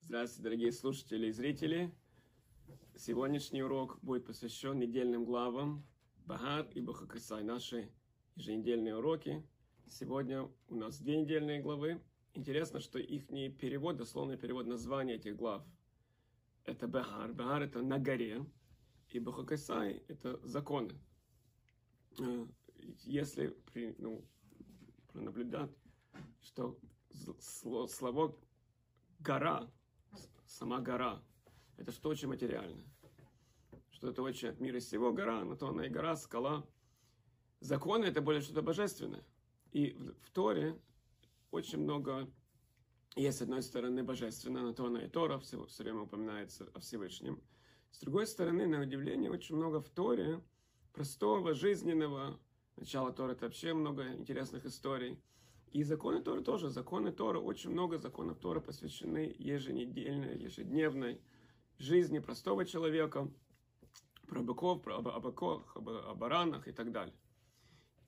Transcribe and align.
Здравствуйте, 0.00 0.42
дорогие 0.42 0.70
слушатели 0.70 1.26
и 1.26 1.32
зрители. 1.32 1.92
Сегодняшний 2.96 3.64
урок 3.64 3.98
будет 4.00 4.26
посвящен 4.26 4.78
недельным 4.78 5.24
главам 5.24 5.84
Багар 6.26 6.68
и 6.72 6.80
Бахакасай, 6.80 7.42
наши 7.42 7.90
еженедельные 8.36 8.96
уроки. 8.96 9.44
Сегодня 9.88 10.48
у 10.68 10.76
нас 10.76 11.00
две 11.00 11.20
недельные 11.20 11.60
главы. 11.60 12.00
Интересно, 12.34 12.78
что 12.78 13.00
их 13.00 13.26
перевод, 13.26 13.96
дословный 13.96 14.36
перевод 14.36 14.68
названия 14.68 15.14
этих 15.14 15.34
глав, 15.34 15.66
это 16.62 16.86
Багар. 16.86 17.32
Багар 17.32 17.62
это 17.62 17.82
на 17.82 17.98
горе, 17.98 18.46
и 19.08 19.18
Бахакасай 19.18 20.04
это 20.06 20.38
законы. 20.46 20.92
Э, 22.20 22.46
если 23.02 23.52
ну, 23.98 24.24
пронаблюдать, 25.08 25.70
что 26.42 26.78
слово 27.40 28.36
гора, 29.18 29.70
сама 30.46 30.80
гора, 30.80 31.22
это 31.76 31.92
что 31.92 32.08
очень 32.08 32.28
материальное. 32.28 32.86
Что 33.90 34.10
это 34.10 34.22
очень 34.22 34.48
от 34.48 34.60
мира 34.60 34.80
сего 34.80 35.12
гора, 35.12 35.44
но 35.44 35.56
то 35.56 35.68
она 35.68 35.86
и 35.86 35.90
гора, 35.90 36.16
скала. 36.16 36.66
Законы 37.60 38.06
это 38.06 38.22
более 38.22 38.40
что-то 38.40 38.62
божественное. 38.62 39.24
И 39.72 39.92
в 40.22 40.30
Торе 40.30 40.80
очень 41.50 41.78
много 41.78 42.30
есть, 43.16 43.38
с 43.38 43.42
одной 43.42 43.62
стороны, 43.62 44.02
божественно, 44.02 44.62
на 44.62 44.72
то 44.72 44.86
она 44.86 45.02
и 45.02 45.08
Тора 45.08 45.38
все, 45.38 45.64
все 45.66 45.82
время 45.82 46.02
упоминается 46.02 46.70
о 46.74 46.80
Всевышнем. 46.80 47.42
С 47.90 47.98
другой 47.98 48.26
стороны, 48.26 48.66
на 48.66 48.80
удивление, 48.80 49.30
очень 49.30 49.56
много 49.56 49.80
в 49.80 49.88
Торе 49.88 50.40
простого, 50.92 51.54
жизненного. 51.54 52.38
Начало 52.76 53.12
Тора 53.12 53.32
это 53.32 53.46
вообще 53.46 53.74
много 53.74 54.12
интересных 54.14 54.64
историй. 54.64 55.20
И 55.72 55.84
законы 55.84 56.20
Торы 56.20 56.42
тоже. 56.42 56.68
Законы 56.68 57.12
Торы, 57.12 57.38
очень 57.38 57.70
много 57.70 57.98
законов 57.98 58.38
Торы 58.38 58.60
посвящены 58.60 59.34
еженедельной, 59.38 60.38
ежедневной 60.38 61.20
жизни 61.78 62.18
простого 62.18 62.64
человека, 62.64 63.30
про 64.26 64.42
быков, 64.42 64.82
про 64.82 64.98
абаках, 64.98 65.76
о 65.76 66.14
баранах 66.14 66.68
и 66.68 66.72
так 66.72 66.92
далее. 66.92 67.14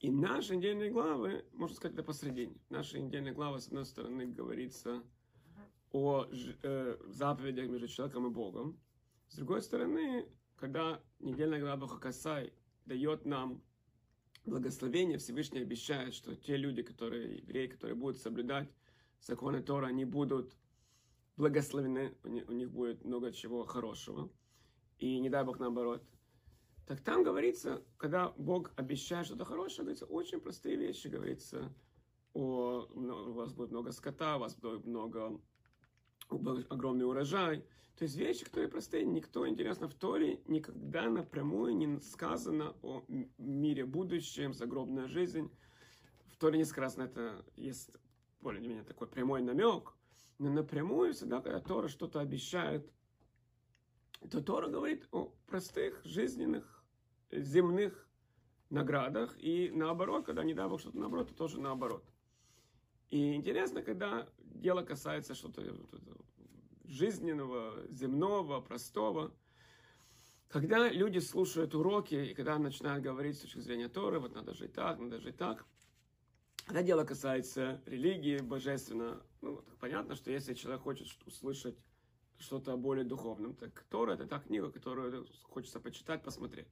И 0.00 0.10
наши 0.10 0.56
недельные 0.56 0.90
главы, 0.90 1.44
можно 1.52 1.77
сказать, 1.77 1.94
это 1.94 2.02
посредине. 2.02 2.56
Наши 2.70 2.98
недельные 2.98 3.33
главы, 3.33 3.60
с 3.60 3.68
одной 3.68 3.86
стороны, 3.86 4.27
говорится 4.27 5.02
о 5.92 6.27
э, 6.62 6.96
заповедях 7.06 7.68
между 7.68 7.86
человеком 7.86 8.27
и 8.27 8.30
Богом. 8.30 8.80
С 9.28 9.36
другой 9.36 9.62
стороны, 9.62 10.27
когда 10.56 11.00
недельная 11.20 11.60
глава 11.60 11.86
Хакасай 11.86 12.52
дает 12.86 13.24
нам 13.24 13.62
благословение, 14.44 15.18
Всевышний 15.18 15.60
обещает, 15.60 16.14
что 16.14 16.34
те 16.34 16.56
люди, 16.56 16.82
которые, 16.82 17.38
евреи, 17.38 17.66
которые 17.66 17.94
будут 17.94 18.18
соблюдать 18.18 18.68
законы 19.20 19.62
Тора, 19.62 19.86
они 19.86 20.04
будут 20.04 20.56
благословены, 21.36 22.14
у 22.24 22.28
них, 22.28 22.70
будет 22.70 23.04
много 23.04 23.32
чего 23.32 23.64
хорошего. 23.64 24.30
И 24.98 25.18
не 25.18 25.30
дай 25.30 25.44
Бог 25.44 25.58
наоборот. 25.58 26.04
Так 26.86 27.00
там 27.00 27.22
говорится, 27.22 27.82
когда 27.96 28.30
Бог 28.30 28.72
обещает 28.76 29.26
что-то 29.26 29.44
хорошее, 29.44 29.84
говорится 29.84 30.06
очень 30.06 30.40
простые 30.40 30.77
вещи, 30.77 31.06
говорится, 31.08 31.72
о, 32.34 32.86
у 32.92 33.32
вас 33.32 33.52
будет 33.52 33.70
много 33.70 33.92
скота, 33.92 34.36
у 34.36 34.40
вас 34.40 34.56
будет 34.56 34.84
много 34.84 35.40
огромный 36.69 37.06
урожай. 37.06 37.64
То 37.97 38.05
есть 38.05 38.16
вещи, 38.16 38.44
которые 38.44 38.69
простые, 38.69 39.05
никто, 39.05 39.47
интересно, 39.47 39.88
в 39.88 39.94
Торе 39.94 40.41
никогда 40.47 41.08
напрямую 41.08 41.77
не 41.77 42.00
сказано 42.00 42.74
о 42.83 43.05
мире 43.39 43.84
будущем, 43.84 44.55
загробная 44.55 45.06
жизнь. 45.06 45.50
В 46.27 46.36
Торе 46.36 46.58
не 46.58 46.64
сказано, 46.64 47.05
это 47.05 47.44
есть 47.56 47.91
более-менее 48.41 48.83
такой 48.83 49.06
прямой 49.06 49.42
намек, 49.42 49.94
но 50.39 50.50
напрямую 50.50 51.12
всегда, 51.12 51.41
когда 51.41 51.61
Тора 51.61 51.89
что-то 51.89 52.20
обещает, 52.20 52.91
то 54.30 54.42
Тора 54.42 54.69
говорит 54.69 55.06
о 55.12 55.33
простых, 55.46 56.01
жизненных, 56.05 56.85
земных 57.30 58.08
наградах, 58.70 59.36
и 59.39 59.70
наоборот, 59.73 60.24
когда 60.24 60.42
не 60.42 60.55
дай 60.55 60.68
Бог 60.68 60.80
что-то 60.80 60.98
наоборот, 60.98 61.29
то 61.29 61.35
тоже 61.35 61.61
наоборот. 61.61 62.05
И 63.11 63.35
интересно, 63.35 63.83
когда 63.83 64.27
дело 64.39 64.83
касается 64.83 65.35
что-то 65.35 65.62
жизненного, 66.84 67.86
земного, 67.88 68.60
простого, 68.60 69.32
когда 70.48 70.88
люди 70.88 71.18
слушают 71.18 71.74
уроки, 71.74 72.14
и 72.14 72.34
когда 72.34 72.58
начинают 72.58 73.02
говорить 73.02 73.38
с 73.38 73.40
точки 73.40 73.60
зрения 73.60 73.88
Торы, 73.88 74.20
вот 74.20 74.34
надо 74.34 74.52
жить 74.52 74.74
так, 74.74 74.98
надо 74.98 75.18
жить 75.18 75.36
так, 75.36 75.64
когда 76.66 76.82
дело 76.82 77.04
касается 77.04 77.82
религии, 77.86 78.38
божественно, 78.38 79.22
ну, 79.40 79.64
понятно, 79.80 80.14
что 80.14 80.30
если 80.30 80.54
человек 80.54 80.82
хочет 80.82 81.08
услышать 81.26 81.76
что-то 82.38 82.76
более 82.76 83.04
духовным, 83.04 83.54
так 83.54 83.82
Тора– 83.84 84.12
это 84.14 84.26
та 84.26 84.40
книга, 84.40 84.70
которую 84.70 85.26
хочется 85.44 85.80
почитать, 85.80 86.22
посмотреть. 86.22 86.68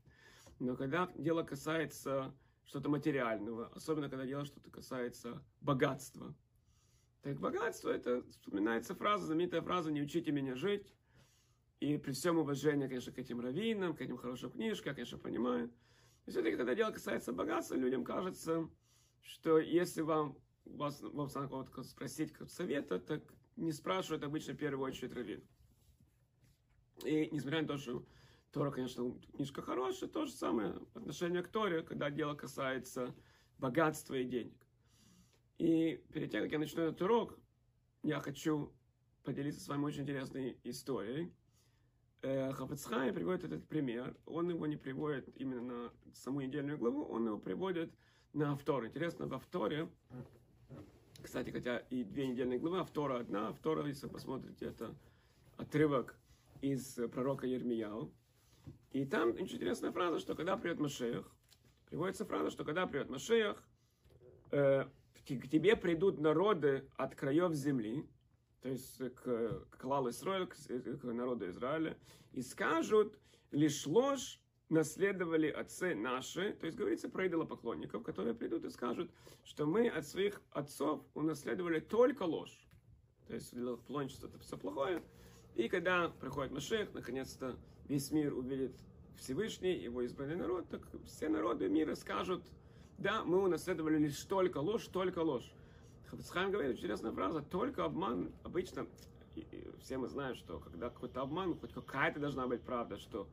Но 0.59 0.77
когда 0.77 1.11
дело 1.17 1.43
касается 1.43 2.35
что-то 2.67 2.89
материального, 2.89 3.69
особенно 3.75 4.09
когда 4.09 4.27
дело 4.27 4.45
что-то 4.45 4.71
касается 4.71 5.43
богатства. 5.61 6.35
Так 7.23 7.39
богатство, 7.39 7.91
это 7.91 8.23
вспоминается 8.31 8.95
фраза, 8.95 9.27
знаменитая 9.27 9.61
фраза 9.61 9.93
«Не 9.93 10.03
учите 10.03 10.33
меня 10.33 10.55
жить». 10.55 10.87
И 11.81 11.97
при 11.99 12.13
всем 12.13 12.39
уважении, 12.39 12.89
конечно, 12.89 13.13
к 13.13 13.19
этим 13.19 13.41
раввинам, 13.41 13.95
к 13.95 14.01
этим 14.01 14.17
хорошим 14.17 14.51
книжкам, 14.51 14.91
я, 14.91 14.95
конечно, 14.95 15.19
понимаю. 15.19 15.71
И 16.27 16.31
все-таки, 16.31 16.57
когда 16.57 16.75
дело 16.75 16.91
касается 16.91 17.33
богатства, 17.33 17.75
людям 17.75 18.05
кажется, 18.05 18.69
что 19.23 19.59
если 19.59 20.03
вам, 20.03 20.37
вас, 20.65 21.01
вам 21.01 21.29
спросить 21.85 22.33
как 22.33 22.51
совета, 22.51 22.99
так 22.99 23.23
не 23.57 23.73
спрашивают 23.73 24.25
обычно 24.25 24.55
в 24.55 24.59
первую 24.59 24.87
очередь 24.87 25.15
раввин. 25.15 25.43
И 27.05 27.29
несмотря 27.33 27.63
на 27.63 27.69
то, 27.69 27.77
что 27.79 28.05
Тора, 28.53 28.71
конечно, 28.71 29.15
книжка 29.35 29.63
хорошая, 29.63 30.09
то 30.09 30.27
же 30.27 30.33
самое 30.33 30.75
отношение 30.95 31.43
к 31.43 31.49
Торе, 31.49 31.83
когда 31.83 32.11
дело 32.11 32.35
касается 32.35 33.15
богатства 33.59 34.15
и 34.15 34.25
денег. 34.25 34.57
И 35.61 36.03
перед 36.15 36.31
тем, 36.31 36.43
как 36.43 36.53
я 36.53 36.59
начну 36.59 36.85
этот 36.85 37.03
урок, 37.03 37.39
я 38.03 38.19
хочу 38.21 38.73
поделиться 39.25 39.61
с 39.61 39.69
вами 39.69 39.85
очень 39.85 40.05
интересной 40.05 40.57
историей. 40.65 41.31
Э, 42.23 42.51
Хафацхай 42.53 43.13
приводит 43.13 43.45
этот 43.45 43.69
пример. 43.69 44.17
Он 44.25 44.49
его 44.49 44.67
не 44.67 44.79
приводит 44.79 45.29
именно 45.37 45.61
на 45.61 45.93
саму 46.15 46.41
недельную 46.41 46.79
главу, 46.79 47.05
он 47.05 47.27
его 47.27 47.37
приводит 47.37 47.93
на 48.33 48.53
Автор. 48.53 48.87
Интересно, 48.87 49.27
во 49.27 49.37
Авторе, 49.37 49.91
кстати, 51.23 51.51
хотя 51.51 51.77
и 51.91 52.05
две 52.05 52.29
недельные 52.29 52.59
главы, 52.59 52.79
Автора 52.79 53.19
одна, 53.19 53.49
Автора, 53.49 53.87
если 53.87 54.07
вы 54.07 54.15
посмотрите, 54.15 54.65
это 54.65 54.95
отрывок 55.59 56.19
из 56.63 56.99
пророка 57.13 57.47
Ермияу. 57.47 58.11
И 58.93 59.05
там 59.05 59.33
очень 59.33 59.57
интересная 59.57 59.93
фраза, 59.93 60.21
что 60.21 60.35
когда 60.35 60.57
придет 60.57 60.81
Машеях, 60.81 61.31
приводится 61.85 62.25
фраза, 62.25 62.51
что 62.51 62.65
когда 62.65 62.87
придет 62.87 63.11
Машеях, 63.11 63.63
э, 64.53 64.87
к 65.37 65.49
тебе 65.49 65.77
придут 65.77 66.19
народы 66.21 66.89
от 66.97 67.15
краев 67.15 67.55
земли, 67.55 68.07
то 68.63 68.69
есть 68.69 68.99
к, 68.99 69.67
к 69.71 69.85
Лал 69.85 70.09
Исраиль, 70.11 70.47
к, 70.47 70.57
к 70.57 71.05
народу 71.05 71.49
Израиля, 71.49 71.97
и 72.33 72.43
скажут, 72.43 73.19
лишь 73.51 73.87
ложь 73.87 74.41
наследовали 74.69 75.49
отцы 75.49 75.95
наши, 75.95 76.53
то 76.53 76.67
есть 76.67 76.79
говорится 76.79 77.09
про 77.09 77.27
идолопоклонников, 77.27 78.03
которые 78.03 78.35
придут 78.35 78.65
и 78.65 78.71
скажут, 78.71 79.11
что 79.45 79.67
мы 79.67 79.89
от 79.89 80.07
своих 80.07 80.41
отцов 80.53 81.03
унаследовали 81.15 81.81
только 81.81 82.23
ложь. 82.23 82.57
То 83.27 83.35
есть 83.35 83.53
идолопоклонничество 83.53 84.29
это 84.29 84.39
все 84.39 84.57
плохое. 84.57 85.03
И 85.57 85.69
когда 85.69 86.09
приходит 86.09 86.53
Машех, 86.53 86.93
наконец-то 86.95 87.57
весь 87.89 88.11
мир 88.13 88.33
увидит 88.35 88.77
Всевышний, 89.17 89.75
его 89.75 90.03
избранный 90.03 90.37
народ, 90.37 90.69
так 90.69 90.83
все 91.05 91.29
народы 91.29 91.69
мира 91.69 91.95
скажут, 91.95 92.43
да, 93.01 93.25
мы 93.25 93.43
унаследовали 93.43 93.99
лишь 93.99 94.23
только 94.25 94.59
ложь, 94.59 94.87
только 94.87 95.21
ложь. 95.21 95.51
Хафицхайм 96.07 96.51
говорит, 96.51 96.77
интересная 96.77 97.13
фраза, 97.13 97.41
только 97.41 97.85
обман, 97.85 98.31
обычно, 98.43 98.87
все 99.81 99.97
мы 99.97 100.09
знаем, 100.09 100.35
что 100.35 100.59
когда 100.59 100.91
какой-то 100.91 101.23
обман, 101.23 101.59
хоть 101.59 101.73
какая-то 101.73 102.21
должна 102.21 102.47
быть 102.47 102.61
правда, 102.61 102.99
что 102.99 103.27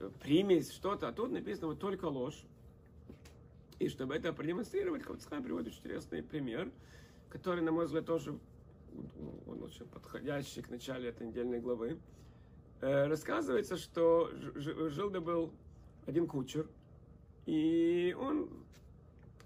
э, 0.00 0.10
примесь 0.22 0.72
что-то, 0.72 1.08
а 1.08 1.12
тут 1.12 1.32
написано 1.32 1.68
вот 1.68 1.80
только 1.80 2.06
ложь. 2.06 2.44
И 3.78 3.88
чтобы 3.88 4.14
это 4.14 4.32
продемонстрировать, 4.32 5.02
Хафицхайм 5.02 5.42
приводит 5.42 5.74
интересный 5.74 6.22
пример, 6.22 6.70
который, 7.28 7.62
на 7.62 7.72
мой 7.72 7.84
взгляд, 7.84 8.06
тоже 8.06 8.38
он 9.46 9.62
очень 9.62 9.84
подходящий 9.86 10.62
к 10.62 10.70
началу 10.70 11.04
этой 11.04 11.26
недельной 11.26 11.60
главы. 11.60 11.98
Э, 12.80 13.06
рассказывается, 13.06 13.76
что 13.76 14.30
жил 14.54 15.10
да 15.10 15.20
был 15.20 15.52
один 16.06 16.26
кучер, 16.26 16.66
и 17.44 18.16
он 18.18 18.48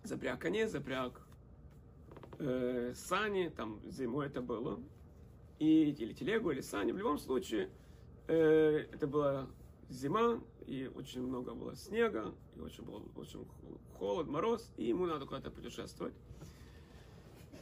запряг 0.08 0.40
коней, 0.40 0.66
запряг 0.66 1.20
э, 2.38 2.92
сани, 2.94 3.52
там 3.54 3.80
зимой 3.84 4.26
это 4.26 4.40
было, 4.40 4.80
и, 5.58 5.90
или 5.90 6.12
телегу, 6.12 6.50
или 6.50 6.60
сани. 6.60 6.92
В 6.92 6.98
любом 6.98 7.18
случае, 7.18 7.70
э, 8.26 8.86
это 8.92 9.06
была 9.06 9.48
зима, 9.88 10.40
и 10.66 10.90
очень 10.94 11.22
много 11.22 11.54
было 11.54 11.76
снега, 11.76 12.34
и 12.56 12.60
очень 12.60 12.84
был 12.84 13.02
очень 13.16 13.46
холод, 13.98 14.26
мороз, 14.28 14.70
и 14.76 14.86
ему 14.86 15.06
надо 15.06 15.26
куда-то 15.26 15.50
путешествовать. 15.50 16.14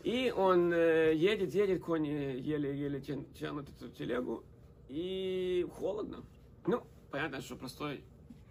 И 0.04 0.32
он 0.36 0.72
э, 0.72 1.14
едет, 1.14 1.52
едет, 1.52 1.82
кони 1.82 2.08
еле-еле 2.08 3.00
тянут 3.00 3.68
эту 3.70 3.88
телегу, 3.90 4.44
и 4.88 5.66
холодно. 5.72 6.24
Ну, 6.66 6.82
понятно, 7.10 7.40
что 7.40 7.56
простой 7.56 8.04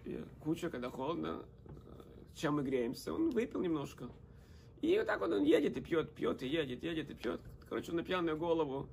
э, 0.04 0.24
куча, 0.42 0.68
когда 0.68 0.90
холодно, 0.90 1.46
чем 2.36 2.56
мы 2.56 2.62
греемся, 2.62 3.12
он 3.12 3.30
выпил 3.30 3.60
немножко. 3.60 4.08
И 4.82 4.96
вот 4.98 5.06
так 5.06 5.20
вот 5.20 5.32
он 5.32 5.42
едет 5.42 5.76
и 5.76 5.80
пьет, 5.80 6.12
пьет 6.12 6.42
и 6.42 6.46
едет, 6.46 6.82
едет 6.84 7.10
и 7.10 7.14
пьет. 7.14 7.40
Короче, 7.68 7.92
на 7.92 8.04
пьяную 8.04 8.36
голову 8.36 8.88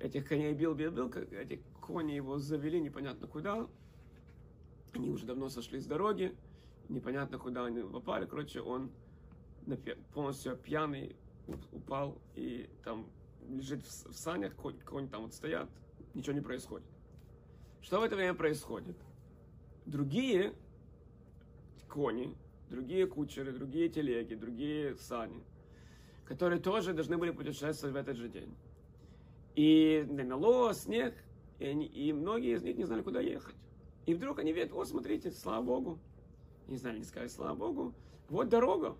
этих 0.00 0.28
коней 0.28 0.52
бил, 0.52 0.74
бил, 0.74 0.90
бил, 0.90 1.08
эти 1.30 1.62
кони 1.80 2.12
его 2.12 2.38
завели 2.38 2.80
непонятно 2.80 3.28
куда. 3.28 3.66
Они 4.92 5.08
уже 5.08 5.24
давно 5.24 5.48
сошли 5.48 5.78
с 5.78 5.86
дороги, 5.86 6.34
непонятно 6.88 7.38
куда 7.38 7.64
они 7.64 7.80
попали. 7.82 8.26
Короче, 8.26 8.60
он 8.60 8.90
полностью 10.12 10.56
пьяный 10.56 11.16
упал 11.72 12.18
и 12.34 12.68
там 12.82 13.06
лежит 13.48 13.84
в 13.84 14.12
санях, 14.14 14.54
конь, 14.56 14.78
конь 14.80 15.08
там 15.08 15.22
вот 15.22 15.34
стоят, 15.34 15.70
ничего 16.14 16.32
не 16.32 16.40
происходит. 16.40 16.86
Что 17.82 18.00
в 18.00 18.02
это 18.02 18.16
время 18.16 18.34
происходит? 18.34 18.96
Другие 19.86 20.54
кони, 21.88 22.34
другие 22.74 23.06
кучеры, 23.06 23.52
другие 23.52 23.88
телеги, 23.88 24.34
другие 24.34 24.96
сани, 24.96 25.42
которые 26.24 26.60
тоже 26.60 26.92
должны 26.92 27.16
были 27.16 27.30
путешествовать 27.30 27.94
в 27.94 27.96
этот 27.96 28.16
же 28.16 28.28
день. 28.28 28.54
И 29.54 30.04
намело 30.08 30.74
снег, 30.74 31.14
и, 31.60 31.66
они, 31.66 31.86
и 31.86 32.12
многие 32.12 32.56
из 32.56 32.62
них 32.62 32.76
не 32.76 32.84
знали, 32.84 33.02
куда 33.02 33.20
ехать. 33.20 33.54
И 34.06 34.14
вдруг 34.14 34.40
они 34.40 34.52
видят, 34.52 34.72
вот 34.72 34.88
смотрите, 34.88 35.30
слава 35.30 35.62
Богу, 35.62 35.98
не 36.66 36.76
знали, 36.76 36.98
не 36.98 37.04
сказали, 37.04 37.28
слава 37.28 37.54
Богу, 37.54 37.94
вот 38.28 38.48
дорога. 38.48 38.96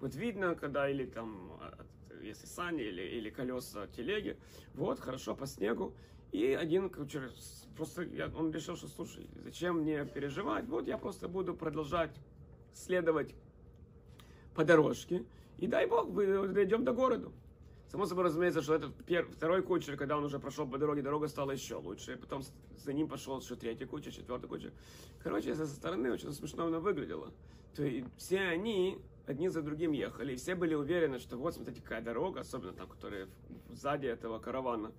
Вот 0.00 0.14
видно, 0.14 0.54
когда 0.54 0.88
или 0.88 1.04
там, 1.04 1.52
а, 1.60 1.84
если 2.22 2.46
сани 2.46 2.82
или, 2.82 3.02
или 3.02 3.30
колеса 3.30 3.88
телеги, 3.88 4.36
вот, 4.74 5.00
хорошо, 5.00 5.34
по 5.34 5.46
снегу. 5.46 5.92
И 6.30 6.52
один 6.52 6.88
кучер, 6.88 7.32
просто 7.76 8.02
я, 8.02 8.28
он 8.28 8.52
решил, 8.52 8.76
что, 8.76 8.86
слушай, 8.86 9.26
зачем 9.42 9.80
мне 9.80 10.04
переживать, 10.04 10.66
вот 10.66 10.86
я 10.86 10.98
просто 10.98 11.26
буду 11.26 11.54
продолжать 11.54 12.12
следовать 12.78 13.34
по 14.54 14.64
дорожке, 14.64 15.24
и 15.58 15.66
дай 15.66 15.86
Бог, 15.86 16.08
мы 16.08 16.48
дойдем 16.48 16.84
до 16.84 16.92
города. 16.92 17.30
Само 17.90 18.04
собой 18.04 18.24
разумеется, 18.24 18.60
что 18.60 18.74
этот 18.74 18.94
первый, 19.06 19.30
второй 19.30 19.62
кучер, 19.62 19.96
когда 19.96 20.16
он 20.18 20.24
уже 20.24 20.38
прошел 20.38 20.68
по 20.68 20.76
дороге, 20.76 21.00
дорога 21.00 21.26
стала 21.26 21.52
еще 21.52 21.76
лучше. 21.76 22.12
И 22.12 22.16
потом 22.16 22.42
за 22.76 22.92
ним 22.92 23.08
пошел 23.08 23.40
еще 23.40 23.56
третий 23.56 23.86
кучер, 23.86 24.12
четвертый 24.12 24.46
кучер. 24.46 24.72
Короче, 25.22 25.54
со 25.54 25.66
стороны 25.66 26.12
очень 26.12 26.32
смешно 26.32 26.66
она 26.66 26.80
выглядела. 26.80 27.32
То 27.74 27.84
есть 27.84 28.06
все 28.18 28.40
они 28.40 28.98
одни 29.26 29.48
за 29.48 29.62
другим 29.62 29.92
ехали, 29.92 30.34
и 30.34 30.36
все 30.36 30.54
были 30.54 30.74
уверены, 30.74 31.18
что 31.18 31.38
вот, 31.38 31.54
смотрите, 31.54 31.80
какая 31.80 32.02
дорога, 32.02 32.40
особенно 32.40 32.72
там, 32.72 32.88
которая 32.88 33.28
сзади 33.70 34.06
этого 34.06 34.38
каравана. 34.38 34.92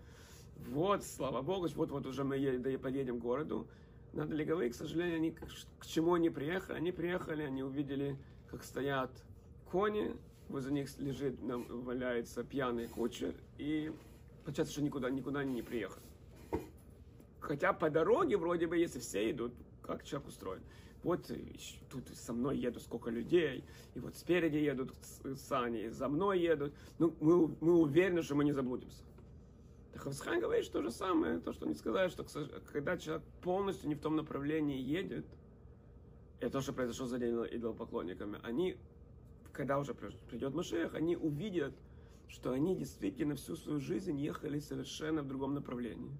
Вот, 0.57 1.03
слава 1.03 1.41
богу, 1.41 1.67
вот-вот 1.75 2.05
уже 2.05 2.23
мы 2.23 2.37
подъедем 2.81 3.19
к 3.19 3.21
городу. 3.21 3.67
Надо 4.13 4.35
ли 4.35 4.43
говорить, 4.43 4.73
к 4.73 4.75
сожалению, 4.75 5.17
они, 5.17 5.31
к 5.79 5.85
чему 5.85 6.13
они 6.13 6.29
приехали? 6.29 6.77
Они 6.77 6.91
приехали, 6.91 7.43
они 7.43 7.63
увидели, 7.63 8.17
как 8.49 8.63
стоят 8.63 9.11
кони, 9.71 10.15
возле 10.47 10.71
них 10.73 10.97
лежит, 10.97 11.39
валяется 11.39 12.43
пьяный 12.43 12.87
кучер, 12.87 13.35
и 13.57 13.91
получается, 14.43 14.73
что 14.73 14.81
никуда, 14.81 15.09
никуда 15.09 15.41
они 15.41 15.53
не 15.53 15.61
приехали. 15.61 16.03
Хотя 17.39 17.71
по 17.71 17.89
дороге 17.89 18.37
вроде 18.37 18.67
бы, 18.67 18.77
если 18.77 18.99
все 18.99 19.29
идут, 19.31 19.53
как 19.81 20.03
человек 20.03 20.27
устроен. 20.27 20.61
Вот 21.03 21.31
тут 21.89 22.09
со 22.09 22.33
мной 22.33 22.57
едут 22.57 22.83
сколько 22.83 23.09
людей, 23.09 23.63
и 23.95 23.99
вот 23.99 24.15
спереди 24.15 24.57
едут 24.57 24.93
сани, 25.37 25.87
за 25.87 26.09
мной 26.09 26.41
едут. 26.41 26.73
Ну, 26.97 27.15
мы, 27.21 27.47
мы 27.61 27.79
уверены, 27.79 28.21
что 28.21 28.35
мы 28.35 28.43
не 28.43 28.51
заблудимся. 28.51 29.03
Хавсхан 29.99 30.39
говорит 30.39 30.71
то 30.71 30.81
же 30.81 30.91
самое, 30.91 31.39
то, 31.39 31.53
что 31.53 31.65
они 31.65 31.75
сказали, 31.75 32.09
что 32.09 32.25
когда 32.71 32.97
человек 32.97 33.23
полностью 33.41 33.89
не 33.89 33.95
в 33.95 33.99
том 33.99 34.15
направлении 34.15 34.79
едет, 34.79 35.25
это 36.39 36.51
то, 36.53 36.61
что 36.61 36.73
произошло 36.73 37.05
за 37.05 37.19
день 37.19 37.35
идолопоклонниками, 37.51 38.39
они 38.43 38.77
когда 39.51 39.77
уже 39.77 39.93
придет 39.93 40.53
Машех, 40.53 40.95
они 40.95 41.17
увидят, 41.17 41.73
что 42.29 42.51
они 42.51 42.77
действительно 42.77 43.35
всю 43.35 43.57
свою 43.57 43.81
жизнь 43.81 44.17
ехали 44.17 44.59
совершенно 44.59 45.21
в 45.21 45.27
другом 45.27 45.53
направлении. 45.53 46.17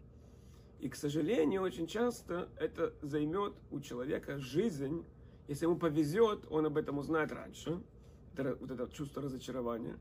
И, 0.80 0.90
к 0.90 0.96
сожалению, 0.96 1.62
очень 1.62 1.88
часто 1.88 2.50
это 2.58 2.94
займет 3.02 3.54
у 3.72 3.80
человека 3.80 4.40
жизнь. 4.40 5.06
Если 5.48 5.66
ему 5.66 5.78
повезет, 5.78 6.48
он 6.50 6.66
об 6.66 6.78
этом 6.78 6.98
узнает 6.98 7.32
раньше. 7.32 7.82
Это, 8.36 8.56
вот 8.56 8.72
это 8.72 8.90
чувство 8.92 9.22
разочарования. 9.22 9.98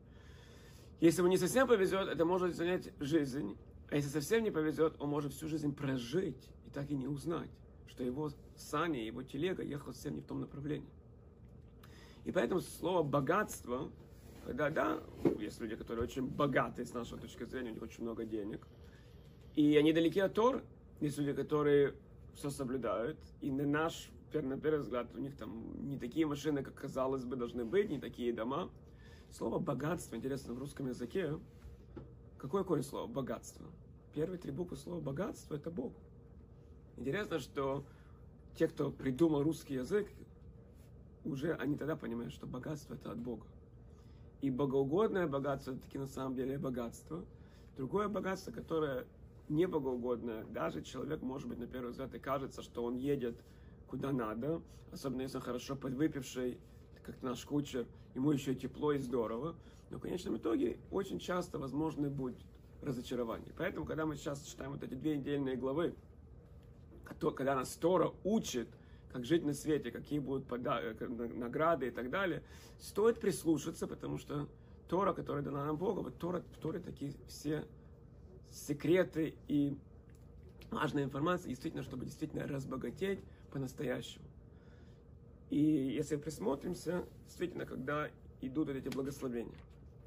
Если 1.00 1.20
ему 1.20 1.28
не 1.28 1.38
совсем 1.38 1.68
повезет, 1.68 2.08
это 2.08 2.24
может 2.24 2.56
занять 2.56 2.92
жизнь. 2.98 3.56
А 3.90 3.96
если 3.96 4.10
совсем 4.10 4.44
не 4.44 4.50
повезет, 4.50 4.96
он 4.98 5.08
может 5.08 5.32
всю 5.32 5.48
жизнь 5.48 5.74
прожить 5.74 6.50
и 6.66 6.70
так 6.70 6.90
и 6.90 6.94
не 6.94 7.06
узнать, 7.06 7.50
что 7.86 8.04
его 8.04 8.30
сани, 8.54 8.98
его 8.98 9.22
телега 9.22 9.62
ехал 9.62 9.94
совсем 9.94 10.14
не 10.14 10.20
в 10.20 10.26
том 10.26 10.40
направлении. 10.40 10.88
И 12.24 12.32
поэтому 12.32 12.60
слово 12.60 13.02
богатство, 13.02 13.90
когда, 14.44 14.68
да, 14.68 15.02
есть 15.38 15.60
люди, 15.60 15.76
которые 15.76 16.04
очень 16.04 16.26
богаты 16.26 16.84
с 16.84 16.92
нашей 16.92 17.18
точки 17.18 17.44
зрения, 17.44 17.70
у 17.70 17.74
них 17.74 17.82
очень 17.82 18.02
много 18.02 18.26
денег, 18.26 18.66
и 19.54 19.76
они 19.76 19.94
далеки 19.94 20.20
от 20.20 20.34
Тор, 20.34 20.62
есть 21.00 21.16
люди, 21.16 21.32
которые 21.32 21.94
все 22.34 22.50
соблюдают, 22.50 23.18
и 23.40 23.50
на 23.50 23.66
наш, 23.66 24.10
на 24.34 24.60
первый 24.60 24.80
взгляд, 24.80 25.08
у 25.14 25.18
них 25.18 25.36
там 25.36 25.88
не 25.88 25.96
такие 25.98 26.26
машины, 26.26 26.62
как 26.62 26.74
казалось 26.74 27.24
бы, 27.24 27.36
должны 27.36 27.64
быть, 27.64 27.88
не 27.88 27.98
такие 27.98 28.32
дома. 28.34 28.70
Слово 29.30 29.58
богатство, 29.58 30.16
интересно, 30.16 30.54
в 30.54 30.58
русском 30.58 30.88
языке, 30.88 31.38
какое 32.38 32.64
корень 32.64 32.82
слова? 32.84 33.06
Богатство. 33.06 33.66
Первые 34.14 34.38
три 34.38 34.52
буквы 34.52 34.76
слова 34.76 35.00
богатство– 35.00 35.54
это 35.56 35.70
Бог. 35.70 35.92
Интересно, 36.96 37.38
что 37.38 37.84
те, 38.56 38.68
кто 38.68 38.90
придумал 38.90 39.42
русский 39.42 39.74
язык, 39.74 40.08
уже 41.24 41.54
они 41.54 41.76
тогда 41.76 41.96
понимают, 41.96 42.32
что 42.32 42.46
богатство 42.46 42.94
это 42.94 43.12
от 43.12 43.18
Бога. 43.18 43.46
И 44.40 44.50
богоугодное 44.50 45.26
богатство 45.26 45.72
это 45.72 45.82
таки 45.82 45.98
на 45.98 46.06
самом 46.06 46.34
деле 46.34 46.58
богатство. 46.58 47.24
Другое 47.76 48.08
богатство, 48.08 48.50
которое 48.50 49.06
не 49.48 49.66
богоугодное, 49.66 50.44
даже 50.46 50.82
человек, 50.82 51.22
может 51.22 51.48
быть, 51.48 51.58
на 51.58 51.66
первый 51.66 51.90
взгляд 51.90 52.14
и 52.14 52.18
кажется, 52.18 52.62
что 52.62 52.84
он 52.84 52.96
едет 52.96 53.36
куда 53.88 54.12
надо, 54.12 54.60
особенно 54.92 55.22
если 55.22 55.38
он 55.38 55.42
хорошо 55.42 55.76
подвыпивший, 55.76 56.58
как 57.08 57.22
наш 57.22 57.42
кучер, 57.44 57.86
ему 58.14 58.32
еще 58.32 58.54
тепло 58.54 58.92
и 58.92 58.98
здорово, 58.98 59.56
но 59.90 59.96
в 59.96 60.00
конечном 60.02 60.36
итоге 60.36 60.78
очень 60.90 61.18
часто 61.18 61.58
возможно 61.58 62.10
будет 62.10 62.36
разочарование. 62.82 63.52
Поэтому, 63.56 63.86
когда 63.86 64.04
мы 64.04 64.16
сейчас 64.16 64.44
читаем 64.44 64.72
вот 64.72 64.82
эти 64.82 64.94
две 64.94 65.16
недельные 65.16 65.56
главы, 65.56 65.94
когда 67.34 67.54
нас 67.54 67.74
Тора 67.76 68.12
учит 68.24 68.68
как 69.10 69.24
жить 69.24 69.42
на 69.42 69.54
свете, 69.54 69.90
какие 69.90 70.18
будут 70.18 70.44
э, 70.52 71.08
награды 71.08 71.88
и 71.88 71.90
так 71.90 72.10
далее, 72.10 72.42
стоит 72.78 73.18
прислушаться, 73.18 73.86
потому 73.86 74.18
что 74.18 74.46
Тора, 74.86 75.14
которая 75.14 75.42
дана 75.42 75.64
нам 75.64 75.78
Богом, 75.78 76.04
вот 76.04 76.18
Тора, 76.18 76.42
в 76.52 76.58
Торе 76.58 76.78
такие 76.78 77.14
все 77.26 77.64
секреты 78.52 79.34
и 79.48 79.78
важная 80.70 81.04
информация, 81.04 81.48
действительно, 81.48 81.82
чтобы 81.82 82.04
действительно 82.04 82.46
разбогатеть 82.46 83.20
по-настоящему. 83.50 84.27
И 85.50 85.58
если 85.58 86.16
присмотримся, 86.16 87.04
действительно, 87.26 87.64
когда 87.64 88.08
идут 88.40 88.68
эти 88.68 88.88
благословения, 88.88 89.56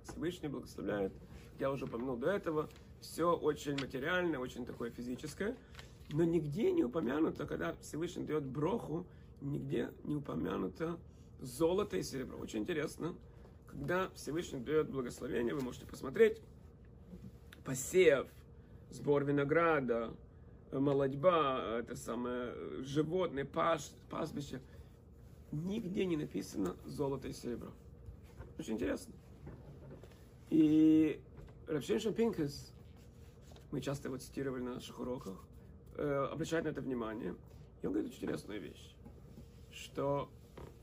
Всевышний 0.03 0.49
благословляет, 0.49 1.13
я 1.59 1.71
уже 1.71 1.85
упомянул 1.85 2.17
до 2.17 2.29
этого, 2.29 2.69
все 2.99 3.35
очень 3.35 3.73
материальное, 3.73 4.39
очень 4.39 4.65
такое 4.65 4.91
физическое– 4.91 5.55
но 6.13 6.23
нигде 6.23 6.71
не 6.71 6.83
упомянуто, 6.83 7.45
когда 7.45 7.73
Всевышний 7.81 8.23
дает 8.23 8.43
броху, 8.43 9.05
нигде 9.41 9.91
не 10.03 10.15
упомянуто 10.15 10.99
золото 11.39 11.97
и 11.97 12.03
серебро. 12.03 12.37
Очень 12.37 12.59
интересно, 12.59 13.15
когда 13.67 14.09
Всевышний 14.15 14.59
дает 14.59 14.89
благословение, 14.89 15.53
вы 15.55 15.61
можете 15.61 15.85
посмотреть, 15.85 16.41
посев, 17.63 18.27
сбор 18.89 19.23
винограда, 19.23 20.13
молодьба, 20.71 21.79
это 21.79 21.95
самое, 21.95 22.53
животные, 22.83 23.45
паш, 23.45 23.89
пастбище, 24.09 24.61
нигде 25.51 26.05
не 26.05 26.17
написано 26.17 26.75
золото 26.85 27.27
и 27.27 27.33
серебро. 27.33 27.71
Очень 28.57 28.75
интересно. 28.75 29.13
И 30.49 31.21
Равшин 31.67 32.13
Пинкас, 32.13 32.73
мы 33.71 33.81
часто 33.81 34.09
его 34.09 34.17
цитировали 34.17 34.61
на 34.61 34.75
наших 34.75 34.99
уроках, 34.99 35.43
э, 35.95 36.27
обращает 36.31 36.65
на 36.65 36.69
это 36.69 36.81
внимание. 36.81 37.35
И 37.81 37.87
он 37.87 37.93
говорит 37.93 38.11
очень 38.11 38.23
интересную 38.23 38.61
вещь, 38.61 38.95
что 39.71 40.29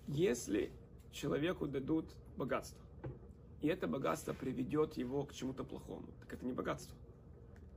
если 0.07 0.73
человеку 1.13 1.67
дадут 1.67 2.07
богатство, 2.37 2.81
и 3.61 3.69
это 3.69 3.87
богатство 3.87 4.33
приведет 4.33 4.97
его 4.97 5.25
к 5.25 5.33
чему-то 5.33 5.65
плохому, 5.65 6.07
так 6.21 6.33
это 6.33 6.47
не 6.47 6.53
богатство. 6.53 6.97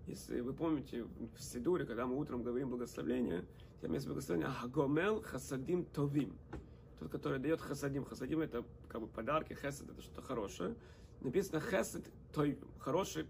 Если 0.07 0.41
вы 0.41 0.53
помните 0.53 1.03
в 1.03 1.41
Сидуре, 1.41 1.86
когда 1.86 2.05
мы 2.05 2.17
утром 2.17 2.43
говорим 2.43 2.69
благословение, 2.69 3.45
там 3.81 3.93
есть 3.93 4.07
благословение 4.07 4.51
Агомел 4.62 5.21
Хасадим 5.21 5.86
Товим. 5.86 6.38
Тот, 7.01 7.10
который 7.10 7.39
дает 7.39 7.60
хасадим. 7.62 8.05
Хасадим 8.05 8.41
это 8.41 8.63
как 8.88 9.01
бы 9.01 9.08
подарки, 9.08 9.53
хесад 9.53 9.89
это 9.89 10.03
что-то 10.03 10.22
хорошее. 10.22 10.75
написано 11.22 11.60
хесед, 11.60 12.05
той 12.31 12.60
хороший, 12.77 13.25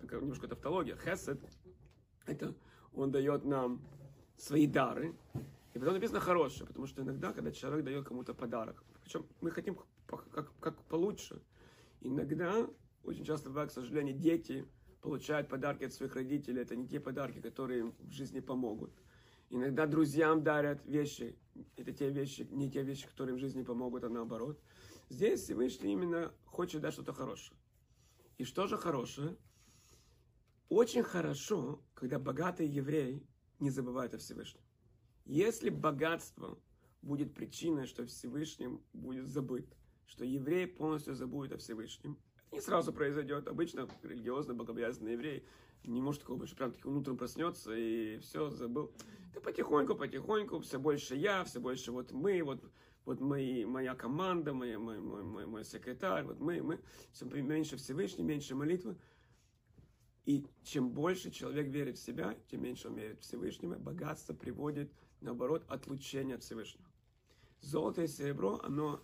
немножко 0.00 0.46
тавтология, 0.46 0.96
хесед, 0.96 1.40
это 2.24 2.54
он 2.92 3.10
дает 3.10 3.44
нам 3.44 3.82
свои 4.36 4.68
дары, 4.68 5.16
и 5.74 5.78
потом 5.80 5.94
написано 5.94 6.20
хорошее, 6.20 6.68
потому 6.68 6.86
что 6.86 7.02
иногда, 7.02 7.32
когда 7.32 7.50
человек 7.50 7.84
дает 7.84 8.06
кому-то 8.06 8.32
подарок, 8.32 8.84
причем 9.02 9.26
мы 9.40 9.50
хотим 9.50 9.76
как, 10.06 10.52
как 10.60 10.80
получше, 10.84 11.42
иногда, 12.00 12.68
очень 13.02 13.24
часто 13.24 13.48
бывает, 13.48 13.70
к 13.70 13.74
сожалению, 13.74 14.14
дети 14.14 14.68
получают 15.02 15.48
подарки 15.48 15.82
от 15.82 15.92
своих 15.92 16.14
родителей, 16.14 16.62
это 16.62 16.76
не 16.76 16.86
те 16.86 17.00
подарки, 17.00 17.40
которые 17.40 17.92
в 17.98 18.10
жизни 18.12 18.38
помогут. 18.38 18.92
Иногда 19.50 19.86
друзьям 19.86 20.42
дарят 20.42 20.84
вещи, 20.86 21.36
это 21.76 21.92
те 21.92 22.10
вещи, 22.10 22.46
не 22.50 22.70
те 22.70 22.82
вещи, 22.82 23.06
которые 23.06 23.36
в 23.36 23.38
жизни 23.38 23.62
помогут, 23.62 24.04
а 24.04 24.08
наоборот. 24.08 24.60
Здесь 25.08 25.42
Всевышний 25.42 25.92
именно 25.92 26.34
хочет 26.46 26.80
дать 26.80 26.92
что-то 26.94 27.12
хорошее. 27.12 27.58
И 28.38 28.44
что 28.44 28.66
же 28.66 28.76
хорошее? 28.76 29.36
Очень 30.68 31.04
хорошо, 31.04 31.80
когда 31.94 32.18
богатый 32.18 32.66
еврей 32.66 33.24
не 33.60 33.70
забывает 33.70 34.14
о 34.14 34.18
Всевышнем. 34.18 34.60
Если 35.24 35.70
богатство 35.70 36.58
будет 37.02 37.34
причиной, 37.34 37.86
что 37.86 38.04
Всевышним 38.04 38.82
будет 38.92 39.28
забыт, 39.28 39.66
что 40.06 40.24
еврей 40.24 40.66
полностью 40.66 41.14
забудет 41.14 41.52
о 41.52 41.58
Всевышнем, 41.58 42.18
это 42.46 42.56
не 42.56 42.60
сразу 42.60 42.92
произойдет. 42.92 43.46
Обычно 43.46 43.88
религиозно 44.02 44.54
богобоязненный 44.54 45.12
еврей 45.12 45.46
не 45.86 46.00
может 46.00 46.22
такого 46.22 46.38
больше, 46.38 46.56
прям 46.56 46.72
таким 46.72 46.96
утром 46.96 47.16
проснется 47.16 47.74
и 47.74 48.18
все 48.18 48.50
забыл. 48.50 48.92
Это 49.30 49.40
потихоньку, 49.40 49.94
потихоньку, 49.94 50.60
все 50.60 50.78
больше 50.78 51.14
я, 51.14 51.44
все 51.44 51.60
больше 51.60 51.92
вот 51.92 52.12
мы, 52.12 52.42
вот, 52.42 52.62
вот 53.04 53.20
мои, 53.20 53.64
моя 53.64 53.94
команда, 53.94 54.52
мой, 54.52 54.76
мой, 54.76 54.98
мой, 54.98 55.22
мой, 55.22 55.46
мой 55.46 55.64
секретарь, 55.64 56.24
вот 56.24 56.40
мы, 56.40 56.62
мы, 56.62 56.80
все 57.12 57.24
меньше 57.26 57.76
Всевышний, 57.76 58.24
меньше 58.24 58.54
молитвы. 58.54 58.96
И 60.24 60.44
чем 60.64 60.90
больше 60.90 61.30
человек 61.30 61.68
верит 61.68 61.98
в 61.98 62.02
себя, 62.02 62.36
тем 62.48 62.62
меньше 62.64 62.88
он 62.88 62.96
верит 62.96 63.20
в 63.20 63.22
Всевышнего. 63.22 63.76
Богатство 63.76 64.34
приводит, 64.34 64.92
наоборот, 65.20 65.64
отлучение 65.68 66.34
от 66.34 66.42
Всевышнего. 66.42 66.84
Золото 67.60 68.02
и 68.02 68.08
серебро, 68.08 68.60
оно 68.64 69.00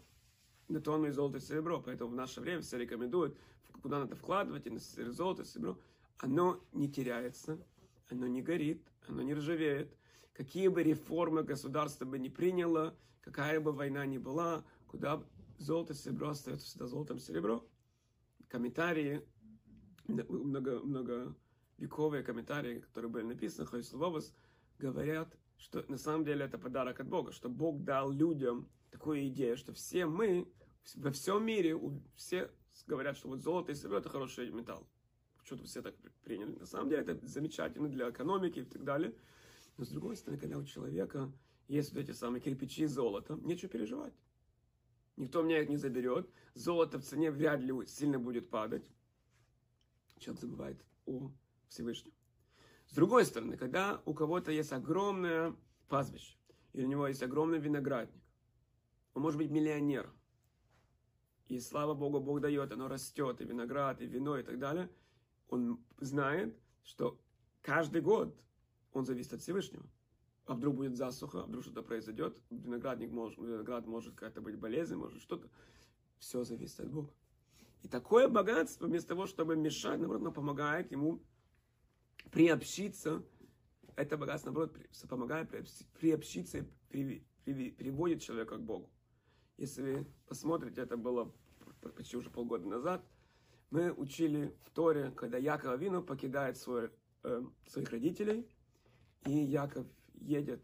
на 0.69 0.81
то 0.81 0.95
оно 0.95 1.07
и 1.07 1.11
золото 1.11 1.39
и 1.39 1.41
серебро. 1.41 1.81
Поэтому 1.81 2.11
в 2.11 2.15
наше 2.15 2.41
время 2.41 2.63
все 2.63 2.77
рекомендуют, 2.77 3.37
куда 3.83 4.01
надо 4.01 4.17
вкладывать, 4.17 4.67
и 4.67 4.71
на 4.71 4.81
золото, 4.81 5.43
и 5.43 5.45
серебро. 5.45 5.79
Оно 6.19 6.61
не 6.73 6.91
теряется, 6.91 7.65
оно 8.09 8.27
не 8.27 8.43
горит, 8.43 8.83
оно 9.09 9.23
не 9.23 9.35
ржавеет. 9.35 9.97
Какие 10.33 10.69
бы 10.69 10.83
реформы 10.83 11.43
государство 11.43 12.05
бы 12.05 12.19
не 12.19 12.31
приняло, 12.31 12.97
какая 13.21 13.61
бы 13.61 13.73
война 13.73 14.07
ни 14.07 14.19
была, 14.19 14.65
куда 14.87 15.23
золото 15.59 15.95
серебро 15.95 16.31
остается 16.31 16.67
всегда 16.67 16.87
золотом 16.87 17.19
серебро. 17.19 17.67
Комментарии 18.49 19.23
много, 20.07 20.81
много 20.81 21.37
вековые 21.79 22.23
комментарии, 22.23 22.81
которые 22.81 23.11
были 23.11 23.25
написаны, 23.25 23.67
Хойсловос, 23.67 24.35
говорят, 24.79 25.37
что 25.57 25.85
на 25.89 25.97
самом 25.97 26.25
деле 26.25 26.45
это 26.45 26.59
подарок 26.59 27.01
от 27.01 27.09
Бога, 27.09 27.33
что 27.33 27.49
Бог 27.49 27.83
дал 27.83 28.11
людям 28.11 28.69
такую 28.91 29.27
идею, 29.29 29.57
что 29.57 29.73
все 29.73 30.07
мы 30.07 30.53
во 30.97 31.11
всем 31.13 31.45
мире, 31.45 31.79
все 32.17 32.51
говорят, 32.87 33.17
что 33.17 33.29
вот 33.29 33.43
золото 33.43 33.73
и 33.73 33.75
серебро 33.75 33.99
это 33.99 34.09
хороший 34.09 34.51
металл. 34.51 34.89
Почему-то 35.53 35.69
все 35.69 35.83
так 35.83 35.95
приняли. 36.25 36.59
На 36.59 36.65
самом 36.65 36.89
деле 36.89 37.03
это 37.03 37.27
замечательно 37.27 37.87
для 37.87 38.09
экономики 38.09 38.61
и 38.61 38.65
так 38.65 38.85
далее. 38.85 39.15
Но 39.77 39.85
с 39.85 39.91
другой 39.91 40.17
стороны, 40.17 40.41
когда 40.41 40.57
у 40.57 40.65
человека 40.65 41.31
есть 41.69 41.93
вот 41.93 42.01
эти 42.01 42.13
самые 42.13 42.41
кирпичи 42.41 42.87
золота, 42.87 43.39
нечего 43.43 43.69
переживать. 43.69 44.15
Никто 45.19 45.43
меня 45.43 45.61
их 45.61 45.69
не 45.69 45.77
заберет. 45.77 46.27
Золото 46.55 46.99
в 46.99 47.05
цене 47.05 47.31
вряд 47.31 47.61
ли 47.61 47.75
сильно 47.87 48.19
будет 48.19 48.49
падать 48.49 48.91
человек 50.21 50.41
забывает 50.41 50.85
о 51.05 51.31
Всевышнем. 51.69 52.15
С 52.87 52.95
другой 52.95 53.27
стороны, 53.27 53.59
когда 53.59 54.01
у 54.07 54.15
кого-то 54.15 54.53
есть 54.53 54.73
огромное 54.73 55.55
пастбище, 55.89 56.39
или 56.73 56.87
у 56.87 56.89
него 56.89 57.07
есть 57.09 57.23
огромный 57.23 57.59
виноградник, 57.59 58.23
он 59.13 59.21
может 59.21 59.37
быть 59.37 59.51
миллионером, 59.51 60.15
и 61.49 61.61
слава 61.61 61.93
Богу, 61.93 62.21
Бог 62.21 62.41
дает, 62.41 62.73
оно 62.73 62.89
растет, 62.89 63.43
и 63.43 63.45
виноград, 63.45 64.01
и 64.01 64.07
вино, 64.07 64.39
и 64.39 64.43
так 64.43 64.59
далее, 64.59 64.89
он 65.53 65.85
знает, 65.99 66.57
что 66.83 67.21
каждый 67.61 68.01
год 68.01 68.35
он 68.93 69.05
зависит 69.05 69.35
от 69.35 69.43
Всевышнего. 69.43 69.85
А 70.47 70.55
вдруг 70.55 70.77
будет 70.77 70.97
засуха, 70.97 71.43
а 71.43 71.47
вдруг 71.47 71.63
что-то 71.63 71.83
произойдет, 71.83 72.37
виноградник 72.51 73.11
может, 73.11 73.39
виноград 73.39 73.87
может 73.87 74.15
какая-то 74.15 74.41
быть 74.41 74.59
болезнь, 74.59 74.97
может 74.97 75.21
что-то. 75.21 75.49
Все 76.19 76.43
зависит 76.43 76.81
от 76.81 76.91
Бога. 76.91 77.13
И 77.83 77.89
такое 77.89 78.29
богатство, 78.29 78.87
вместо 78.87 79.11
того, 79.11 79.27
чтобы 79.27 79.55
мешать, 79.57 79.99
наоборот, 79.99 80.23
оно 80.23 80.33
помогает 80.33 80.91
ему 80.91 81.23
приобщиться. 82.31 83.23
Это 83.95 84.17
богатство, 84.17 84.51
наоборот, 84.51 84.77
помогает 85.09 85.51
приобщиться 86.01 86.67
и 86.91 87.23
приводит 87.45 88.23
человека 88.23 88.57
к 88.57 88.63
Богу. 88.63 88.91
Если 89.59 89.83
вы 89.83 90.07
посмотрите, 90.27 90.81
это 90.81 90.97
было 90.97 91.31
почти 91.95 92.17
уже 92.17 92.31
полгода 92.31 92.67
назад, 92.67 93.05
мы 93.73 93.91
учили 93.91 94.55
в 94.65 94.71
Торе, 94.71 95.11
когда 95.17 95.39
Яков 95.39 95.73
Авину 95.73 96.03
покидает 96.03 96.59
свой, 96.59 96.91
э, 97.25 97.43
своих 97.67 97.91
родителей, 97.91 98.47
и 99.25 99.33
Яков 99.33 99.87
едет, 100.15 100.63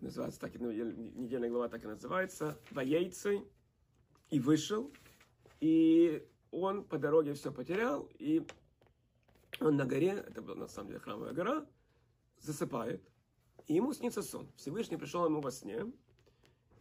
называется 0.00 0.40
так, 0.40 0.56
недельная 0.56 1.48
глава 1.48 1.68
так 1.68 1.84
и 1.84 1.86
называется, 1.86 2.58
воейцы, 2.72 3.44
и 4.28 4.40
вышел, 4.40 4.92
и 5.60 6.26
он 6.50 6.82
по 6.84 6.98
дороге 6.98 7.34
все 7.34 7.52
потерял, 7.52 8.08
и 8.18 8.44
он 9.60 9.76
на 9.76 9.86
горе, 9.86 10.24
это 10.26 10.42
была 10.42 10.56
на 10.56 10.68
самом 10.68 10.88
деле 10.88 11.00
храмовая 11.00 11.32
гора, 11.32 11.64
засыпает, 12.40 13.08
и 13.68 13.74
ему 13.74 13.92
снится 13.92 14.22
сон. 14.22 14.50
Всевышний 14.56 14.96
пришел 14.96 15.26
ему 15.26 15.40
во 15.40 15.52
сне, 15.52 15.86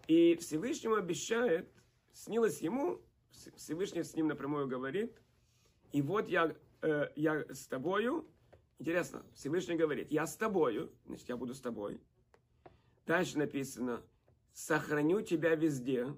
и 0.07 0.35
Всевышнему 0.37 0.95
обещает, 0.95 1.71
снилось 2.13 2.61
ему, 2.61 2.99
Всевышний 3.55 4.03
с 4.03 4.15
ним 4.15 4.27
напрямую 4.27 4.67
говорит, 4.67 5.19
и 5.91 6.01
вот 6.01 6.27
я, 6.29 6.55
э, 6.81 7.09
я 7.15 7.45
с 7.53 7.67
тобою, 7.67 8.27
интересно, 8.79 9.23
Всевышний 9.33 9.75
говорит, 9.75 10.11
я 10.11 10.27
с 10.27 10.35
тобою, 10.35 10.91
значит, 11.05 11.29
я 11.29 11.37
буду 11.37 11.53
с 11.53 11.61
тобой. 11.61 11.99
Дальше 13.05 13.37
написано, 13.37 14.03
сохраню 14.53 15.21
тебя 15.21 15.55
везде, 15.55 16.15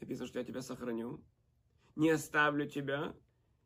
написано, 0.00 0.26
что 0.26 0.38
я 0.38 0.44
тебя 0.44 0.62
сохраню 0.62 1.20
не 1.96 2.10
оставлю 2.10 2.68
тебя 2.68 3.14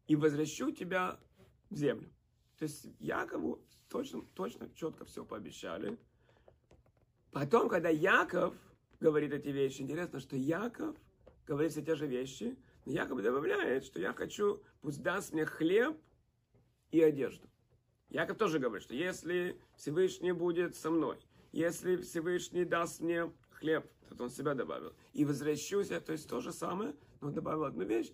и 0.06 0.16
возвращу 0.16 0.70
тебя 0.70 1.20
в 1.68 1.76
землю. 1.76 2.11
То 2.58 2.64
есть 2.64 2.87
Якову 2.99 3.61
точно, 3.88 4.22
точно, 4.34 4.70
четко 4.75 5.04
все 5.04 5.25
пообещали. 5.25 5.99
Потом, 7.30 7.68
когда 7.68 7.90
Яков 7.90 8.54
говорит 9.00 9.32
эти 9.32 9.49
вещи, 9.49 9.82
интересно, 9.82 10.18
что 10.18 10.37
Яков 10.37 10.96
говорит 11.46 11.72
все 11.72 11.82
те 11.82 11.94
же 11.94 12.06
вещи, 12.06 12.56
Яков 12.84 13.22
добавляет, 13.22 13.84
что 13.84 14.00
я 14.00 14.12
хочу, 14.12 14.62
пусть 14.80 15.02
даст 15.02 15.32
мне 15.32 15.44
хлеб 15.44 15.96
и 16.90 17.00
одежду. 17.00 17.48
Яков 18.08 18.36
тоже 18.36 18.58
говорит, 18.58 18.84
что 18.84 18.94
если 18.94 19.58
Всевышний 19.76 20.32
будет 20.32 20.74
со 20.76 20.90
мной, 20.90 21.18
если 21.52 21.96
Всевышний 21.96 22.64
даст 22.64 23.00
мне 23.00 23.32
хлеб, 23.50 23.86
то 24.16 24.24
он 24.24 24.30
себя 24.30 24.54
добавил, 24.54 24.92
и 25.12 25.24
возвращусь, 25.24 25.88
то 25.88 26.12
есть 26.12 26.28
то 26.28 26.40
же 26.40 26.52
самое, 26.52 26.94
но 27.20 27.28
он 27.28 27.34
добавил 27.34 27.64
одну 27.64 27.84
вещь, 27.84 28.12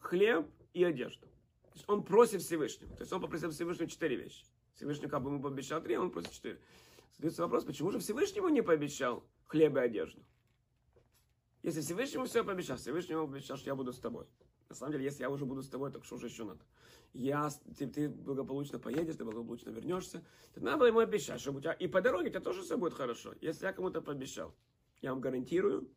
хлеб 0.00 0.48
и 0.72 0.82
одежду. 0.82 1.26
То 1.26 1.72
есть 1.74 1.88
он 1.88 2.02
просит 2.02 2.42
Всевышнего. 2.42 2.94
То 2.96 3.02
есть 3.02 3.12
он 3.12 3.20
попросил 3.20 3.50
Всевышнего 3.50 3.88
четыре 3.88 4.16
вещи. 4.16 4.44
Всевышний 4.74 5.08
как 5.08 5.22
бы 5.22 5.30
ему 5.30 5.42
пообещал 5.42 5.80
три, 5.82 5.94
а 5.94 6.00
он 6.00 6.10
просит 6.10 6.32
четыре. 6.32 6.58
Задается 7.16 7.42
вопрос, 7.42 7.64
почему 7.64 7.90
же 7.90 7.98
Всевышнему 7.98 8.48
не 8.48 8.62
пообещал 8.62 9.24
хлеб 9.46 9.76
и 9.76 9.80
одежду? 9.80 10.22
Если 11.66 11.80
Всевышнему 11.80 12.26
все 12.26 12.44
пообещал, 12.44 12.76
Всевышнему 12.76 13.26
пообещал, 13.26 13.56
что 13.56 13.68
я 13.68 13.74
буду 13.74 13.92
с 13.92 13.98
тобой. 13.98 14.24
На 14.68 14.76
самом 14.76 14.92
деле, 14.92 15.04
если 15.04 15.22
я 15.22 15.30
уже 15.30 15.44
буду 15.44 15.64
с 15.64 15.68
тобой, 15.68 15.90
так 15.90 16.04
что 16.04 16.16
же 16.16 16.28
еще 16.28 16.44
надо? 16.44 16.60
Я, 17.12 17.50
ты, 17.76 17.88
ты 17.88 18.08
благополучно 18.08 18.78
поедешь, 18.78 19.16
ты 19.16 19.24
благополучно 19.24 19.70
вернешься. 19.70 20.24
То 20.54 20.60
надо 20.60 20.84
ему 20.84 21.00
обещать, 21.00 21.40
чтобы 21.40 21.58
у 21.58 21.60
тебя... 21.60 21.72
И 21.72 21.88
по 21.88 22.00
дороге 22.00 22.28
у 22.28 22.30
тебя 22.30 22.40
тоже 22.40 22.62
все 22.62 22.78
будет 22.78 22.94
хорошо. 22.94 23.34
Если 23.40 23.66
я 23.66 23.72
кому-то 23.72 24.00
пообещал, 24.00 24.54
я 25.02 25.10
вам 25.10 25.20
гарантирую, 25.20 25.90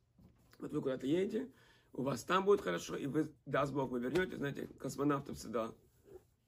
вот 0.57 0.73
вы 0.73 0.81
куда-то 0.81 1.05
едете, 1.05 1.51
у 1.93 2.01
вас 2.01 2.23
там 2.23 2.45
будет 2.45 2.61
хорошо, 2.61 2.95
и 2.97 3.05
вы, 3.05 3.31
даст 3.45 3.71
Бог, 3.71 3.91
вы 3.91 3.99
вернетесь, 3.99 4.37
знаете, 4.37 4.65
космонавтам 4.79 5.35
всегда 5.35 5.71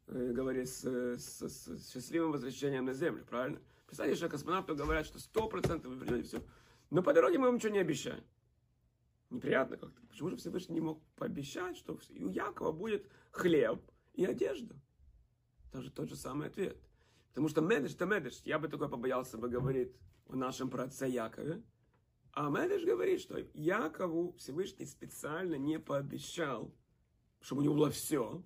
э, 0.07 0.31
говорит 0.33 0.67
с, 0.67 0.83
с, 0.83 1.47
с 1.47 1.93
счастливым 1.93 2.31
возвращением 2.31 2.85
на 2.85 2.93
Землю, 2.93 3.23
правильно? 3.29 3.61
Представьте, 3.85 4.15
что 4.15 4.29
космонавту 4.29 4.75
говорят, 4.75 5.05
что 5.05 5.19
сто 5.19 5.47
процентов 5.47 5.91
вы 5.91 6.03
вернетесь, 6.03 6.29
все. 6.29 6.43
Но 6.89 7.03
по 7.03 7.13
дороге 7.13 7.37
мы 7.37 7.45
вам 7.45 7.57
ничего 7.57 7.71
не 7.71 7.79
обещаем. 7.79 8.23
Неприятно 9.31 9.77
как-то. 9.77 10.01
Почему 10.07 10.29
же 10.29 10.35
Всевышний 10.35 10.75
не 10.75 10.81
мог 10.81 11.01
пообещать, 11.15 11.77
что 11.77 11.93
у 11.93 12.27
Якова 12.27 12.71
будет 12.71 13.07
хлеб 13.31 13.81
и 14.13 14.25
одежда? 14.25 14.75
Тоже 15.71 15.89
тот 15.89 16.09
же 16.09 16.15
самый 16.15 16.47
ответ. 16.47 16.77
Потому 17.29 17.47
что 17.47 17.61
медыш 17.61 17.95
то 17.95 18.05
медыш. 18.05 18.41
Я 18.45 18.59
бы 18.59 18.67
такой 18.67 18.89
побоялся 18.89 19.37
бы 19.37 19.49
говорить 19.49 19.95
о 20.27 20.35
нашем 20.35 20.69
праотце 20.69 21.07
Якове. 21.07 21.63
А 22.33 22.49
Медеш 22.49 22.85
говорит, 22.85 23.19
что 23.19 23.37
Якову 23.53 24.33
Всевышний 24.33 24.85
специально 24.85 25.55
не 25.55 25.79
пообещал 25.79 26.73
чтобы 27.41 27.61
у 27.61 27.63
него 27.65 27.75
было 27.75 27.89
все, 27.89 28.43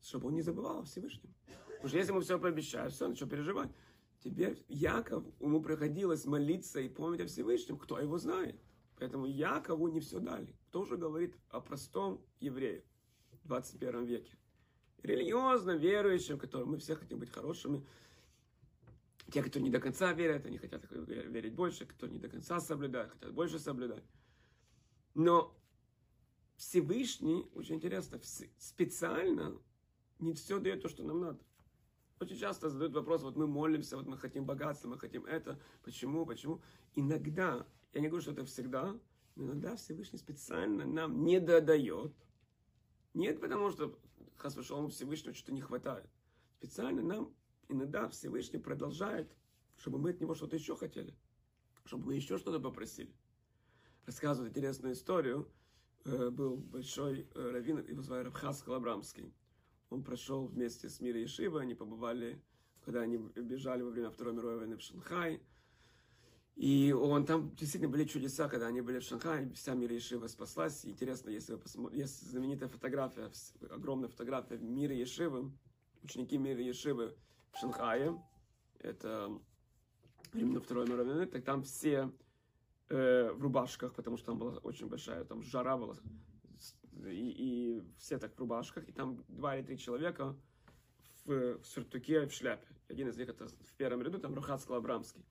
чтобы 0.00 0.28
он 0.28 0.34
не 0.34 0.42
забывал 0.42 0.80
о 0.80 0.84
Всевышнем. 0.84 1.32
Потому 1.66 1.88
что 1.88 1.96
если 1.96 2.12
ему 2.12 2.20
все 2.20 2.38
пообещают, 2.38 2.92
все, 2.92 3.14
что 3.14 3.26
переживать. 3.26 3.70
Теперь 4.22 4.64
Яков, 4.68 5.24
ему 5.40 5.60
приходилось 5.62 6.26
молиться 6.26 6.80
и 6.80 6.88
помнить 6.88 7.20
о 7.22 7.26
Всевышнем, 7.26 7.78
кто 7.78 7.98
его 7.98 8.18
знает. 8.18 8.60
Поэтому 9.02 9.26
Якову 9.26 9.88
не 9.88 9.98
все 9.98 10.20
дали. 10.20 10.54
Тоже 10.70 10.96
говорит 10.96 11.36
о 11.48 11.60
простом 11.60 12.24
еврее 12.38 12.84
в 13.32 13.48
21 13.48 14.04
веке. 14.04 14.38
Религиозно 15.02 15.72
верующим, 15.72 16.38
которым 16.38 16.70
мы 16.70 16.78
все 16.78 16.94
хотим 16.94 17.18
быть 17.18 17.32
хорошими. 17.32 17.84
Те, 19.32 19.42
которые 19.42 19.64
не 19.64 19.72
до 19.72 19.80
конца 19.80 20.12
верят, 20.12 20.46
они 20.46 20.56
хотят 20.56 20.84
верить 20.88 21.52
больше, 21.52 21.84
которые 21.84 22.14
не 22.14 22.20
до 22.20 22.28
конца 22.28 22.60
соблюдают, 22.60 23.10
хотят 23.10 23.32
больше 23.32 23.58
соблюдать. 23.58 24.04
Но 25.14 25.52
Всевышний, 26.54 27.50
очень 27.56 27.74
интересно, 27.74 28.20
специально 28.56 29.60
не 30.20 30.32
все 30.32 30.60
дает 30.60 30.80
то, 30.80 30.88
что 30.88 31.02
нам 31.02 31.18
надо. 31.18 31.40
Очень 32.20 32.38
часто 32.38 32.70
задают 32.70 32.94
вопрос, 32.94 33.22
вот 33.22 33.34
мы 33.34 33.48
молимся, 33.48 33.96
вот 33.96 34.06
мы 34.06 34.16
хотим 34.16 34.44
богатства, 34.44 34.86
мы 34.86 34.96
хотим 34.96 35.24
это, 35.24 35.60
почему, 35.82 36.24
почему. 36.24 36.62
Иногда, 36.94 37.66
я 37.92 38.00
не 38.00 38.08
говорю, 38.08 38.22
что 38.22 38.32
это 38.32 38.44
всегда, 38.44 38.98
но 39.34 39.44
иногда 39.44 39.76
Всевышний 39.76 40.18
специально 40.18 40.84
нам 40.86 41.24
не 41.24 41.40
додает. 41.40 42.12
Нет, 43.14 43.40
потому 43.40 43.70
что 43.70 43.98
Хасвашалом 44.36 44.90
Всевышнего 44.90 45.34
что-то 45.34 45.52
не 45.52 45.60
хватает. 45.60 46.08
Специально 46.58 47.02
нам 47.02 47.34
иногда 47.68 48.08
Всевышний 48.08 48.58
продолжает, 48.58 49.30
чтобы 49.76 49.98
мы 49.98 50.10
от 50.10 50.20
него 50.20 50.34
что-то 50.34 50.56
еще 50.56 50.76
хотели, 50.76 51.14
чтобы 51.84 52.06
мы 52.06 52.14
еще 52.14 52.38
что-то 52.38 52.60
попросили. 52.60 53.14
Рассказывает 54.06 54.52
интересную 54.52 54.94
историю. 54.94 55.48
Э, 56.04 56.30
был 56.30 56.56
большой 56.56 57.28
э, 57.34 57.50
раввин, 57.50 57.86
его 57.86 58.02
звали 58.02 58.24
Рабхас 58.24 58.62
Халабрамский 58.62 59.32
он 59.92 60.02
прошел 60.02 60.46
вместе 60.46 60.88
с 60.88 61.00
Мирой 61.00 61.22
Ешива, 61.22 61.60
они 61.60 61.74
побывали, 61.74 62.42
когда 62.84 63.02
они 63.02 63.18
бежали 63.18 63.82
во 63.82 63.90
время 63.90 64.10
Второй 64.10 64.32
мировой 64.32 64.58
войны 64.58 64.76
в 64.76 64.80
Шанхай. 64.80 65.42
И 66.54 66.92
он 66.92 67.24
там 67.24 67.54
действительно 67.56 67.90
были 67.90 68.04
чудеса, 68.04 68.48
когда 68.48 68.66
они 68.66 68.82
были 68.82 68.98
в 68.98 69.02
Шанхае, 69.02 69.50
вся 69.54 69.74
Мира 69.74 69.94
Ешива 69.94 70.26
спаслась. 70.26 70.84
Интересно, 70.84 71.30
если 71.30 71.54
вы 71.54 71.58
посмотрите, 71.58 72.02
есть 72.02 72.22
знаменитая 72.28 72.68
фотография, 72.68 73.30
огромная 73.70 74.08
фотография 74.08 74.58
Мира 74.58 74.94
Ешивы, 74.94 75.50
ученики 76.02 76.36
Мира 76.36 76.60
Ешивы 76.60 77.16
в 77.52 77.58
Шанхае, 77.58 78.22
это 78.80 79.30
именно 80.34 80.60
Второй 80.60 80.86
мировой 80.88 81.26
так 81.26 81.44
там 81.44 81.62
все 81.62 82.12
э, 82.88 83.32
в 83.32 83.40
рубашках, 83.40 83.94
потому 83.94 84.16
что 84.16 84.26
там 84.26 84.38
была 84.38 84.58
очень 84.58 84.88
большая, 84.88 85.24
там 85.24 85.42
жара 85.42 85.76
была 85.76 85.96
и, 87.06 87.78
и 87.78 87.82
все 87.98 88.18
так 88.18 88.34
в 88.34 88.38
рубашках, 88.38 88.88
и 88.88 88.92
там 88.92 89.24
два 89.28 89.56
или 89.56 89.64
три 89.64 89.78
человека 89.78 90.36
в, 91.24 91.58
в 91.58 91.66
сюртуке, 91.66 92.26
в 92.26 92.32
шляпе. 92.32 92.66
Один 92.88 93.08
из 93.08 93.16
них 93.16 93.28
это 93.28 93.48
в 93.48 93.74
первом 93.76 94.02
ряду, 94.02 94.18
там 94.18 94.34
Рухат 94.34 94.60
Скалабрамский. 94.60 95.24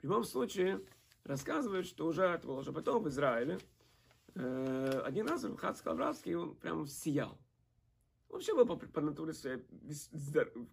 В 0.00 0.04
любом 0.04 0.24
случае, 0.24 0.80
рассказывают, 1.24 1.86
что 1.86 2.06
уже 2.06 2.40
было 2.42 2.60
уже 2.60 2.72
потом 2.72 3.02
в 3.02 3.08
Израиле. 3.08 3.58
Э, 4.34 5.02
один 5.04 5.28
раз 5.28 5.44
Рухат 5.44 5.76
Скалабрамский, 5.76 6.34
он 6.34 6.54
прям 6.54 6.86
сиял. 6.86 7.38
Он 8.30 8.36
вообще 8.36 8.54
был 8.54 8.64
по, 8.64 8.76
по 8.76 9.00
натуре 9.02 9.34
своей, 9.34 9.62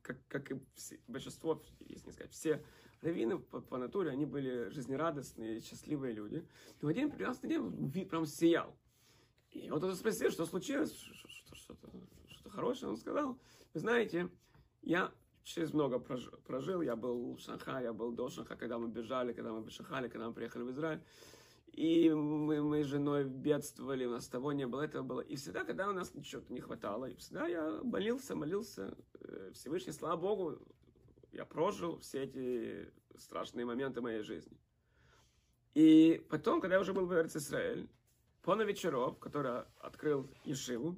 как, 0.02 0.18
как 0.28 0.52
и 0.52 0.62
все, 0.76 1.00
большинство, 1.08 1.62
если 1.80 2.08
не 2.08 2.14
сказать, 2.14 2.32
все 2.32 2.64
раввины 3.02 3.40
по, 3.40 3.60
по 3.60 3.78
натуре, 3.78 4.12
они 4.12 4.26
были 4.26 4.70
жизнерадостные, 4.70 5.60
счастливые 5.60 6.14
люди. 6.14 6.48
Но 6.82 6.88
в 6.88 6.92
один 6.92 7.10
прекрасный 7.10 7.50
день 7.50 7.60
он 7.60 7.92
прям 7.92 8.26
сиял. 8.26 8.78
И 9.52 9.70
вот 9.70 9.84
он 9.84 9.94
спросил, 9.96 10.32
что 10.32 10.46
случилось, 10.46 10.94
что-то 11.54 11.90
что 12.30 12.50
хорошее. 12.50 12.92
Он 12.92 12.98
сказал, 12.98 13.38
вы 13.74 13.80
знаете, 13.80 14.30
я 14.84 15.12
через 15.48 15.74
много 15.74 16.00
прожил, 16.00 16.82
я 16.82 16.96
был 16.96 17.36
в 17.36 17.40
Шанхае, 17.40 17.86
я 17.86 17.94
был 17.94 18.12
до 18.12 18.30
Шанхая, 18.30 18.58
когда 18.58 18.78
мы 18.78 18.90
бежали, 18.90 19.34
когда 19.34 19.52
мы 19.54 19.70
Шанхае, 19.70 20.10
когда 20.10 20.28
мы 20.28 20.34
приехали 20.34 20.64
в 20.64 20.72
Израиль. 20.72 21.02
И 21.72 22.10
мы, 22.10 22.62
мы 22.62 22.84
с 22.84 22.88
женой 22.88 23.24
бедствовали, 23.24 24.06
у 24.06 24.12
нас 24.12 24.28
того 24.28 24.52
не 24.52 24.68
было, 24.68 24.82
этого 24.82 25.04
было. 25.04 25.22
И 25.22 25.36
всегда, 25.36 25.64
когда 25.64 25.88
у 25.90 25.94
нас 25.94 26.14
ничего 26.16 26.42
не 26.50 26.60
хватало, 26.60 27.06
и 27.06 27.16
всегда 27.16 27.48
я 27.48 27.82
молился, 27.84 28.36
молился, 28.36 28.98
э, 29.22 29.52
Всевышний, 29.54 29.94
слава 29.94 30.18
Богу, 30.18 30.58
я 31.32 31.46
прожил 31.46 32.00
все 32.00 32.24
эти 32.24 32.92
страшные 33.18 33.66
моменты 33.66 34.02
моей 34.02 34.24
жизни. 34.24 34.58
И 35.76 36.26
потом, 36.30 36.60
когда 36.60 36.76
я 36.76 36.82
уже 36.82 36.94
был 36.94 37.06
в 37.06 37.14
Израиль, 37.14 37.88
Пона 38.42 38.64
Вечеров, 38.64 39.20
который 39.20 39.62
открыл 39.80 40.28
Ешиву, 40.46 40.98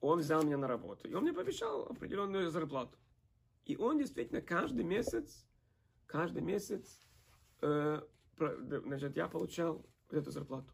он 0.00 0.20
взял 0.20 0.44
меня 0.44 0.58
на 0.58 0.68
работу. 0.68 1.08
И 1.08 1.14
он 1.14 1.22
мне 1.22 1.32
пообещал 1.32 1.86
определенную 1.86 2.50
зарплату. 2.50 2.98
И 3.68 3.76
он 3.76 3.98
действительно 3.98 4.40
каждый 4.40 4.82
месяц, 4.82 5.46
каждый 6.06 6.40
месяц, 6.40 7.02
э, 7.60 8.00
значит, 8.38 9.14
я 9.14 9.28
получал 9.28 9.86
вот 10.10 10.18
эту 10.18 10.30
зарплату. 10.30 10.72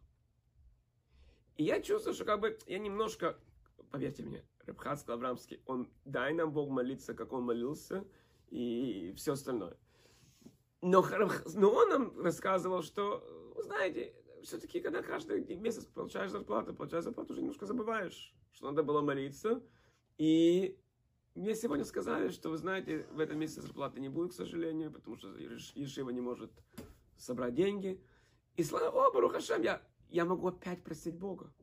И 1.57 1.65
я 1.65 1.81
чувствую, 1.81 2.13
что 2.13 2.23
как 2.23 2.39
бы 2.39 2.57
я 2.67 2.79
немножко, 2.79 3.37
поверьте 3.91 4.23
мне, 4.23 4.45
Рабхат 4.65 5.09
Аврамский, 5.09 5.61
он 5.65 5.91
дай 6.05 6.33
нам 6.33 6.53
Бог 6.53 6.69
молиться, 6.69 7.13
как 7.13 7.33
он 7.33 7.43
молился, 7.43 8.07
и 8.49 9.13
все 9.17 9.33
остальное. 9.33 9.77
Но, 10.81 11.05
но 11.53 11.71
он 11.71 11.89
нам 11.89 12.21
рассказывал, 12.21 12.81
что, 12.81 13.53
вы 13.57 13.63
знаете, 13.63 14.15
все-таки, 14.43 14.79
когда 14.79 15.01
каждый 15.01 15.43
месяц 15.57 15.83
получаешь 15.85 16.31
зарплату, 16.31 16.73
получаешь 16.73 17.03
зарплату, 17.03 17.33
уже 17.33 17.41
немножко 17.41 17.65
забываешь, 17.65 18.33
что 18.53 18.67
надо 18.67 18.83
было 18.83 19.01
молиться. 19.01 19.61
И 20.17 20.79
мне 21.35 21.53
сегодня 21.53 21.83
сказали, 21.83 22.29
что, 22.29 22.49
вы 22.49 22.57
знаете, 22.57 23.05
в 23.11 23.19
этом 23.19 23.37
месяце 23.37 23.61
зарплаты 23.61 23.99
не 23.99 24.07
будет, 24.07 24.31
к 24.31 24.35
сожалению, 24.35 24.89
потому 24.89 25.17
что 25.17 25.35
Ешива 25.37 26.09
не 26.09 26.21
может 26.21 26.51
собрать 27.17 27.53
деньги. 27.53 28.01
И 28.55 28.63
слава 28.63 28.89
Богу, 28.91 29.19
Рухашем, 29.19 29.61
я, 29.61 29.81
я 30.09 30.23
могу 30.23 30.47
опять 30.47 30.81
просить 30.81 31.17
Бога. 31.17 31.53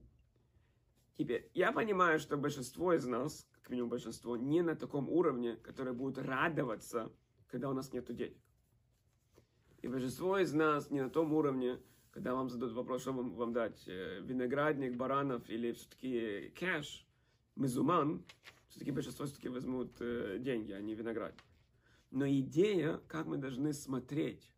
Теперь, 1.17 1.51
я 1.55 1.73
понимаю, 1.73 2.19
что 2.19 2.37
большинство 2.37 2.93
из 2.93 3.07
нас, 3.07 3.47
как 3.53 3.71
минимум 3.71 3.89
большинство, 3.89 4.37
не 4.37 4.61
на 4.61 4.77
таком 4.77 5.09
уровне, 5.09 5.57
которое 5.57 5.93
будет 5.93 6.19
радоваться, 6.19 7.11
когда 7.47 7.71
у 7.71 7.73
нас 7.73 7.93
нет 7.95 8.15
денег. 8.15 8.37
И 9.81 9.89
большинство 9.89 10.39
из 10.39 10.53
нас 10.53 10.91
не 10.91 11.01
на 11.01 11.09
том 11.09 11.33
уровне, 11.33 11.81
когда 12.11 12.35
вам 12.35 12.51
задают 12.51 12.75
вопрос, 12.75 13.03
что 13.03 13.13
вам, 13.13 13.35
вам 13.35 13.55
дать, 13.55 13.83
э, 13.87 14.21
виноградник, 14.21 14.97
баранов 14.97 15.49
или 15.49 15.73
все-таки 15.73 16.53
кэш, 16.59 17.07
мезуман, 17.57 18.23
все-таки 18.73 18.91
большинство 18.91 19.27
все-таки 19.27 19.51
возьмут 19.51 20.01
э, 20.01 20.39
деньги, 20.41 20.73
а 20.73 20.81
не 20.81 20.95
виноградник. 20.95 21.45
Но 22.11 22.27
идея, 22.27 23.03
как 23.07 23.27
мы 23.27 23.37
должны 23.37 23.75
смотреть 23.75 24.51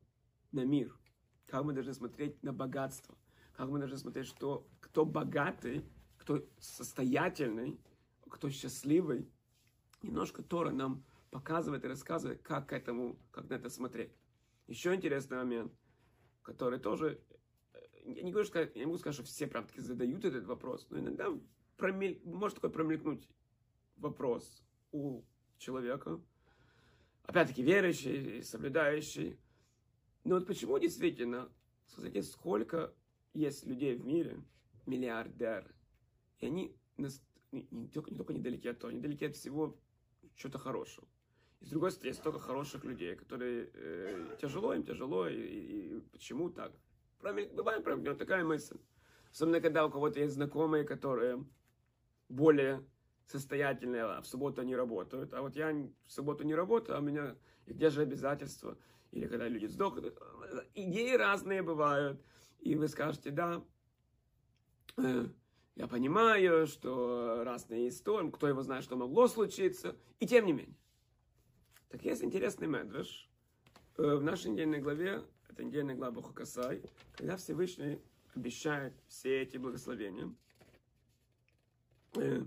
на 0.53 0.65
мир, 0.65 0.97
как 1.47 1.65
мы 1.65 1.73
должны 1.73 1.95
смотреть 1.95 2.41
на 2.45 2.53
богатство, 2.53 3.19
как 3.55 3.69
мы 3.69 3.81
должны 3.81 3.99
смотреть, 3.99 4.27
что 4.27 4.69
кто 4.81 5.05
богатый, 5.05 5.85
кто 6.17 6.49
состоятельный, 6.61 7.81
кто 8.31 8.49
счастливый, 8.51 9.29
немножко 10.01 10.45
Тора 10.45 10.71
нам 10.71 11.05
показывает 11.33 11.85
и 11.85 11.89
рассказывает, 11.89 12.41
как 12.43 12.69
к 12.69 12.73
этому, 12.73 13.19
как 13.33 13.49
на 13.51 13.55
это 13.55 13.69
смотреть. 13.69 14.13
Еще 14.69 14.95
интересный 14.95 15.39
момент, 15.39 15.73
который 16.43 16.79
тоже 16.79 17.21
я 18.05 18.23
не 18.23 18.31
говорю, 18.31 18.47
что 18.47 18.61
я 18.61 18.71
не 18.77 18.87
могу 18.87 18.99
сказать, 18.99 19.15
что 19.15 19.25
все 19.25 19.49
прям 19.49 19.67
таки 19.67 19.81
задают 19.81 20.25
этот 20.25 20.45
вопрос, 20.45 20.87
но 20.91 21.01
иногда 21.01 21.27
промель, 21.77 22.21
может 22.25 22.57
такой 22.57 22.71
промелькнуть 22.71 23.29
вопрос 24.05 24.63
у 24.93 25.23
человека, 25.59 26.21
опять-таки 27.25 27.63
верующий, 27.63 28.43
соблюдающий. 28.43 29.39
Но 30.25 30.37
вот 30.37 30.47
почему 30.47 30.79
действительно, 30.79 31.51
смотрите, 31.89 32.23
сколько 32.23 32.95
есть 33.33 33.67
людей 33.67 33.97
в 33.97 34.05
мире, 34.05 34.43
миллиардеры, 34.87 35.75
и 36.39 36.47
они 36.47 36.77
не, 36.97 37.89
только, 37.89 38.11
не 38.11 38.17
только 38.17 38.33
недалеки 38.35 38.69
от 38.69 38.79
того, 38.79 38.91
они 38.91 39.01
далеки 39.01 39.27
от 39.27 39.35
всего 39.35 39.77
чего-то 40.37 40.59
хорошего. 40.59 41.09
И 41.61 41.67
с 41.67 41.71
другой 41.71 41.91
стороны, 41.91 42.09
есть 42.11 42.21
столько 42.21 42.39
хороших 42.39 42.85
людей, 42.85 43.17
которые 43.17 43.71
э, 43.73 44.37
тяжело, 44.41 44.75
им 44.75 44.85
тяжело, 44.85 45.27
и, 45.27 45.37
и 45.37 46.01
почему 46.13 46.51
так? 46.51 46.73
бывает 47.23 47.83
промелькнет 47.83 48.19
такая 48.19 48.45
мысль. 48.45 48.79
Особенно, 49.33 49.61
когда 49.61 49.87
у 49.87 49.91
кого-то 49.91 50.21
есть 50.21 50.35
знакомые, 50.35 50.85
которые 50.85 51.45
более 52.29 52.85
состоятельные, 53.27 54.03
а 54.03 54.21
в 54.21 54.27
субботу 54.27 54.61
они 54.61 54.77
работают. 54.77 55.33
А 55.35 55.43
вот 55.43 55.57
я 55.57 55.73
в 55.73 56.13
субботу 56.13 56.45
не 56.45 56.55
работаю, 56.55 56.97
а 56.97 57.01
у 57.01 57.03
меня 57.03 57.37
и 57.67 57.73
где 57.73 57.91
же 57.91 58.03
обязательства? 58.03 58.77
Или 59.11 59.27
когда 59.27 59.49
люди 59.49 59.67
сдохнут. 59.67 60.19
Идеи 60.75 61.15
разные 61.15 61.63
бывают. 61.63 62.21
И 62.61 62.75
вы 62.75 62.89
скажете, 62.89 63.31
да, 63.31 63.63
э, 64.97 65.27
я 65.77 65.87
понимаю, 65.87 66.67
что 66.67 67.43
разные 67.45 67.89
истории, 67.89 68.31
кто 68.31 68.49
его 68.49 68.63
знает, 68.63 68.85
что 68.85 68.97
могло 68.97 69.29
случиться. 69.29 69.97
И 70.19 70.27
тем 70.27 70.47
не 70.47 70.53
менее. 70.53 70.77
Так 71.91 72.05
есть 72.05 72.25
интересный 72.25 72.67
медраж 72.67 73.29
э, 73.99 74.17
в 74.17 74.23
нашей 74.23 74.51
недельной 74.51 74.81
главе 74.81 75.23
это 75.55 75.63
недельная 75.63 75.95
глава 75.95 76.11
Бухакасай, 76.11 76.83
когда 77.13 77.37
Всевышний 77.37 78.01
обещает 78.35 78.93
все 79.07 79.43
эти 79.43 79.57
благословения, 79.57 80.35
э, 82.17 82.43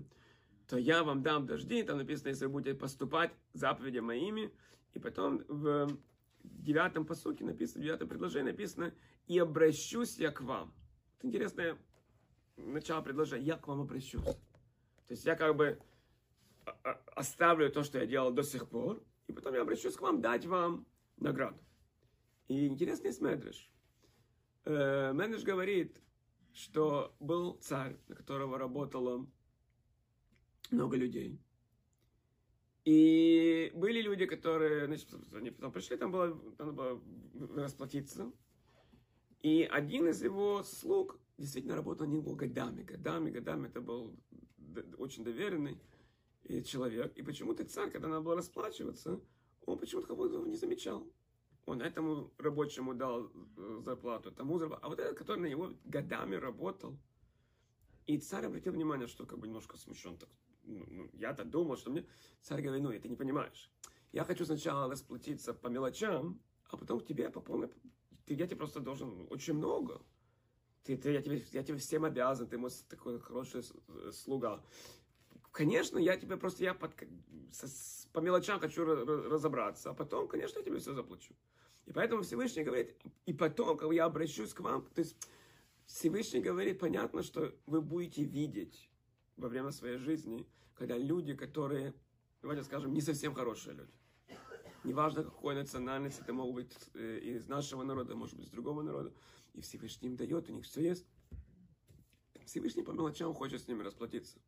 то 0.68 0.76
я 0.76 1.02
вам 1.02 1.22
дам 1.22 1.46
дожди, 1.46 1.82
там 1.82 1.96
написано, 1.96 2.28
если 2.28 2.44
вы 2.44 2.52
будете 2.52 2.78
поступать 2.78 3.32
заповедям 3.54 4.04
моими, 4.04 4.52
и 4.92 4.98
потом 4.98 5.42
в 5.48 5.88
девятом 6.42 7.06
посуке 7.06 7.44
написано, 7.44 7.80
в 7.80 7.84
девятом 7.84 8.08
предложении 8.08 8.50
написано, 8.50 8.92
и 9.26 9.38
обращусь 9.38 10.18
я 10.18 10.30
к 10.30 10.42
вам. 10.42 10.74
Это 11.16 11.26
интересное 11.26 11.78
начало 12.56 13.00
предложения, 13.00 13.46
я 13.46 13.56
к 13.56 13.66
вам 13.66 13.80
обращусь. 13.80 14.22
То 14.22 15.14
есть 15.14 15.24
я 15.24 15.36
как 15.36 15.56
бы 15.56 15.80
оставлю 17.16 17.70
то, 17.72 17.82
что 17.82 17.98
я 17.98 18.06
делал 18.06 18.30
до 18.30 18.42
сих 18.42 18.68
пор, 18.68 19.02
и 19.26 19.32
потом 19.32 19.54
я 19.54 19.62
обращусь 19.62 19.96
к 19.96 20.02
вам 20.02 20.20
дать 20.20 20.44
вам 20.44 20.86
награду. 21.16 21.58
И 22.48 22.66
интересный 22.66 23.10
Медреш. 23.20 23.70
Э, 24.64 25.12
Медреш 25.14 25.44
говорит, 25.44 25.98
что 26.52 27.14
был 27.20 27.54
царь, 27.54 27.96
на 28.08 28.14
которого 28.14 28.58
работало 28.58 29.26
много 30.70 30.96
людей. 30.96 31.40
И 32.84 33.70
были 33.74 34.00
люди, 34.00 34.24
которые, 34.26 34.86
значит, 34.86 35.08
они 35.32 35.50
потом 35.50 35.72
пришли, 35.72 35.96
там 35.96 36.10
было, 36.10 36.40
надо 36.58 36.72
было 36.72 37.02
расплатиться. 37.56 38.32
И 39.42 39.62
один 39.62 40.08
из 40.08 40.22
его 40.22 40.62
слуг 40.62 41.18
действительно 41.36 41.76
работал 41.76 42.06
не 42.06 42.20
был 42.20 42.34
годами, 42.34 42.82
годами, 42.82 43.30
годами. 43.30 43.68
Это 43.68 43.80
был 43.80 44.16
очень 44.96 45.22
доверенный 45.22 45.78
человек. 46.64 47.12
И 47.16 47.22
почему-то 47.22 47.64
царь, 47.64 47.90
когда 47.90 48.08
надо 48.08 48.22
было 48.22 48.36
расплачиваться, 48.36 49.20
он 49.66 49.78
почему-то 49.78 50.08
кого 50.08 50.26
не 50.46 50.56
замечал. 50.56 51.06
Он 51.66 51.82
этому 51.82 52.32
рабочему 52.38 52.94
дал 52.94 53.30
э, 53.58 53.80
зарплату, 53.84 54.32
тому 54.32 54.58
зарплату. 54.58 54.86
А 54.86 54.88
вот 54.88 54.98
этот, 54.98 55.18
который 55.18 55.40
на 55.40 55.46
него 55.46 55.74
годами 55.84 56.36
работал. 56.36 56.98
И 58.06 58.16
царь 58.16 58.46
обратил 58.46 58.72
внимание, 58.72 59.06
что 59.06 59.26
как 59.26 59.38
бы 59.38 59.46
немножко 59.46 59.76
смущен. 59.76 60.16
Так, 60.16 60.30
ну, 60.68 60.84
ну, 60.88 61.10
я-то 61.14 61.44
думал, 61.44 61.76
что 61.76 61.90
мне... 61.90 62.06
Царь 62.42 62.62
говорит, 62.62 62.82
ну, 62.82 62.92
ты 62.92 63.08
не 63.08 63.16
понимаешь. 63.16 63.70
Я 64.12 64.24
хочу 64.24 64.44
сначала 64.44 64.90
расплатиться 64.90 65.54
по 65.54 65.68
мелочам, 65.68 66.40
а 66.70 66.76
потом 66.76 67.00
к 67.00 67.06
тебе 67.06 67.30
по 67.30 67.40
полной... 67.40 67.68
Ты, 68.26 68.34
я 68.34 68.46
тебе 68.46 68.56
просто 68.56 68.80
должен 68.80 69.26
очень 69.30 69.54
много. 69.54 70.02
Ты, 70.84 70.96
ты, 70.96 71.12
я, 71.12 71.22
тебе, 71.22 71.42
я 71.52 71.62
тебе 71.62 71.78
всем 71.78 72.04
обязан, 72.04 72.46
ты 72.46 72.58
мой 72.58 72.70
такой 72.88 73.18
хороший 73.18 73.62
э, 73.88 74.12
слуга. 74.12 74.62
Конечно, 75.52 75.98
я 75.98 76.16
тебе 76.16 76.36
просто 76.36 76.64
я 76.64 76.74
под, 76.74 76.92
с, 77.52 78.06
по 78.12 78.20
мелочам 78.20 78.60
хочу 78.60 78.84
разобраться, 78.84 79.90
а 79.90 79.94
потом, 79.94 80.28
конечно, 80.28 80.58
я 80.58 80.64
тебе 80.64 80.78
все 80.78 80.94
заплачу. 80.94 81.34
И 81.86 81.92
поэтому 81.92 82.22
Всевышний 82.22 82.64
говорит, 82.64 82.94
и 83.26 83.32
потом, 83.32 83.76
когда 83.78 83.94
я 83.94 84.04
обращусь 84.04 84.52
к 84.52 84.60
вам, 84.60 84.86
то 84.94 85.00
есть 85.00 85.16
Всевышний 85.86 86.40
говорит, 86.40 86.78
понятно, 86.78 87.22
что 87.22 87.54
вы 87.66 87.80
будете 87.80 88.24
видеть 88.24 88.87
во 89.38 89.48
время 89.48 89.70
своей 89.70 89.96
жизни, 89.98 90.46
когда 90.74 90.98
люди, 90.98 91.34
которые, 91.34 91.94
давайте 92.42 92.64
скажем, 92.64 92.92
не 92.92 93.00
совсем 93.00 93.34
хорошие 93.34 93.74
люди, 93.74 93.92
неважно 94.84 95.24
какой 95.24 95.54
национальности, 95.54 96.20
это 96.20 96.32
могут 96.32 96.54
быть 96.54 96.76
э, 96.94 97.18
из 97.20 97.46
нашего 97.46 97.84
народа, 97.84 98.14
может 98.14 98.36
быть, 98.36 98.46
из 98.46 98.50
другого 98.50 98.82
народа, 98.82 99.12
и 99.54 99.60
Всевышний 99.60 100.08
им 100.08 100.16
дает, 100.16 100.48
у 100.50 100.52
них 100.52 100.64
все 100.64 100.82
есть. 100.82 101.06
Всевышний 102.44 102.82
по 102.82 102.92
мелочам 102.92 103.34
хочет 103.34 103.62
с 103.62 103.68
ними 103.68 103.82
расплатиться. 103.82 104.38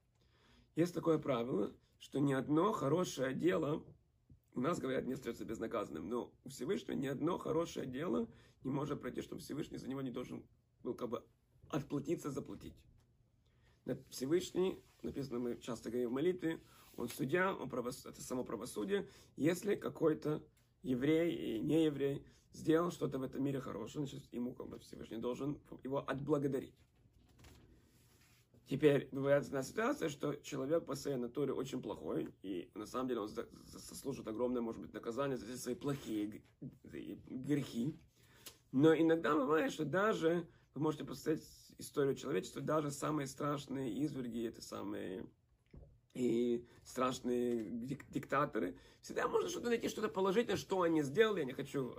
Есть 0.75 0.95
такое 0.95 1.19
правило, 1.19 1.73
что 1.99 2.19
ни 2.19 2.33
одно 2.33 2.73
хорошее 2.73 3.35
дело, 3.35 3.85
у 4.55 4.61
нас 4.61 4.79
говорят, 4.79 5.07
не 5.07 5.13
остается 5.13 5.45
безнаказанным, 5.45 6.09
но 6.09 6.33
у 6.45 6.49
Всевышнего 6.49 6.97
ни 6.97 7.07
одно 7.07 7.39
хорошее 7.39 7.87
дело 7.87 8.29
не 8.65 8.71
может 8.71 9.01
пройти, 9.01 9.23
чтобы 9.23 9.41
Всевышний 9.41 9.79
за 9.79 9.89
него 9.89 10.01
не 10.01 10.11
должен 10.11 10.45
был 10.83 10.95
как 10.95 11.11
бы 11.11 11.25
отплатиться, 11.69 12.31
заплатить. 12.31 12.75
Всевышний, 14.09 14.83
написано, 15.03 15.39
мы 15.39 15.57
часто 15.61 15.91
говорим 15.91 16.11
в 16.11 16.13
молитве, 16.15 16.61
он 16.97 17.09
судья, 17.09 17.55
он 17.55 17.69
правос... 17.69 18.05
это 18.05 18.21
само 18.21 18.45
правосудие. 18.45 19.09
Если 19.37 19.75
какой-то 19.75 20.43
еврей 20.83 21.35
и 21.35 21.61
не 21.61 21.85
еврей 21.85 22.25
сделал 22.53 22.91
что-то 22.91 23.19
в 23.19 23.23
этом 23.23 23.43
мире 23.43 23.61
хорошее, 23.61 24.07
значит, 24.07 24.33
ему 24.33 24.55
как 24.55 24.69
бы 24.69 24.79
Всевышний 24.79 25.19
должен 25.19 25.59
его 25.83 25.99
отблагодарить. 25.99 26.75
Теперь 28.69 29.09
бывает 29.11 29.47
одна 29.47 29.65
ситуация, 29.65 30.09
что 30.09 30.35
человек 30.37 30.85
по 30.85 30.95
своей 30.95 31.17
натуре 31.17 31.53
очень 31.53 31.83
плохой, 31.83 32.33
и 32.43 32.71
на 32.75 32.87
самом 32.87 33.09
деле 33.09 33.21
он 33.23 33.29
заслужит 33.65 34.29
огромное, 34.29 34.63
может 34.63 34.81
быть, 34.81 34.93
наказание 34.93 35.37
за 35.37 35.59
свои 35.59 35.75
плохие 35.75 36.41
грехи. 36.83 37.99
Но 38.71 38.95
иногда 38.95 39.35
бывает, 39.35 39.73
что 39.73 39.85
даже, 39.85 40.47
вы 40.75 40.83
можете 40.83 41.05
представить 41.05 41.43
историю 41.81 42.15
человечества, 42.15 42.61
даже 42.63 42.91
самые 42.91 43.27
страшные 43.27 43.93
изверги, 43.93 44.47
это 44.47 44.63
самые 44.63 45.27
и 46.15 46.67
страшные 46.85 47.71
диктаторы. 47.71 48.77
Всегда 49.01 49.29
можно 49.29 49.49
что-то 49.49 49.69
найти, 49.69 49.89
что-то 49.89 50.09
положительное, 50.09 50.57
что 50.57 50.83
они 50.83 51.03
сделали. 51.03 51.41
Я 51.41 51.45
не 51.45 51.53
хочу 51.53 51.95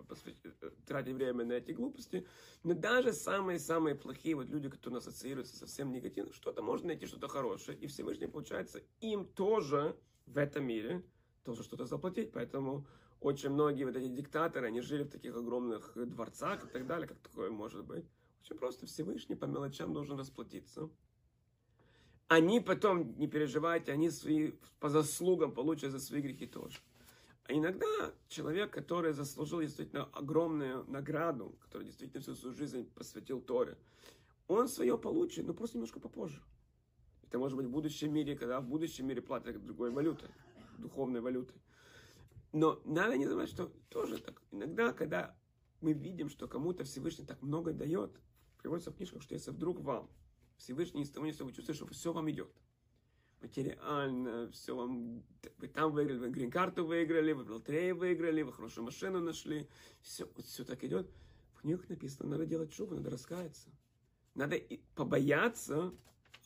э, 0.62 0.70
тратить 0.86 1.16
время 1.16 1.46
на 1.46 1.54
эти 1.54 1.72
глупости. 1.72 2.28
Но 2.64 2.74
даже 2.74 3.14
самые-самые 3.14 3.96
плохие 3.96 4.36
вот 4.36 4.48
люди, 4.48 4.70
которые 4.70 4.98
ассоциируются 4.98 5.56
со 5.56 5.66
всем 5.66 5.92
негативным, 5.92 6.34
что-то 6.34 6.62
можно 6.62 6.88
найти, 6.88 7.06
что-то 7.06 7.28
хорошее. 7.28 7.78
И 7.78 7.88
Всевышний, 7.88 8.28
получается, 8.28 8.82
им 9.00 9.26
тоже 9.26 9.98
в 10.26 10.38
этом 10.38 10.66
мире 10.66 11.04
тоже 11.44 11.64
что-то 11.64 11.86
заплатить. 11.86 12.32
Поэтому 12.34 12.86
очень 13.22 13.50
многие 13.50 13.86
вот 13.86 13.96
эти 13.96 14.08
диктаторы, 14.08 14.68
они 14.68 14.82
жили 14.82 15.04
в 15.04 15.10
таких 15.10 15.36
огромных 15.36 15.94
дворцах 15.96 16.66
и 16.66 16.68
так 16.68 16.86
далее. 16.86 17.08
Как 17.08 17.20
такое 17.20 17.50
может 17.50 17.86
быть? 17.86 18.06
Очень 18.42 18.58
просто 18.58 18.86
Всевышний 18.86 19.36
по 19.36 19.46
мелочам 19.46 19.94
должен 19.94 20.18
расплатиться 20.18 20.90
они 22.32 22.62
потом, 22.62 23.18
не 23.20 23.28
переживайте, 23.28 23.92
они 23.92 24.10
свои, 24.10 24.52
по 24.80 24.88
заслугам 24.88 25.52
получат 25.52 25.92
за 25.92 26.00
свои 26.00 26.22
грехи 26.22 26.48
тоже. 26.48 26.80
А 27.44 27.52
иногда 27.52 28.14
человек, 28.30 28.72
который 28.72 29.12
заслужил 29.12 29.60
действительно 29.60 30.06
огромную 30.14 30.86
награду, 30.90 31.58
который 31.60 31.84
действительно 31.84 32.22
всю 32.22 32.36
свою 32.36 32.56
жизнь 32.56 32.90
посвятил 32.96 33.42
Торе, 33.42 33.78
он 34.48 34.70
свое 34.70 34.98
получит, 34.98 35.46
но 35.46 35.54
просто 35.54 35.76
немножко 35.76 36.00
попозже. 36.00 36.42
Это 37.24 37.38
может 37.38 37.58
быть 37.58 37.66
в 37.66 37.72
будущем 37.72 38.14
мире, 38.14 38.38
когда 38.38 38.62
в 38.62 38.66
будущем 38.66 39.08
мире 39.08 39.22
платят 39.22 39.62
другой 39.66 39.92
валютой, 39.92 40.30
духовной 40.78 41.20
валютой. 41.20 41.62
Но 42.54 42.82
надо 42.86 43.18
не 43.18 43.26
забывать, 43.26 43.50
что 43.50 43.74
тоже 43.90 44.20
так. 44.20 44.42
Иногда, 44.52 44.94
когда 44.94 45.36
мы 45.82 45.92
видим, 45.92 46.30
что 46.30 46.48
кому-то 46.48 46.86
Всевышний 46.86 47.26
так 47.26 47.42
много 47.42 47.74
дает, 47.74 48.22
приводится 48.62 48.92
в 48.92 48.96
книжках, 48.96 49.22
что 49.22 49.34
если 49.34 49.52
вдруг 49.52 49.80
вам 49.80 50.10
Всевышний 50.58 51.02
из 51.02 51.12
того 51.12 51.26
места 51.26 51.44
вы 51.44 51.52
чувствуете, 51.52 51.84
что 51.84 51.88
все 51.88 52.14
вам 52.14 52.30
идет. 52.30 52.52
Материально, 53.42 54.52
все 54.52 54.76
вам... 54.76 55.24
Вы 55.58 55.68
там 55.68 55.92
выиграли, 55.92 56.20
вы 56.20 56.30
грин-карту 56.30 56.86
выиграли, 56.86 57.34
вы 57.34 57.44
в 57.44 57.50
лотерею 57.50 57.98
выиграли, 57.98 58.44
вы 58.44 58.54
хорошую 58.54 58.86
машину 58.86 59.20
нашли. 59.20 59.68
Все, 60.02 60.30
все 60.44 60.64
так 60.64 60.84
идет. 60.84 61.10
В 61.54 61.62
книгах 61.62 61.90
написано, 61.90 62.30
надо 62.30 62.46
делать 62.46 62.72
шубу, 62.74 62.94
надо 62.94 63.10
раскаяться. 63.10 63.70
Надо 64.36 64.58
побояться, 64.96 65.94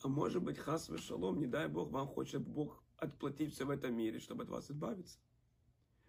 а 0.02 0.08
может 0.08 0.42
быть, 0.42 0.58
хас 0.58 0.90
шалом, 0.98 1.38
не 1.38 1.46
дай 1.46 1.68
Бог, 1.68 1.90
вам 1.90 2.08
хочет 2.08 2.40
Бог 2.40 2.82
отплатить 2.96 3.54
все 3.54 3.64
в 3.64 3.70
этом 3.70 3.94
мире, 3.94 4.18
чтобы 4.18 4.44
от 4.44 4.48
вас 4.48 4.70
избавиться. 4.70 5.18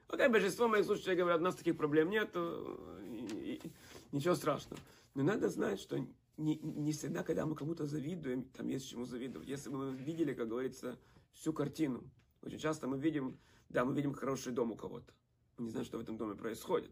Окей, 0.08 0.30
большинство 0.30 0.68
моих 0.68 0.86
слушателей 0.86 1.18
говорят, 1.18 1.42
у 1.42 1.44
нас 1.44 1.56
таких 1.56 1.76
проблем 1.76 2.10
нет, 2.10 2.36
и, 2.36 3.60
и, 3.64 3.72
ничего 4.12 4.36
страшного. 4.36 4.82
Но 5.18 5.24
надо 5.24 5.50
знать, 5.50 5.80
что 5.80 5.98
не, 6.38 6.60
не 6.60 6.92
всегда, 6.92 7.24
когда 7.24 7.48
мы 7.48 7.56
кому-то 7.56 7.88
завидуем, 7.88 8.44
там 8.50 8.68
есть 8.68 8.88
чему 8.88 9.06
завидовать. 9.06 9.48
Если 9.48 9.68
бы 9.72 9.78
мы 9.80 9.98
видели, 9.98 10.36
как 10.36 10.48
говорится, 10.48 11.00
всю 11.34 11.54
картину, 11.54 12.04
очень 12.44 12.60
часто 12.60 12.88
мы 12.88 13.00
видим, 13.00 13.40
да, 13.70 13.84
мы 13.84 13.96
видим 13.96 14.14
хороший 14.14 14.54
дом 14.54 14.74
у 14.74 14.76
кого-то. 14.76 15.12
Мы 15.58 15.66
не 15.66 15.72
знаем, 15.72 15.88
что 15.88 15.98
в 15.98 16.02
этом 16.02 16.18
доме 16.18 16.36
происходит. 16.36 16.92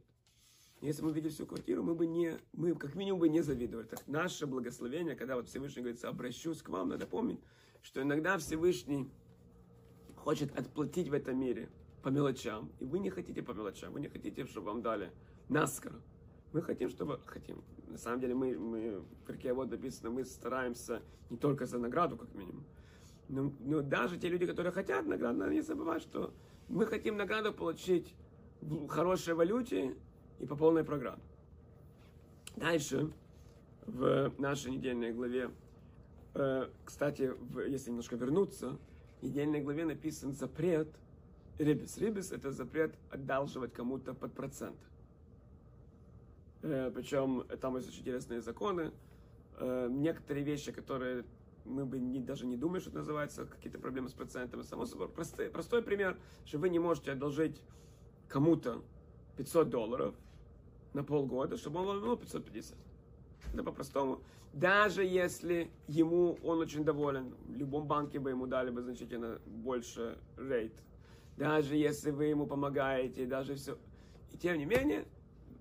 Если 0.81 1.03
мы 1.03 1.13
видели 1.13 1.29
всю 1.31 1.45
квартиру, 1.45 1.83
мы 1.83 1.93
бы 1.93 2.07
не, 2.07 2.39
мы 2.53 2.73
как 2.73 2.95
минимум 2.95 3.19
бы 3.19 3.29
не 3.29 3.41
завидовали. 3.41 3.85
Так 3.85 4.07
наше 4.07 4.47
благословение, 4.47 5.15
когда 5.15 5.35
вот 5.35 5.47
Всевышний 5.47 5.83
говорится, 5.83 6.09
обращусь 6.09 6.63
к 6.63 6.69
вам, 6.69 6.89
надо 6.89 7.05
помнить, 7.05 7.41
что 7.83 8.01
иногда 8.01 8.39
Всевышний 8.39 9.07
хочет 10.15 10.57
отплатить 10.57 11.09
в 11.09 11.13
этом 11.13 11.39
мире 11.39 11.69
по 12.01 12.09
мелочам, 12.09 12.71
и 12.79 12.85
вы 12.85 12.97
не 12.97 13.11
хотите 13.11 13.43
по 13.43 13.51
мелочам, 13.51 13.93
вы 13.93 13.99
не 13.99 14.07
хотите, 14.07 14.47
чтобы 14.47 14.71
вам 14.71 14.81
дали 14.81 15.11
наскоро. 15.47 16.01
Мы 16.53 16.61
хотим, 16.61 16.89
чтобы... 16.89 17.19
Хотим. 17.25 17.63
На 17.87 17.97
самом 17.97 18.19
деле 18.19 18.33
мы, 18.33 18.57
мы 18.57 18.99
в 18.99 19.25
Перке 19.27 19.53
вот 19.53 19.71
написано, 19.71 20.09
мы 20.09 20.25
стараемся 20.25 21.01
не 21.29 21.37
только 21.37 21.65
за 21.65 21.77
награду, 21.77 22.17
как 22.17 22.33
минимум. 22.33 22.65
Но, 23.29 23.51
но 23.59 23.81
даже 23.81 24.17
те 24.17 24.29
люди, 24.29 24.45
которые 24.45 24.71
хотят 24.71 25.05
награду, 25.05 25.39
надо 25.39 25.53
не 25.53 25.61
забывать, 25.61 26.01
что 26.01 26.33
мы 26.67 26.85
хотим 26.85 27.17
награду 27.17 27.53
получить 27.53 28.13
в 28.61 28.87
хорошей 28.87 29.33
валюте 29.33 29.95
и 30.39 30.45
по 30.45 30.55
полной 30.55 30.83
программе. 30.83 31.21
Дальше, 32.55 33.11
в 33.85 34.33
нашей 34.37 34.71
недельной 34.71 35.13
главе, 35.13 35.51
э, 36.33 36.69
кстати, 36.83 37.33
если 37.67 37.89
немножко 37.89 38.15
вернуться, 38.15 38.77
в 39.19 39.23
недельной 39.23 39.61
главе 39.61 39.85
написан 39.85 40.33
запрет 40.33 40.87
рибис. 41.57 41.97
Рибис– 41.97 42.31
это 42.31 42.51
запрет 42.51 42.95
одалживать 43.09 43.73
кому-то 43.73 44.13
под 44.13 44.33
процент. 44.33 44.77
Э, 46.65 46.91
Причем 46.93 47.43
там 47.61 47.75
есть 47.75 47.89
очень 47.89 48.01
интересные 48.01 48.41
законы. 48.41 48.91
Э, 49.57 49.87
некоторые 49.89 50.43
вещи, 50.43 50.71
которые 50.71 51.23
мы 51.63 51.85
бы 51.85 51.99
не, 51.99 52.19
даже 52.19 52.47
не 52.47 52.57
думали, 52.57 52.79
что 52.79 52.89
это 52.89 52.99
называется 52.99 53.45
какие-то 53.45 53.77
проблемы 53.77 54.09
с 54.09 54.13
процентами. 54.13 54.63
Само 54.63 54.85
собой, 54.85 55.07
простой, 55.09 55.49
простой 55.49 55.83
пример, 55.83 56.17
что 56.43 56.57
вы 56.57 56.69
не 56.69 56.79
можете 56.79 57.11
одолжить 57.11 57.61
кому-то 58.27 58.81
500 59.37 59.69
долларов 59.69 60.15
на 60.93 61.03
полгода, 61.03 61.55
чтобы 61.55 61.81
он 61.81 61.85
вам 61.85 61.97
вернул 61.97 62.17
550. 62.17 62.75
Да 63.53 63.61
по-простому. 63.63 64.21
Даже 64.53 65.03
если 65.03 65.69
ему 65.87 66.39
он 66.43 66.59
очень 66.59 66.83
доволен, 66.83 67.35
в 67.45 67.55
любом 67.55 67.85
банке 67.87 68.19
бы 68.19 68.31
ему 68.31 68.47
дали 68.47 68.71
бы 68.71 68.81
значительно 68.81 69.39
больше 69.45 70.17
рейд. 70.37 70.73
Даже 71.37 71.75
если 71.75 72.09
вы 72.09 72.25
ему 72.25 72.47
помогаете, 72.47 73.27
даже 73.27 73.53
все. 73.53 73.77
И 74.31 74.37
тем 74.37 74.57
не 74.57 74.65
менее, 74.65 75.05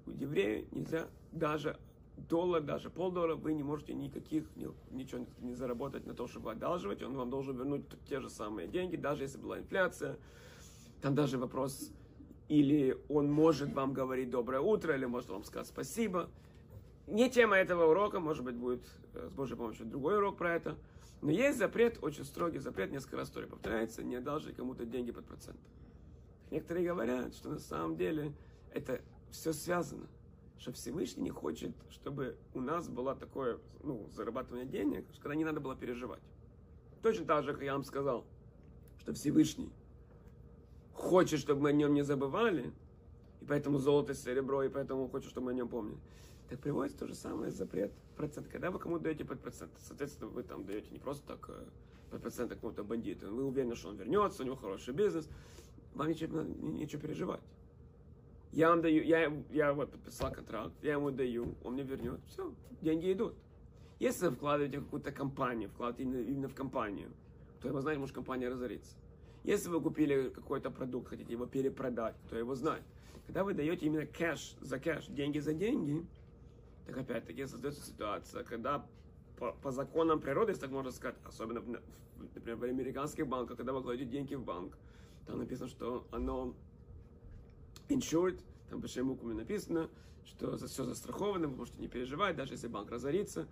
у 0.07 0.11
еврея 0.11 0.65
нельзя 0.71 1.09
даже 1.33 1.79
доллар, 2.17 2.63
даже 2.63 2.91
полдоллара, 2.91 3.35
вы 3.35 3.55
не 3.55 3.63
можете 3.63 3.95
никаких, 3.95 4.45
ничего 4.91 5.27
не 5.41 5.55
заработать 5.55 6.07
на 6.07 6.15
то, 6.15 6.27
чтобы 6.27 6.53
одалживать. 6.53 7.03
Он 7.03 7.17
вам 7.17 7.31
должен 7.31 7.57
вернуть 7.57 7.83
те 8.09 8.21
же 8.21 8.31
самые 8.31 8.69
деньги, 8.69 8.97
даже 8.97 9.23
если 9.23 9.39
была 9.39 9.59
инфляция. 9.59 10.17
Там 11.03 11.15
даже 11.15 11.39
вопрос, 11.39 11.91
или 12.49 12.97
он 13.09 13.31
может 13.31 13.73
вам 13.73 13.93
говорить 13.93 14.31
доброе 14.31 14.61
утро, 14.61 14.95
или 14.95 15.05
может 15.05 15.29
вам 15.31 15.45
сказать 15.45 15.67
спасибо 15.67 16.31
не 17.07 17.31
тема 17.31 17.57
этого 17.57 17.91
урока, 17.91 18.21
может 18.21 18.45
быть, 18.45 18.57
будет 18.57 18.83
э, 19.15 19.29
с 19.31 19.33
Божьей 19.33 19.57
помощью 19.57 19.87
другой 19.87 20.17
урок 20.17 20.37
про 20.37 20.55
это. 20.55 20.77
Но 21.21 21.31
есть 21.31 21.59
запрет, 21.59 21.99
очень 22.03 22.25
строгий 22.25 22.59
запрет, 22.59 22.91
несколько 22.93 23.17
раз 23.17 23.29
история 23.29 23.47
повторяется, 23.47 24.03
не 24.03 24.17
одалживать 24.17 24.57
кому-то 24.57 24.85
деньги 24.85 25.11
под 25.11 25.25
процент. 25.25 25.59
Некоторые 26.51 26.87
говорят, 26.87 27.35
что 27.35 27.51
на 27.51 27.59
самом 27.59 27.97
деле 27.97 28.33
это 28.73 29.01
все 29.35 29.53
связано, 29.53 30.07
что 30.59 30.73
Всевышний 30.73 31.25
не 31.25 31.31
хочет, 31.31 31.73
чтобы 31.91 32.37
у 32.55 32.61
нас 32.61 32.89
было 32.89 33.15
такое 33.15 33.59
ну, 33.83 34.09
зарабатывание 34.13 34.67
денег, 34.67 35.05
когда 35.21 35.35
не 35.35 35.45
надо 35.45 35.61
было 35.61 35.77
переживать. 35.77 36.23
Точно 37.03 37.27
так 37.27 37.45
же, 37.45 37.53
как 37.53 37.63
я 37.63 37.73
вам 37.73 37.85
сказал, 37.85 38.25
что 38.99 39.13
Всевышний 39.13 39.71
хочет, 40.93 41.41
чтобы 41.41 41.63
мы 41.63 41.71
о 41.71 41.73
нем 41.73 41.93
не 41.93 42.03
забывали, 42.03 42.73
и 43.41 43.45
поэтому 43.45 43.79
золото, 43.79 44.15
серебро, 44.15 44.63
и 44.63 44.69
поэтому 44.69 45.09
хочет, 45.09 45.31
чтобы 45.31 45.47
мы 45.47 45.51
о 45.53 45.55
нем 45.55 45.69
помнили. 45.69 45.99
Так 46.49 46.61
приводится 46.61 47.01
то 47.01 47.07
же 47.07 47.15
самое 47.15 47.51
запрет 47.51 47.93
процент. 48.17 48.49
Когда 48.49 48.71
вы 48.71 48.79
кому 48.79 48.99
даете 48.99 49.25
под 49.25 49.41
процент, 49.41 49.73
соответственно, 49.79 50.31
вы 50.31 50.45
там 50.45 50.65
даете 50.65 50.91
не 50.91 50.99
просто 50.99 51.27
так 51.27 51.51
э, 51.51 51.65
под 52.11 52.23
процент 52.23 52.51
какому-то 52.51 52.85
бандиту, 52.85 53.35
вы 53.35 53.45
уверены, 53.45 53.75
что 53.75 53.89
он 53.89 53.97
вернется, 53.97 54.43
у 54.43 54.47
него 54.47 54.57
хороший 54.57 54.95
бизнес, 54.95 55.29
вам 55.95 56.09
ничего, 56.09 56.43
ничего 56.43 57.03
переживать. 57.03 57.43
Я 58.55 58.71
вам 58.71 58.83
даю, 58.83 59.03
я, 59.03 59.33
я 59.51 59.73
вот 59.73 59.91
подписал 59.91 60.31
контракт, 60.31 60.73
я 60.81 60.93
ему 60.93 61.11
даю, 61.11 61.57
он 61.65 61.73
мне 61.73 61.83
вернет, 61.83 62.21
все, 62.29 62.55
деньги 62.83 63.13
идут. 63.13 63.35
Если 63.99 64.29
вы 64.29 64.37
вкладываете 64.37 64.79
какую-то 64.79 65.11
компанию, 65.11 65.69
вкладываете 65.71 66.05
именно, 66.05 66.29
именно 66.29 66.49
в 66.49 66.55
компанию, 66.55 67.11
то 67.61 67.67
его 67.67 67.81
знает, 67.81 67.99
может 67.99 68.15
компания 68.15 68.49
разорится. 68.49 68.97
Если 69.43 69.69
вы 69.69 69.81
купили 69.81 70.29
какой-то 70.29 70.71
продукт, 70.71 71.09
хотите 71.09 71.33
его 71.33 71.47
перепродать, 71.47 72.15
то 72.31 72.39
его 72.39 72.55
знает. 72.55 72.85
Когда 73.27 73.43
вы 73.43 73.55
даете 73.55 73.87
именно 73.87 74.07
кэш 74.07 74.55
за 74.61 74.79
кэш, 74.79 75.07
деньги 75.09 75.41
за 75.41 75.53
деньги, 75.53 76.07
так 76.87 76.97
опять-таки 76.97 77.47
создается 77.47 77.85
ситуация, 77.85 78.45
когда 78.45 78.87
по, 79.37 79.51
по 79.51 79.73
законам 79.73 80.21
природы, 80.21 80.53
если 80.53 80.63
так 80.63 80.71
можно 80.71 80.93
сказать, 80.93 81.17
особенно, 81.25 81.61
в, 81.61 81.69
например, 82.19 82.57
в 82.57 82.63
американских 82.63 83.27
банках, 83.27 83.57
когда 83.57 83.73
вы 83.73 83.83
кладете 83.83 84.09
деньги 84.09 84.37
в 84.37 84.45
банк, 84.45 84.79
там 85.27 85.39
написано, 85.39 85.69
что 85.69 86.07
оно 86.13 86.55
insured, 87.89 88.41
там 88.71 88.81
большими 88.81 89.05
буквами 89.05 89.35
написано, 89.35 89.91
что 90.25 90.57
за 90.57 90.67
все 90.67 90.85
застраховано, 90.85 91.49
вы 91.49 91.57
можете 91.57 91.81
не 91.81 91.89
переживать, 91.89 92.37
даже 92.37 92.55
если 92.55 92.69
банк 92.69 92.91
разорится. 92.91 93.47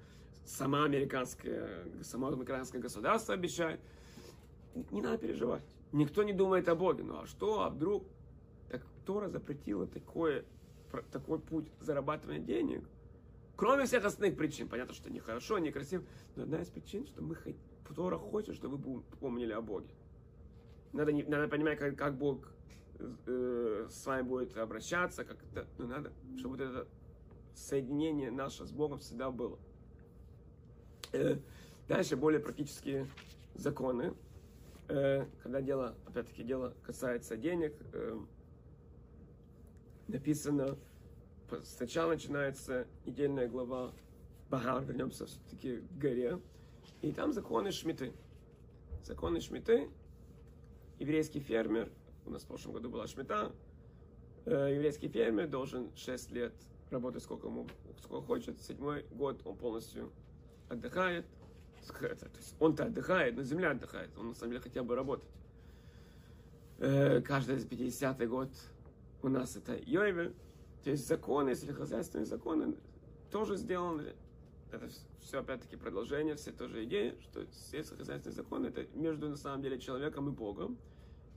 Сама 0.44 0.84
американская, 0.84 1.86
само 2.02 2.28
американское 2.28 2.80
государство 2.80 3.34
обещает. 3.34 3.80
Не 4.90 5.00
надо 5.02 5.18
переживать. 5.18 5.62
Никто 5.92 6.22
не 6.22 6.32
думает 6.32 6.68
о 6.68 6.74
Боге. 6.74 7.04
Ну 7.04 7.20
а 7.20 7.26
что, 7.26 7.62
а 7.62 7.70
вдруг? 7.70 8.04
Так 8.68 8.82
Тора 9.06 9.28
запретила 9.28 9.86
такое, 9.86 10.44
такой 11.12 11.38
путь 11.38 11.68
зарабатывания 11.80 12.40
денег– 12.40 12.88
Кроме 13.62 13.84
всех 13.84 14.04
остальных 14.04 14.36
причин. 14.36 14.68
Понятно, 14.68 14.92
что 14.92 15.08
нехорошо, 15.08 15.58
некрасиво. 15.58 16.02
Но 16.34 16.42
одна 16.42 16.62
из 16.62 16.68
причин, 16.68 17.06
что 17.06 17.22
мы 17.22 17.36
Тора 17.94 18.18
хочет, 18.18 18.56
чтобы 18.56 18.76
вы 18.76 19.02
помнили 19.20 19.52
о 19.52 19.60
Боге. 19.60 19.94
Надо, 20.92 21.12
не, 21.12 21.22
надо 21.22 21.46
понимать, 21.46 21.78
как, 21.78 21.96
как 21.96 22.16
Бог 22.18 22.51
э, 23.26 23.86
с 23.90 24.06
вами 24.06 24.22
будет 24.22 24.56
обращаться, 24.56 25.24
как 25.24 25.38
это, 25.50 25.66
ну, 25.78 25.86
надо, 25.86 26.12
чтобы 26.38 26.56
вот 26.56 26.60
это 26.60 26.88
соединение 27.54 28.30
наше 28.30 28.64
с 28.66 28.72
Богом 28.72 28.98
всегда 28.98 29.30
было. 29.30 29.58
Э, 31.12 31.36
дальше 31.88 32.16
более 32.16 32.40
практические 32.40 33.06
законы. 33.54 34.14
Э, 34.88 35.26
когда 35.42 35.60
дело, 35.60 35.94
опять-таки, 36.06 36.42
дело 36.42 36.74
касается 36.84 37.36
денег, 37.36 37.74
написано 40.08 40.76
сначала 41.64 42.12
начинается 42.12 42.86
недельная 43.04 43.48
глава 43.48 43.92
Багар, 44.50 44.84
вернемся 44.84 45.26
все-таки 45.26 45.78
к 45.78 45.98
горе, 45.98 46.38
и 47.00 47.12
там 47.12 47.32
законы 47.32 47.72
Шмиты. 47.72 48.12
Законы 49.04 49.40
Шмиты, 49.40 49.88
еврейский 50.98 51.40
фермер, 51.40 51.90
у 52.26 52.30
нас 52.30 52.42
в 52.42 52.46
прошлом 52.46 52.72
году 52.72 52.90
была 52.90 53.06
Шмита, 53.06 53.52
э, 54.44 54.74
еврейский 54.74 55.08
фермер 55.08 55.48
должен 55.48 55.94
6 55.96 56.32
лет 56.32 56.54
работать 56.90 57.22
сколько 57.22 57.48
ему 57.48 57.66
сколько 58.02 58.26
хочет, 58.26 58.60
седьмой 58.60 59.06
год 59.12 59.40
он 59.44 59.56
полностью 59.56 60.12
отдыхает, 60.68 61.26
то 61.88 62.36
есть 62.36 62.54
он-то 62.60 62.84
отдыхает, 62.84 63.36
но 63.36 63.42
земля 63.42 63.70
отдыхает, 63.70 64.10
он 64.16 64.28
на 64.28 64.34
самом 64.34 64.52
деле 64.52 64.62
хотел 64.62 64.84
бы 64.84 64.94
работать. 64.94 65.28
Э, 66.78 67.20
каждый 67.20 67.56
50-й 67.58 68.26
год 68.26 68.50
у 69.22 69.28
нас 69.28 69.56
это 69.56 69.76
Йойвель, 69.76 70.34
то 70.82 70.90
есть 70.90 71.06
законы, 71.06 71.54
сельскохозяйственные 71.54 72.26
законы 72.26 72.74
тоже 73.30 73.56
сделаны. 73.56 74.14
Это 74.70 74.88
все 75.20 75.40
опять-таки 75.40 75.76
продолжение, 75.76 76.34
все 76.34 76.50
тоже 76.50 76.84
идеи, 76.84 77.14
что 77.20 77.46
сельскохозяйственные 77.70 78.34
законы 78.34 78.66
это 78.68 78.86
между 78.96 79.28
на 79.28 79.36
самом 79.36 79.62
деле 79.62 79.78
человеком 79.78 80.28
и 80.28 80.32
Богом. 80.32 80.78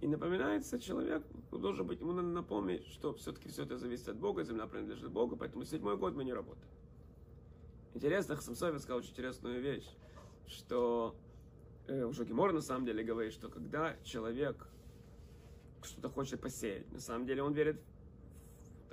И 0.01 0.08
напоминается 0.08 0.79
человек, 0.79 1.23
должен 1.51 1.88
быть, 1.88 2.01
ему 2.01 2.12
надо 2.12 2.27
напомнить, 2.27 2.86
что 2.88 3.13
все-таки 3.13 3.49
все 3.49 3.63
это 3.63 3.77
зависит 3.77 4.10
от 4.10 4.17
Бога, 4.17 4.43
земля 4.43 4.67
принадлежит 4.67 5.10
Богу, 5.10 5.38
поэтому 5.38 5.63
седьмой 5.63 5.97
год 5.97 6.15
мы 6.15 6.25
не 6.25 6.34
работаем. 6.34 6.67
Интересно, 7.93 8.36
Самсовец 8.41 8.81
сказал 8.81 8.99
очень 8.99 9.12
интересную 9.12 9.62
вещь, 9.62 9.88
что 10.47 11.15
э, 11.88 12.03
уже 12.03 12.25
Гемор 12.25 12.51
на 12.51 12.62
самом 12.62 12.86
деле 12.86 13.03
говорит, 13.03 13.34
что 13.34 13.49
когда 13.49 13.95
человек 14.03 14.67
что-то 15.81 16.10
хочет 16.10 16.41
посеять, 16.41 16.91
на 16.91 16.99
самом 16.99 17.25
деле 17.25 17.41
он 17.41 17.53
верит 17.53 17.81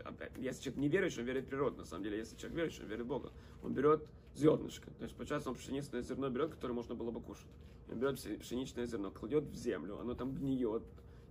опять, 0.05 0.33
если 0.37 0.63
человек 0.63 0.81
не 0.81 0.89
верующий, 0.89 1.21
он 1.21 1.27
верит 1.27 1.45
в 1.45 1.49
природу, 1.49 1.79
на 1.79 1.85
самом 1.85 2.05
деле, 2.05 2.19
если 2.19 2.37
человек 2.37 2.57
верующий, 2.57 2.83
он 2.83 2.89
верит 2.89 3.05
в 3.05 3.09
Бога. 3.09 3.33
Он 3.63 3.73
берет 3.73 4.07
зернышко, 4.35 4.91
то 4.91 5.05
есть, 5.05 5.15
получается, 5.15 5.51
он 5.51 5.57
пшеничное 5.57 6.03
зерно 6.03 6.29
берет, 6.31 6.51
которое 6.51 6.75
можно 6.75 6.95
было 6.95 7.11
бы 7.11 7.21
кушать. 7.21 7.47
Берет 7.95 8.21
пшеничное 8.41 8.87
зерно, 8.87 9.11
кладет 9.11 9.45
в 9.45 9.55
землю, 9.55 9.99
оно 9.99 10.15
там 10.15 10.35
гниет, 10.35 10.83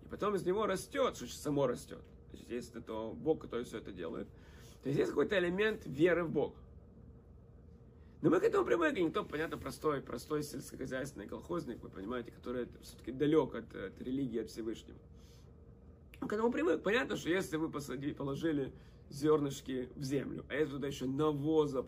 и 0.04 0.08
потом 0.08 0.36
из 0.36 0.46
него 0.46 0.66
растет, 0.66 1.18
само 1.18 1.68
растет. 1.68 2.02
То 2.32 2.38
есть, 2.38 2.50
если 2.50 2.80
это 2.80 3.12
Бог, 3.14 3.42
который 3.42 3.66
все 3.66 3.78
это 3.78 3.92
делает. 3.92 4.28
То 4.84 4.90
есть, 4.90 5.00
есть 5.00 5.12
какой-то 5.12 5.38
элемент 5.38 5.86
веры 5.86 6.24
в 6.24 6.32
Бога. 6.32 6.56
Но 8.22 8.30
мы 8.30 8.40
к 8.40 8.44
этому 8.44 8.66
привыкли, 8.66 9.02
никто, 9.02 9.24
понятно, 9.24 9.58
простой, 9.58 10.02
простой 10.02 10.44
сельскохозяйственный 10.44 11.28
колхозник, 11.28 11.82
вы 11.82 11.90
понимаете, 11.90 12.32
который 12.32 12.68
все-таки 12.84 13.12
далек 13.12 13.56
от, 13.56 13.76
от 13.76 14.00
религии, 14.02 14.42
от 14.42 14.50
Всевышнего 14.50 14.98
к 16.28 16.34
этому 16.34 16.52
привык. 16.52 16.82
Понятно, 16.84 17.18
что 17.18 17.30
если 17.30 17.58
вы 17.58 17.70
посадили, 17.70 18.14
положили 18.14 18.72
зернышки 19.10 19.90
в 19.96 20.04
землю, 20.04 20.46
а 20.50 20.56
если 20.56 20.74
туда 20.74 20.88
еще 20.88 21.06
навоза 21.06 21.84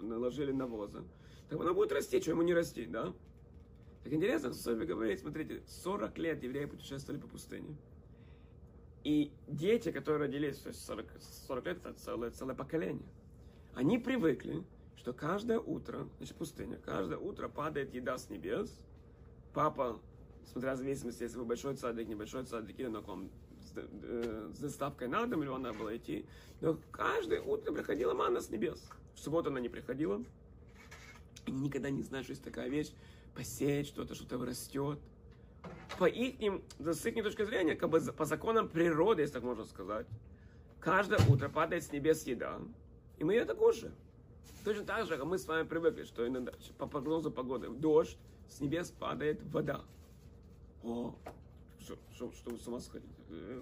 наложили 0.00 0.52
навоза, 0.52 1.04
так 1.48 1.60
оно 1.60 1.74
будет 1.74 1.92
расти, 1.92 2.20
что 2.20 2.30
ему 2.30 2.42
не 2.42 2.54
расти, 2.54 2.86
да? 2.86 3.12
Так 4.04 4.12
интересно, 4.12 4.52
Софи 4.52 4.84
говорит, 4.84 5.20
смотрите, 5.20 5.62
40 5.66 6.18
лет 6.18 6.42
евреи 6.42 6.66
путешествовали 6.66 7.20
по 7.20 7.26
пустыне. 7.26 7.76
И 9.02 9.32
дети, 9.48 9.90
которые 9.90 10.28
родились, 10.28 10.58
то 10.58 10.68
есть 10.68 10.84
40, 10.84 11.06
40 11.46 11.66
лет, 11.66 11.78
это 11.78 11.94
целое, 11.94 12.30
целое 12.30 12.54
поколение, 12.54 13.08
они 13.74 13.98
привыкли, 13.98 14.62
что 14.96 15.12
каждое 15.12 15.58
утро, 15.58 16.08
значит, 16.18 16.36
пустыня, 16.36 16.78
каждое 16.78 17.18
утро 17.18 17.48
падает 17.48 17.92
еда 17.92 18.16
с 18.16 18.30
небес. 18.30 18.78
Папа, 19.52 20.00
смотря 20.52 20.74
в 20.74 20.78
зависимости, 20.78 21.22
если 21.22 21.38
вы 21.38 21.44
большой 21.44 21.76
садик, 21.76 22.08
небольшой 22.08 22.46
садик, 22.46 22.78
или 22.78 22.86
на 22.86 23.00
каком 23.00 23.30
Э, 23.76 24.50
с 24.52 24.58
доставкой 24.58 25.08
на 25.08 25.26
дом, 25.26 25.42
или 25.42 25.50
она 25.50 25.72
была 25.72 25.96
идти. 25.96 26.26
Но 26.60 26.78
каждое 26.92 27.40
утро 27.40 27.72
приходила 27.72 28.14
манна 28.14 28.40
с 28.40 28.50
небес. 28.50 28.88
В 29.14 29.18
субботу 29.18 29.50
она 29.50 29.60
не 29.60 29.68
приходила. 29.68 30.22
И 31.46 31.50
никогда 31.50 31.90
не 31.90 32.02
знаешь, 32.02 32.26
что 32.26 32.32
есть 32.32 32.44
такая 32.44 32.68
вещь, 32.68 32.92
посеять 33.34 33.86
что-то, 33.86 34.14
что-то 34.14 34.44
растет. 34.44 34.98
По 35.98 36.04
их, 36.04 36.36
с 36.78 37.06
их 37.06 37.22
точки 37.22 37.44
зрения, 37.44 37.74
как 37.74 37.90
бы 37.90 38.00
по 38.00 38.24
законам 38.24 38.68
природы, 38.68 39.22
если 39.22 39.34
так 39.34 39.42
можно 39.44 39.64
сказать, 39.64 40.06
каждое 40.80 41.18
утро 41.28 41.48
падает 41.48 41.84
с 41.84 41.92
небес 41.92 42.26
еда, 42.26 42.60
и 43.18 43.24
мы 43.24 43.34
это 43.34 43.54
кушаем. 43.54 43.94
Точно 44.64 44.84
так 44.84 45.06
же, 45.06 45.16
как 45.16 45.24
мы 45.26 45.38
с 45.38 45.46
вами 45.46 45.66
привыкли, 45.66 46.04
что 46.04 46.26
иногда 46.26 46.52
по 46.78 46.86
прогнозу 46.86 47.30
погоды 47.30 47.68
дождь, 47.68 48.16
с 48.48 48.60
небес 48.60 48.90
падает 48.90 49.42
вода. 49.44 49.84
О, 50.82 51.14
что, 51.80 51.98
что, 52.14 52.32
что 52.32 52.50
вы 52.50 52.58
с 52.58 52.66
ума 52.66 52.80
сходите? 52.80 53.12
Э, 53.30 53.60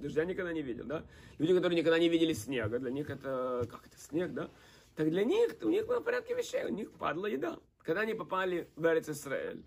дождя 0.00 0.24
никогда 0.24 0.52
не 0.52 0.62
видел, 0.62 0.84
да? 0.84 1.04
Люди, 1.38 1.54
которые 1.54 1.78
никогда 1.78 1.98
не 1.98 2.08
видели 2.08 2.32
снега, 2.32 2.78
для 2.78 2.90
них 2.90 3.08
это, 3.08 3.66
как 3.70 3.86
это, 3.86 3.98
снег, 3.98 4.32
да? 4.32 4.50
Так 4.96 5.10
для 5.10 5.24
них, 5.24 5.54
у 5.62 5.68
них 5.68 5.86
было 5.86 6.00
порядке 6.00 6.34
вещей, 6.34 6.64
у 6.64 6.70
них 6.70 6.90
падала 6.92 7.26
еда. 7.26 7.58
Когда 7.78 8.00
они 8.00 8.14
попали 8.14 8.68
в 8.76 8.84
Эрец 8.86 9.08
Исраэль, 9.08 9.62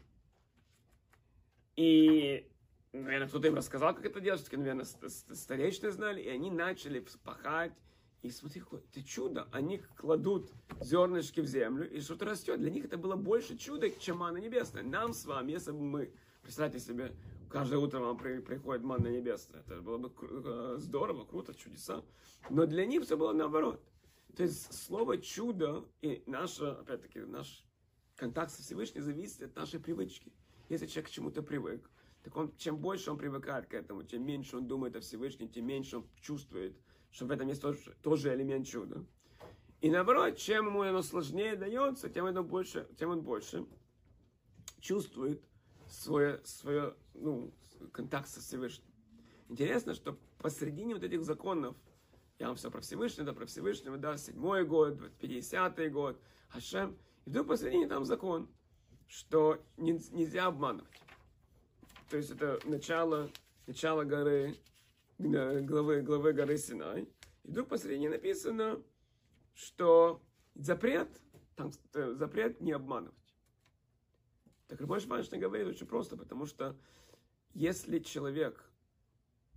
и, 1.76 2.52
наверное, 2.92 3.28
кто-то 3.28 3.48
им 3.48 3.56
рассказал, 3.56 3.96
как 3.96 4.06
это 4.06 4.20
делать, 4.20 4.42
все-таки, 4.42 4.58
наверное, 4.58 4.86
старейшины 4.86 5.92
знали, 5.92 6.22
и 6.22 6.28
они 6.28 6.50
начали 6.50 7.06
пахать, 7.24 7.74
и 8.24 8.32
смотри, 8.32 8.64
это 8.72 9.04
чудо. 9.04 9.48
Они 9.52 9.78
кладут 9.96 10.52
зернышки 10.82 11.42
в 11.42 11.46
землю, 11.46 11.90
и 11.90 12.02
что-то 12.02 12.26
растет. 12.26 12.60
Для 12.60 12.72
них 12.72 12.86
это 12.86 12.98
было 12.98 13.16
больше 13.16 13.56
чуда, 13.56 13.90
чем 13.92 14.18
манна 14.18 14.40
небесная. 14.40 14.84
Нам 14.84 15.14
с 15.14 15.26
вами, 15.26 15.52
если 15.52 15.72
бы 15.72 15.80
мы, 15.80 16.12
представьте 16.42 16.80
себе, 16.80 17.16
каждое 17.50 17.78
утро 17.78 18.00
вам 18.00 18.18
при, 18.18 18.40
приходит 18.40 18.84
манна 18.84 19.08
небесная, 19.08 19.62
это 19.62 19.80
было 19.82 20.00
бы 20.00 20.12
э, 20.22 20.76
здорово, 20.80 21.24
круто, 21.24 21.54
чудеса. 21.54 22.04
Но 22.50 22.66
для 22.66 22.86
них 22.86 23.04
все 23.04 23.16
было 23.16 23.32
наоборот. 23.32 23.82
То 24.36 24.44
есть 24.44 24.74
слово 24.74 25.18
чудо 25.18 25.86
и 26.02 26.24
наше, 26.26 26.66
опять-таки, 26.66 27.20
наш 27.22 27.66
контакт 28.16 28.52
со 28.52 28.62
Всевышним 28.62 29.04
зависит 29.04 29.42
от 29.42 29.56
нашей 29.56 29.80
привычки. 29.80 30.32
Если 30.70 30.86
человек 30.86 31.10
к 31.10 31.14
чему-то 31.14 31.42
привык, 31.42 31.90
так 32.24 32.36
он, 32.36 32.56
чем 32.58 32.78
больше 32.78 33.12
он 33.12 33.18
привыкает 33.18 33.68
к 33.68 33.74
этому, 33.74 34.04
тем 34.04 34.26
меньше 34.26 34.58
он 34.58 34.68
думает 34.68 34.96
о 34.96 35.00
Всевышнем, 35.00 35.50
тем 35.50 35.66
меньше 35.66 35.98
он 35.98 36.10
чувствует, 36.22 36.78
что 37.12 37.26
в 37.26 37.32
этом 37.32 37.48
есть 37.48 37.62
тоже, 37.62 37.96
тоже 38.02 38.34
элемент 38.34 38.68
чуда. 38.68 39.06
И 39.82 39.90
наоборот, 39.90 40.38
чем 40.38 40.68
ему 40.68 40.82
оно 40.82 41.02
сложнее 41.02 41.56
дается, 41.56 42.10
тем, 42.10 42.26
это 42.26 42.44
больше, 42.44 42.88
тем 42.98 43.10
он 43.12 43.22
больше 43.22 43.66
чувствует 44.80 45.42
свой, 45.88 46.40
свой 46.44 46.94
ну, 47.14 47.54
контакт 47.94 48.28
со 48.28 48.42
Всевышним. 48.42 48.86
Интересно, 49.48 49.94
что 49.94 50.20
посредине 50.38 50.94
вот 50.94 51.04
этих 51.04 51.24
законов, 51.24 51.76
я 52.40 52.48
вам 52.48 52.56
все 52.56 52.72
про 52.72 52.80
Всевышнего, 52.80 53.26
да, 53.26 53.34
про 53.34 53.46
Всевышнего, 53.46 53.98
да, 53.98 54.18
седьмой 54.18 54.66
год, 54.66 54.98
50-й 55.20 55.90
год, 55.90 56.20
Хашем, 56.48 56.98
и 57.26 57.30
вдруг 57.30 57.48
посредине 57.48 57.88
там 57.88 58.06
закон, 58.06 58.50
что 59.08 59.62
нельзя 59.78 60.46
обманывать. 60.46 60.90
То 62.10 62.18
есть 62.18 62.32
это 62.32 62.60
начало, 62.64 63.30
начало 63.68 64.04
горы, 64.04 64.56
главы, 65.18 66.02
главы 66.02 66.34
горы 66.34 66.58
Синай. 66.58 67.08
И 67.44 67.52
вдруг 67.52 67.68
посредине 67.68 68.10
написано, 68.10 68.82
что 69.54 70.22
запрет, 70.56 71.10
там 71.56 71.72
э, 71.94 72.14
запрет 72.14 72.62
не 72.62 72.72
обманывать. 72.72 73.16
Так 74.68 74.80
Рабой 74.80 75.02
Шваншин 75.02 75.40
говорит 75.40 75.68
очень 75.68 75.88
просто, 75.88 76.16
потому 76.16 76.46
что 76.46 76.78
если 77.54 78.00
человек 78.00 78.69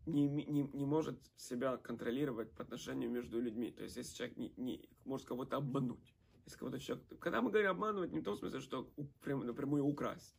не, 0.07 0.29
не, 0.29 0.63
не 0.73 0.87
может 0.87 1.19
себя 1.37 1.77
контролировать 1.77 2.51
по 2.53 2.63
отношению 2.63 3.11
между 3.11 3.41
людьми, 3.41 3.71
то 3.71 3.83
есть 3.85 3.97
если 3.97 4.17
человек 4.17 4.37
не, 4.37 4.53
не 4.57 4.89
может 5.05 5.27
кого-то 5.27 5.57
обмануть, 5.57 6.15
если 6.45 6.59
кого-то 6.59 6.81
человек, 6.81 7.05
когда 7.21 7.41
мы 7.41 7.51
говорим 7.51 7.71
обманывать, 7.71 8.13
не 8.13 8.21
в 8.21 8.25
том 8.25 8.37
смысле, 8.37 8.61
что 8.61 8.91
прям, 9.23 9.47
напрямую 9.47 9.85
украсть, 9.85 10.37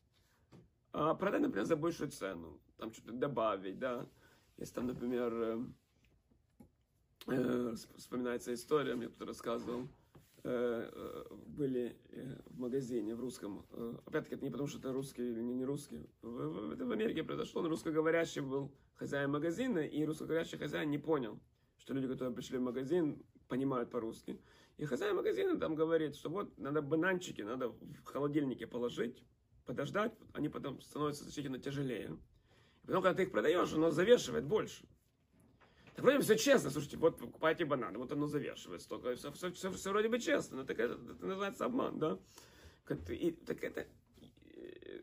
а 0.92 1.16
продать, 1.16 1.42
например, 1.42 1.66
за 1.66 1.76
большую 1.76 2.12
цену, 2.12 2.60
там 2.78 2.94
что-то 2.94 3.14
добавить, 3.14 3.80
да, 3.80 4.08
если 4.58 4.76
там, 4.76 4.88
например, 4.88 5.34
э, 5.34 5.66
э, 7.28 7.76
вспоминается 7.98 8.54
история, 8.54 8.96
мне 8.96 9.08
кто-то 9.08 9.26
рассказывал, 9.26 9.88
э, 10.44 10.92
э 10.94 11.36
были 11.48 11.98
э, 12.10 12.36
в 12.48 12.60
магазине 12.60 13.16
в 13.16 13.20
русском. 13.20 13.66
Опять-таки, 14.06 14.36
это 14.36 14.44
не 14.44 14.52
потому, 14.52 14.68
что 14.68 14.80
это 14.80 14.92
русский 14.92 15.24
или 15.24 15.42
не, 15.42 15.66
русский. 15.66 16.10
Это 16.22 16.86
в 16.86 16.92
Америке 16.92 17.24
произошло, 17.24 17.62
но 17.62 17.70
русскоговорящий 17.70 18.42
был 18.42 18.72
хозяин 18.96 19.32
магазина, 19.32 19.80
и 19.80 20.06
русскоговорящий 20.06 20.58
хозяин 20.58 20.90
не 20.90 20.98
понял, 20.98 21.40
что 21.78 21.94
люди, 21.94 22.08
которые 22.08 22.34
пришли 22.34 22.58
в 22.58 22.62
магазин, 22.62 23.24
понимают 23.48 23.92
по-русски. 23.92 24.40
И 24.78 24.86
хозяин 24.86 25.16
магазина 25.16 25.60
там 25.60 25.76
говорит, 25.76 26.16
что 26.16 26.30
вот 26.30 26.58
надо 26.58 26.82
бананчики, 26.82 27.42
надо 27.42 27.70
в 27.70 28.04
холодильнике 28.04 28.68
положить, 28.68 29.24
подождать, 29.66 30.14
они 30.34 30.50
потом 30.50 30.82
становятся 30.82 31.24
значительно 31.24 31.60
тяжелее. 31.60 32.18
Потом, 32.86 33.04
когда 33.04 33.16
ты 33.16 33.24
их 33.24 33.32
продаешь, 33.32 33.74
оно 33.74 33.92
завешивает 33.92 34.46
больше. 34.46 34.86
Так 35.96 36.04
вроде 36.04 36.18
бы 36.18 36.24
все 36.24 36.36
честно, 36.36 36.72
слушайте, 36.72 36.98
вот 36.98 37.20
покупайте 37.20 37.66
бананы, 37.66 38.00
вот 38.00 38.12
оно 38.12 38.26
завешивает 38.26 38.82
столько, 38.82 39.16
все, 39.16 39.32
все, 39.32 39.52
все, 39.52 39.72
все 39.72 39.90
вроде 39.92 40.10
бы 40.10 40.20
честно, 40.20 40.58
но 40.58 40.64
так 40.64 40.80
это, 40.80 40.94
это 40.94 41.26
называется 41.26 41.66
обман, 41.66 42.00
да? 42.00 42.20
И, 43.10 43.32
так 43.32 43.64
это 43.64 43.86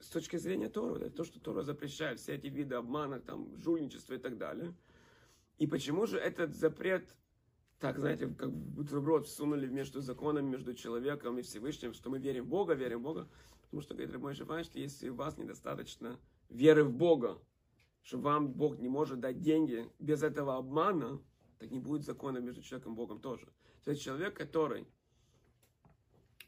с 0.00 0.08
точки 0.08 0.36
зрения 0.36 0.68
Тора, 0.68 0.98
это 1.04 1.16
то, 1.16 1.24
что 1.24 1.40
Тора 1.40 1.62
запрещает, 1.62 2.20
все 2.20 2.34
эти 2.34 2.46
виды 2.46 2.74
обмана, 2.74 3.20
там, 3.20 3.56
жульничества 3.56 4.14
и 4.14 4.18
так 4.18 4.38
далее. 4.38 4.74
И 5.58 5.66
почему 5.66 6.06
же 6.06 6.18
этот 6.18 6.54
запрет, 6.54 7.14
так, 7.78 7.98
знаете, 7.98 8.28
как 8.28 8.52
бутерброд 8.52 9.26
всунули 9.26 9.66
между 9.66 10.00
законом, 10.00 10.46
между 10.46 10.74
человеком 10.74 11.38
и 11.38 11.42
Всевышним, 11.42 11.92
что 11.92 12.10
мы 12.10 12.18
верим 12.18 12.44
в 12.44 12.48
Бога, 12.48 12.74
верим 12.74 13.00
в 13.00 13.02
Бога, 13.02 13.28
потому 13.62 13.82
что, 13.82 13.94
говорит 13.94 14.12
Рабой 14.12 14.34
Шифан, 14.34 14.64
что 14.64 14.78
если 14.78 15.08
у 15.08 15.14
вас 15.14 15.38
недостаточно 15.38 16.18
веры 16.48 16.84
в 16.84 16.92
Бога, 16.92 17.38
что 18.02 18.18
вам 18.18 18.52
Бог 18.52 18.78
не 18.78 18.88
может 18.88 19.20
дать 19.20 19.40
деньги 19.40 19.90
без 19.98 20.22
этого 20.22 20.56
обмана, 20.56 21.20
так 21.58 21.70
не 21.70 21.78
будет 21.78 22.04
закона 22.04 22.38
между 22.38 22.62
человеком 22.62 22.94
и 22.94 22.96
Богом 22.96 23.20
тоже. 23.20 23.46
То 23.84 23.90
есть 23.90 24.02
человек, 24.02 24.36
который 24.36 24.86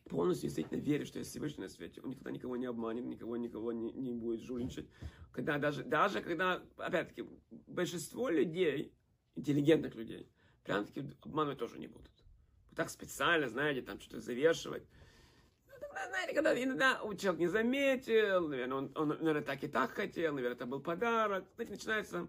полностью 0.08 0.48
действительно 0.48 0.78
верит, 0.80 1.06
что 1.06 1.18
есть 1.18 1.30
Всевышний 1.30 1.64
на 1.64 1.68
свете, 1.68 2.00
он 2.02 2.10
никогда 2.10 2.30
никого 2.30 2.56
не 2.56 2.66
обманет, 2.66 3.04
никого 3.04 3.36
никого 3.36 3.72
не, 3.72 3.92
не 3.92 4.12
будет 4.12 4.40
жульничать. 4.40 4.88
Когда 5.32 5.58
даже, 5.58 5.84
даже 5.84 6.20
когда, 6.20 6.62
опять-таки, 6.76 7.24
большинство 7.66 8.28
людей, 8.28 8.92
интеллигентных 9.34 9.94
людей, 9.94 10.30
прям-таки 10.64 11.04
обманывать 11.22 11.58
тоже 11.58 11.78
не 11.78 11.86
будут. 11.86 12.10
Так 12.76 12.90
специально, 12.90 13.48
знаете, 13.48 13.82
там 13.82 14.00
что-то 14.00 14.20
завешивать 14.20 14.84
знаете, 16.08 16.34
когда 16.34 16.62
иногда 16.62 17.00
человек 17.16 17.40
не 17.40 17.46
заметил, 17.46 18.48
наверное, 18.48 18.76
он, 18.76 18.92
он, 18.94 19.08
наверное, 19.08 19.42
так 19.42 19.62
и 19.62 19.68
так 19.68 19.90
хотел, 19.90 20.34
наверное, 20.34 20.56
это 20.56 20.66
был 20.66 20.80
подарок. 20.80 21.44
Знаете, 21.54 21.72
начинается 21.72 22.28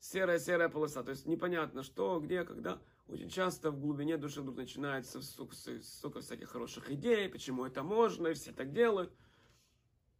серая-серая 0.00 0.68
полоса, 0.68 1.02
то 1.02 1.10
есть 1.10 1.26
непонятно 1.26 1.82
что, 1.82 2.20
где, 2.20 2.44
когда. 2.44 2.80
Очень 3.06 3.28
часто 3.28 3.70
в 3.70 3.78
глубине 3.78 4.16
души 4.16 4.40
вдруг 4.40 4.56
начинается 4.56 5.20
столько, 5.20 6.20
всяких 6.20 6.48
хороших 6.48 6.90
идей, 6.90 7.28
почему 7.28 7.66
это 7.66 7.82
можно, 7.82 8.28
и 8.28 8.34
все 8.34 8.52
так 8.52 8.72
делают. 8.72 9.14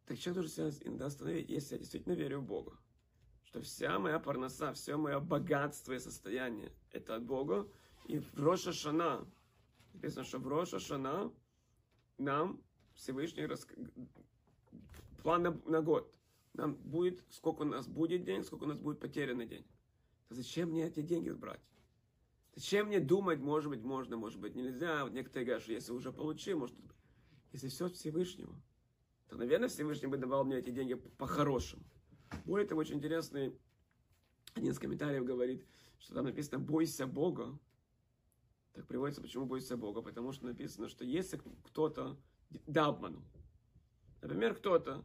Так 0.07 0.19
человек 0.19 0.45
должен 0.45 0.71
себя 0.71 0.89
иногда 0.89 1.07
остановить, 1.07 1.49
если 1.49 1.77
я 1.77 1.79
действительно 1.79 2.13
верю 2.13 2.41
в 2.41 2.45
Бога. 2.45 2.77
Что 3.45 3.63
вся 3.63 3.99
моя 3.99 4.19
парноса, 4.19 4.73
все 4.75 4.97
мое 4.97 5.19
богатство 5.19 5.93
и 5.93 5.99
состояние– 5.99 6.73
это 6.91 7.17
от 7.17 7.25
Бога. 7.25 7.67
И 8.07 8.19
в 8.19 8.35
Роша 8.39 8.73
Шана, 8.73 9.27
написано, 9.95 10.25
что 10.25 10.39
в 10.39 10.47
Роша 10.47 10.79
Шана 10.79 11.33
нам 12.19 12.63
Всевышний 12.95 13.47
рас... 13.47 13.67
план 15.23 15.43
на, 15.43 15.51
на 15.65 15.81
год. 15.81 16.15
Нам 16.53 16.75
будет, 16.75 17.25
сколько 17.31 17.63
у 17.63 17.65
нас 17.65 17.89
будет 17.89 18.25
денег, 18.25 18.45
сколько 18.45 18.65
у 18.65 18.69
нас 18.69 18.79
будет 18.79 19.01
потерянный 19.01 19.47
день. 19.47 19.67
То 20.29 20.35
зачем 20.35 20.71
мне 20.71 20.87
эти 20.87 21.01
деньги 21.01 21.31
брать? 21.31 21.61
Зачем 22.57 22.87
мне 22.87 23.01
думать, 23.01 23.41
может 23.41 23.71
быть, 23.71 23.83
можно, 23.83 24.17
может 24.17 24.39
быть, 24.41 24.55
нельзя. 24.55 25.05
Вот 25.05 25.13
некоторые 25.13 25.45
говорят, 25.45 25.63
что 25.63 25.73
если 25.73 25.93
уже 25.93 26.13
получил, 26.13 26.61
может, 26.61 26.77
если 27.53 27.69
все 27.69 27.87
от 27.87 27.95
Всевышнего, 27.95 28.55
то, 29.29 29.37
наверное, 29.37 29.69
Всевышний 29.69 30.07
бы 30.07 30.17
давал 30.17 30.45
мне 30.45 30.59
эти 30.59 30.71
деньги 30.71 30.95
по-хорошему. 30.95 31.83
Более 32.45 32.67
того, 32.67 32.81
очень 32.81 32.97
интересный 32.97 33.59
один 34.55 34.71
из 34.71 34.79
комментариев 34.79 35.25
говорит, 35.25 35.67
что 35.99 36.15
там 36.15 36.27
написано 36.27 36.59
«бойся 36.61 37.07
Бога». 37.07 37.59
Так 38.73 38.87
приводится, 38.87 39.21
почему 39.21 39.47
бойся 39.47 39.77
Бога. 39.77 40.03
Потому 40.03 40.33
что 40.33 40.47
написано, 40.47 40.89
что 40.89 41.05
если 41.05 41.41
кто-то 41.65 42.17
да 42.67 42.87
обманул. 42.87 43.23
Например, 44.23 44.55
кто-то 44.55 45.05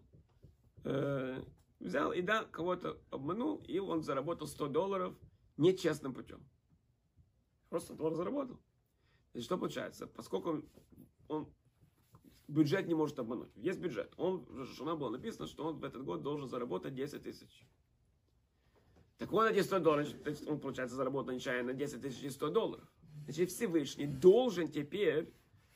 э, 0.83 1.43
взял 1.79 2.11
и 2.11 2.21
да, 2.21 2.45
кого-то 2.45 2.99
обманул, 3.09 3.57
и 3.67 3.79
он 3.79 4.03
заработал 4.03 4.47
100 4.47 4.67
долларов 4.67 5.15
нечестным 5.57 6.13
путем. 6.13 6.43
Просто 7.69 7.93
доллар 7.93 8.15
заработал. 8.15 8.59
Значит, 9.31 9.45
что 9.45 9.57
получается? 9.57 10.07
Поскольку 10.07 10.49
он, 10.49 10.69
он 11.27 11.47
бюджет 12.47 12.87
не 12.87 12.95
может 12.95 13.19
обмануть. 13.19 13.55
Есть 13.55 13.79
бюджет. 13.79 14.13
Он, 14.17 14.45
Жена 14.65 14.95
было 14.95 15.09
написано, 15.09 15.47
что 15.47 15.65
он 15.65 15.77
в 15.77 15.83
этот 15.83 16.03
год 16.03 16.23
должен 16.23 16.49
заработать 16.49 16.95
10 16.95 17.21
тысяч. 17.23 17.65
Так 19.17 19.31
вот, 19.31 19.51
эти 19.51 19.61
100 19.61 19.79
долларов, 19.79 20.07
он, 20.47 20.59
получается, 20.59 20.95
заработал 20.95 21.33
нечаянно 21.33 21.73
10 21.73 22.01
тысяч 22.01 22.23
и 22.23 22.29
100 22.29 22.49
долларов. 22.49 22.87
Значит, 23.25 23.51
Всевышний 23.51 24.07
должен 24.07 24.69
теперь 24.69 25.31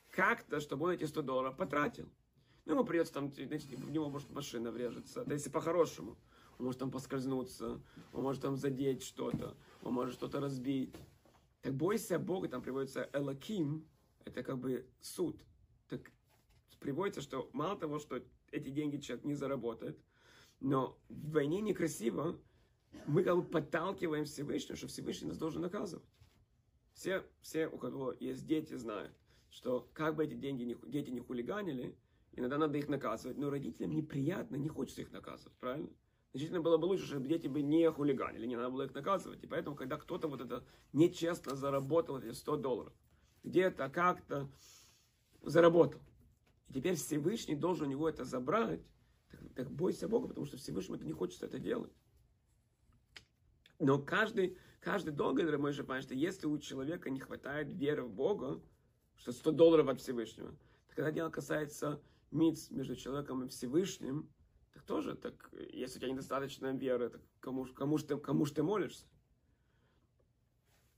как-то, 0.10 0.60
чтобы 0.60 0.86
он 0.86 0.92
эти 0.92 1.04
100 1.04 1.22
долларов 1.22 1.58
потратил. 1.58 2.10
Ну, 2.66 2.74
ему 2.74 2.86
придется 2.86 3.14
там, 3.14 3.34
знаете, 3.34 3.76
в 3.76 3.92
него 3.92 4.10
может 4.10 4.30
машина 4.32 4.72
врежется. 4.72 5.24
Да 5.26 5.34
если 5.34 5.50
по-хорошему. 5.50 6.18
Он 6.60 6.66
может 6.66 6.80
там 6.80 6.92
поскользнуться, 6.92 7.82
он 8.14 8.24
может 8.24 8.42
там 8.44 8.56
задеть 8.56 9.04
что-то, 9.04 9.58
он 9.82 9.94
может 9.94 10.14
что-то 10.14 10.40
разбить. 10.40 10.96
Так 11.64 11.76
бойся 11.76 12.20
Бога, 12.20 12.50
там 12.50 12.62
приводится 12.62 13.10
Элаким, 13.14 13.88
это 14.26 14.44
как 14.44 14.60
бы 14.60 14.86
суд. 15.00 15.42
Так 15.88 16.12
приводится, 16.82 17.22
что 17.22 17.50
мало 17.54 17.80
того, 17.80 18.00
что 18.00 18.22
эти 18.52 18.70
деньги 18.70 18.98
человек 18.98 19.24
не 19.24 19.34
заработает. 19.34 19.98
Но 20.60 21.00
в 21.08 21.32
войне 21.32 21.62
некрасиво, 21.62 22.38
мы 23.08 23.24
как 23.24 23.38
бы 23.38 23.44
подталкиваем 23.44 24.26
Всевышнего, 24.26 24.76
что 24.76 24.88
Всевышний 24.88 25.30
нас 25.30 25.38
должен 25.38 25.62
наказывать. 25.62 26.06
Все, 26.92 27.24
все, 27.42 27.68
у 27.70 27.78
кого 27.78 28.14
есть 28.20 28.46
дети, 28.46 28.76
знают, 28.76 29.16
что 29.50 29.90
как 29.94 30.18
бы 30.18 30.26
эти 30.26 30.34
деньги 30.34 30.64
не, 30.64 30.76
дети 30.92 31.12
не 31.12 31.22
хулиганили, 31.22 31.98
иногда 32.34 32.58
надо 32.58 32.78
их 32.78 32.90
наказывать, 32.90 33.38
но 33.38 33.50
родителям 33.50 33.96
неприятно, 33.96 34.58
не 34.58 34.68
хочется 34.68 35.02
их 35.02 35.14
наказывать, 35.14 35.58
правильно? 35.60 35.90
Значительно 36.34 36.62
было 36.62 36.78
бы 36.78 36.86
лучше, 36.86 37.06
чтобы 37.06 37.28
дети 37.28 37.46
бы 37.48 37.62
не 37.62 37.92
хулиганили, 37.92 38.48
не 38.48 38.56
надо 38.56 38.72
было 38.72 38.84
их 38.84 38.94
наказывать. 38.96 39.44
И 39.44 39.48
поэтому, 39.48 39.76
когда 39.76 39.98
кто-то 39.98 40.28
вот 40.28 40.42
это 40.42 40.66
нечестно 40.92 41.56
заработал 41.56 42.18
эти 42.18 42.34
100 42.34 42.58
долларов, 42.58 42.94
где-то, 43.44 43.88
как-то 43.90 44.50
заработал, 45.44 46.02
и 46.70 46.74
теперь 46.74 46.96
Всевышний 46.96 47.56
должен 47.56 47.86
у 47.86 47.90
него 47.90 48.10
это 48.10 48.26
забрать, 48.26 48.82
так, 49.30 49.42
так 49.54 49.72
бойся 49.72 50.08
Бога, 50.08 50.28
потому 50.28 50.48
что 50.48 50.58
Всевышнему 50.58 50.96
это 50.96 51.06
не 51.06 51.14
хочется 51.14 51.46
это 51.46 51.60
делать. 51.60 51.94
Но 53.78 54.00
каждый, 54.00 54.58
каждый 54.80 55.14
долг, 55.14 55.38
дорогой 55.38 55.72
же 55.72 55.84
понимает, 55.84 56.06
что 56.06 56.16
если 56.16 56.48
у 56.48 56.58
человека 56.58 57.12
не 57.12 57.20
хватает 57.20 57.72
веры 57.72 58.04
в 58.04 58.12
Бога, 58.12 58.60
что 59.18 59.32
100 59.32 59.52
долларов 59.52 59.88
от 59.88 60.02
Всевышнего, 60.02 60.50
то 60.88 60.96
когда 60.96 61.12
дело 61.12 61.30
касается 61.30 62.02
миц 62.32 62.72
между 62.72 62.96
человеком 62.96 63.44
и 63.44 63.50
Всевышним, 63.50 64.34
так 64.84 64.88
тоже, 64.88 65.16
так, 65.16 65.50
если 65.72 65.98
у 65.98 66.02
тебя 66.02 66.12
недостаточно 66.12 66.74
веры, 66.74 67.10
так 67.10 67.22
кому, 67.40 67.66
кому, 67.66 67.98
ж 67.98 68.04
ты, 68.04 68.18
кому 68.18 68.46
ж 68.46 68.52
ты 68.52 68.64
молишься? 68.64 69.06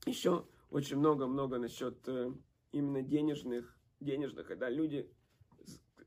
Еще 0.06 0.44
очень 0.70 0.96
много-много 0.96 1.58
насчет 1.58 1.96
э, 2.08 2.32
именно 2.72 3.02
денежных, 3.02 3.78
денежных, 4.00 4.46
когда 4.46 4.70
люди 4.70 5.08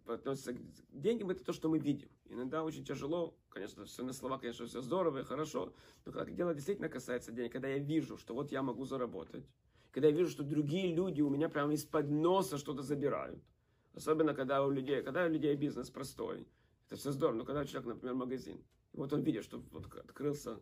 относятся 0.05 0.53
к 0.53 0.59
деньгам, 0.91 1.29
это 1.29 1.43
то, 1.43 1.53
что 1.53 1.69
мы 1.69 1.79
видим. 1.79 2.09
Иногда 2.25 2.63
очень 2.63 2.83
тяжело, 2.83 3.37
конечно, 3.49 3.85
все 3.85 4.03
на 4.03 4.13
слова, 4.13 4.37
конечно, 4.37 4.65
все 4.65 4.81
здорово 4.81 5.19
и 5.19 5.23
хорошо, 5.23 5.73
но 6.05 6.11
когда 6.11 6.31
дело 6.31 6.53
действительно 6.53 6.89
касается 6.89 7.31
денег, 7.31 7.51
когда 7.51 7.67
я 7.67 7.77
вижу, 7.77 8.17
что 8.17 8.33
вот 8.33 8.51
я 8.51 8.61
могу 8.61 8.85
заработать, 8.85 9.45
когда 9.91 10.07
я 10.07 10.13
вижу, 10.15 10.31
что 10.31 10.43
другие 10.43 10.93
люди 10.93 11.21
у 11.21 11.29
меня 11.29 11.49
прямо 11.49 11.73
из-под 11.73 12.09
носа 12.09 12.57
что-то 12.57 12.81
забирают, 12.81 13.43
особенно 13.93 14.33
когда 14.33 14.65
у 14.65 14.69
людей, 14.69 15.03
когда 15.03 15.25
у 15.25 15.29
людей 15.29 15.55
бизнес 15.55 15.89
простой, 15.89 16.47
это 16.89 16.99
все 16.99 17.11
здорово, 17.11 17.37
но 17.37 17.45
когда 17.45 17.65
человек, 17.65 17.87
например, 17.87 18.15
магазин, 18.15 18.63
вот 18.93 19.13
он 19.13 19.21
видит, 19.21 19.43
что 19.43 19.59
вот 19.71 19.85
открылся 19.95 20.59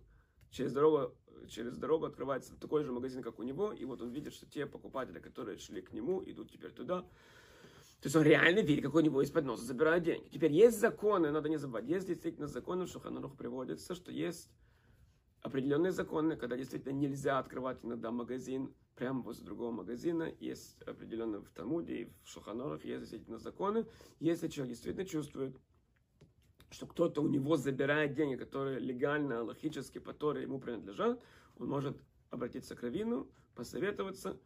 через 0.52 0.74
дорогу, 0.74 1.16
через 1.48 1.78
дорогу 1.78 2.06
открывается 2.06 2.56
такой 2.60 2.84
же 2.84 2.92
магазин, 2.92 3.24
как 3.24 3.40
у 3.40 3.44
него, 3.44 3.72
и 3.72 3.86
вот 3.86 4.02
он 4.02 4.12
видит, 4.12 4.34
что 4.34 4.46
те 4.46 4.66
покупатели, 4.66 5.20
которые 5.20 5.58
шли 5.58 5.82
к 5.82 5.94
нему, 5.94 6.22
идут 6.26 6.52
теперь 6.52 6.72
туда, 6.72 7.02
то 7.02 8.06
есть 8.06 8.16
он 8.16 8.24
реально 8.24 8.60
видит, 8.60 8.84
как 8.84 8.94
у 8.94 9.00
него 9.00 9.22
из-под 9.22 9.46
носа 9.46 9.64
забирают 9.64 10.04
деньги. 10.04 10.30
Теперь 10.30 10.52
есть 10.52 10.80
законы, 10.80 11.32
надо 11.32 11.50
не 11.50 11.58
забывать, 11.58 11.86
есть 11.86 12.08
действительно 12.08 12.48
законы, 12.48 12.86
в 12.86 12.90
Шуханарух 12.90 13.36
приводится, 13.36 13.96
что 13.96 14.12
есть 14.12 14.52
определенные 15.42 15.92
законы, 15.92 16.36
когда 16.36 16.58
действительно 16.58 16.94
нельзя 16.94 17.40
открывать 17.40 17.80
иногда 17.84 18.12
магазин 18.12 18.74
прямо 18.96 19.22
возле 19.22 19.46
другого 19.46 19.72
магазина. 19.72 20.32
Есть 20.40 20.82
определенные 20.84 21.42
в 21.42 21.50
Талмуде 21.50 21.96
и 21.96 22.06
в 22.24 22.30
Шуханорах 22.30 22.84
есть 22.84 23.02
действительно 23.02 23.38
законы. 23.38 23.86
Если 24.20 24.48
человек 24.48 24.74
действительно 24.74 25.06
чувствует, 25.06 25.56
что 26.78 26.86
кто-то 26.86 27.22
у 27.22 27.28
него 27.28 27.58
забирает 27.58 28.14
деньги, 28.14 28.36
которые 28.36 28.80
легально, 28.80 29.42
логически, 29.42 29.98
по 29.98 30.14
Торе 30.14 30.44
ему 30.44 30.60
принадлежат, 30.60 31.20
он 31.58 31.70
может 31.70 31.98
обратиться 32.30 32.76
к 32.76 32.84
Равину, 32.84 33.28
посоветоваться, 33.56 34.40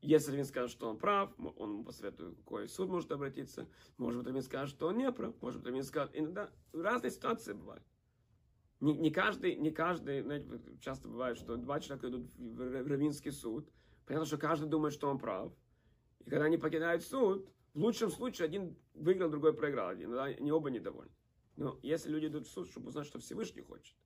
если 0.00 0.32
Равин 0.32 0.46
скажет, 0.46 0.70
что 0.70 0.88
он 0.88 0.96
прав, 0.96 1.30
он 1.56 1.72
ему 1.72 1.84
посоветует, 1.84 2.36
какой 2.38 2.68
суд 2.68 2.88
может 2.88 3.12
обратиться. 3.12 3.68
Может 3.98 4.20
быть, 4.20 4.28
Равин 4.28 4.42
скажет, 4.42 4.74
что 4.74 4.88
он 4.88 4.96
не 4.96 5.12
прав. 5.12 5.34
Может 5.42 5.60
быть, 5.60 5.68
Равин 5.68 5.82
скажет, 5.82 6.12
иногда 6.14 6.50
разные 6.72 7.10
ситуации 7.10 7.52
бывают. 7.52 7.84
Не, 8.80 8.94
не, 8.94 9.10
каждый, 9.10 9.56
не 9.56 9.70
каждый, 9.70 10.22
знаете, 10.22 10.46
часто 10.80 11.08
бывает, 11.08 11.36
что 11.36 11.56
два 11.56 11.80
человека 11.80 12.08
идут 12.08 12.30
в 12.36 12.86
Равинский 12.86 13.32
суд. 13.32 13.68
Понятно, 14.06 14.26
что 14.26 14.38
каждый 14.38 14.68
думает, 14.68 14.94
что 14.94 15.10
он 15.10 15.18
прав. 15.18 15.52
И 16.24 16.30
когда 16.30 16.46
они 16.46 16.56
покидают 16.56 17.02
суд, 17.02 17.46
в 17.74 17.80
лучшем 17.80 18.10
случае 18.10 18.46
один 18.46 18.76
выиграл, 18.94 19.30
другой 19.30 19.52
проиграл. 19.52 19.92
Иногда 19.92 20.24
они 20.24 20.50
оба 20.50 20.70
недовольны. 20.70 21.12
Но 21.56 21.78
если 21.82 22.10
люди 22.10 22.26
идут 22.26 22.46
в 22.46 22.50
суд, 22.50 22.68
чтобы 22.68 22.88
узнать, 22.88 23.06
что 23.06 23.18
Всевышний 23.18 23.62
хочет, 23.62 23.96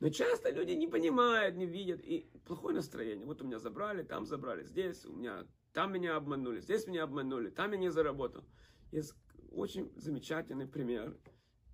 но 0.00 0.10
часто 0.10 0.50
люди 0.50 0.72
не 0.72 0.86
понимают, 0.86 1.56
не 1.56 1.66
видят, 1.66 2.00
и 2.02 2.30
плохое 2.44 2.74
настроение. 2.74 3.26
Вот 3.26 3.42
у 3.42 3.44
меня 3.44 3.58
забрали, 3.58 4.02
там 4.02 4.26
забрали, 4.26 4.64
здесь 4.64 5.04
у 5.04 5.12
меня, 5.12 5.46
там 5.72 5.92
меня 5.92 6.16
обманули, 6.16 6.60
здесь 6.60 6.86
меня 6.86 7.02
обманули, 7.02 7.50
там 7.50 7.72
я 7.72 7.78
не 7.78 7.90
заработал. 7.90 8.44
Есть 8.92 9.14
очень 9.50 9.90
замечательный 9.96 10.66
пример. 10.66 11.16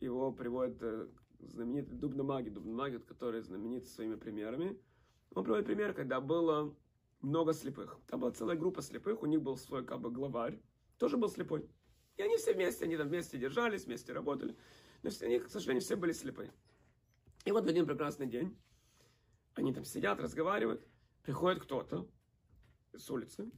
Его 0.00 0.32
приводит 0.32 0.82
э, 0.82 1.08
знаменитый 1.40 1.96
Дубномаги, 1.96 2.48
Дубномаги, 2.48 2.98
который 2.98 3.42
знаменит 3.42 3.86
своими 3.86 4.16
примерами. 4.16 4.78
Он 5.34 5.44
приводит 5.44 5.66
пример, 5.66 5.92
когда 5.92 6.20
было 6.20 6.74
много 7.20 7.52
слепых. 7.52 7.98
Там 8.06 8.20
была 8.20 8.32
целая 8.32 8.56
группа 8.56 8.80
слепых, 8.82 9.22
у 9.22 9.26
них 9.26 9.42
был 9.42 9.56
свой 9.56 9.84
как 9.84 10.00
бы 10.00 10.10
главарь, 10.10 10.58
тоже 10.98 11.16
был 11.16 11.28
слепой. 11.28 11.68
И 12.16 12.22
они 12.22 12.36
все 12.36 12.54
вместе, 12.54 12.84
они 12.84 12.96
там 12.96 13.08
вместе 13.08 13.38
держались, 13.38 13.84
вместе 13.84 14.12
работали. 14.12 14.56
Но 15.04 15.10
все, 15.10 15.26
они, 15.26 15.38
к 15.38 15.50
сожалению, 15.50 15.82
все 15.82 15.96
были 15.96 16.12
слепые. 16.12 16.50
И 17.44 17.52
вот 17.52 17.66
в 17.66 17.68
один 17.68 17.86
прекрасный 17.86 18.26
день 18.26 18.58
они 19.52 19.74
там 19.74 19.84
сидят, 19.84 20.18
разговаривают, 20.18 20.88
приходит 21.22 21.62
кто-то 21.62 22.08
с 22.94 23.10
улицы 23.10 23.50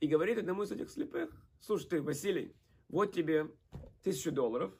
и 0.00 0.06
говорит 0.06 0.36
одному 0.36 0.64
из 0.64 0.70
этих 0.70 0.90
слепых, 0.90 1.30
слушай, 1.60 1.88
ты, 1.88 2.02
Василий, 2.02 2.54
вот 2.88 3.14
тебе 3.14 3.50
тысячу 4.02 4.30
долларов, 4.30 4.78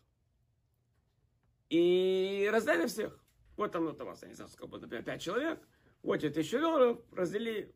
и 1.71 2.47
раздай 2.53 2.77
на 2.77 2.89
всех. 2.89 3.19
Вот 3.57 3.73
там, 3.73 3.87
вот 3.87 3.99
у 3.99 4.05
вас, 4.05 4.21
я 4.21 4.29
не 4.29 4.35
знаю, 4.35 4.51
сколько, 4.51 4.77
например, 4.77 5.03
пять 5.05 5.23
человек, 5.23 5.67
вот 6.03 6.19
тебе 6.19 6.29
тысячу 6.31 6.61
долларов, 6.61 7.01
раздели, 7.11 7.75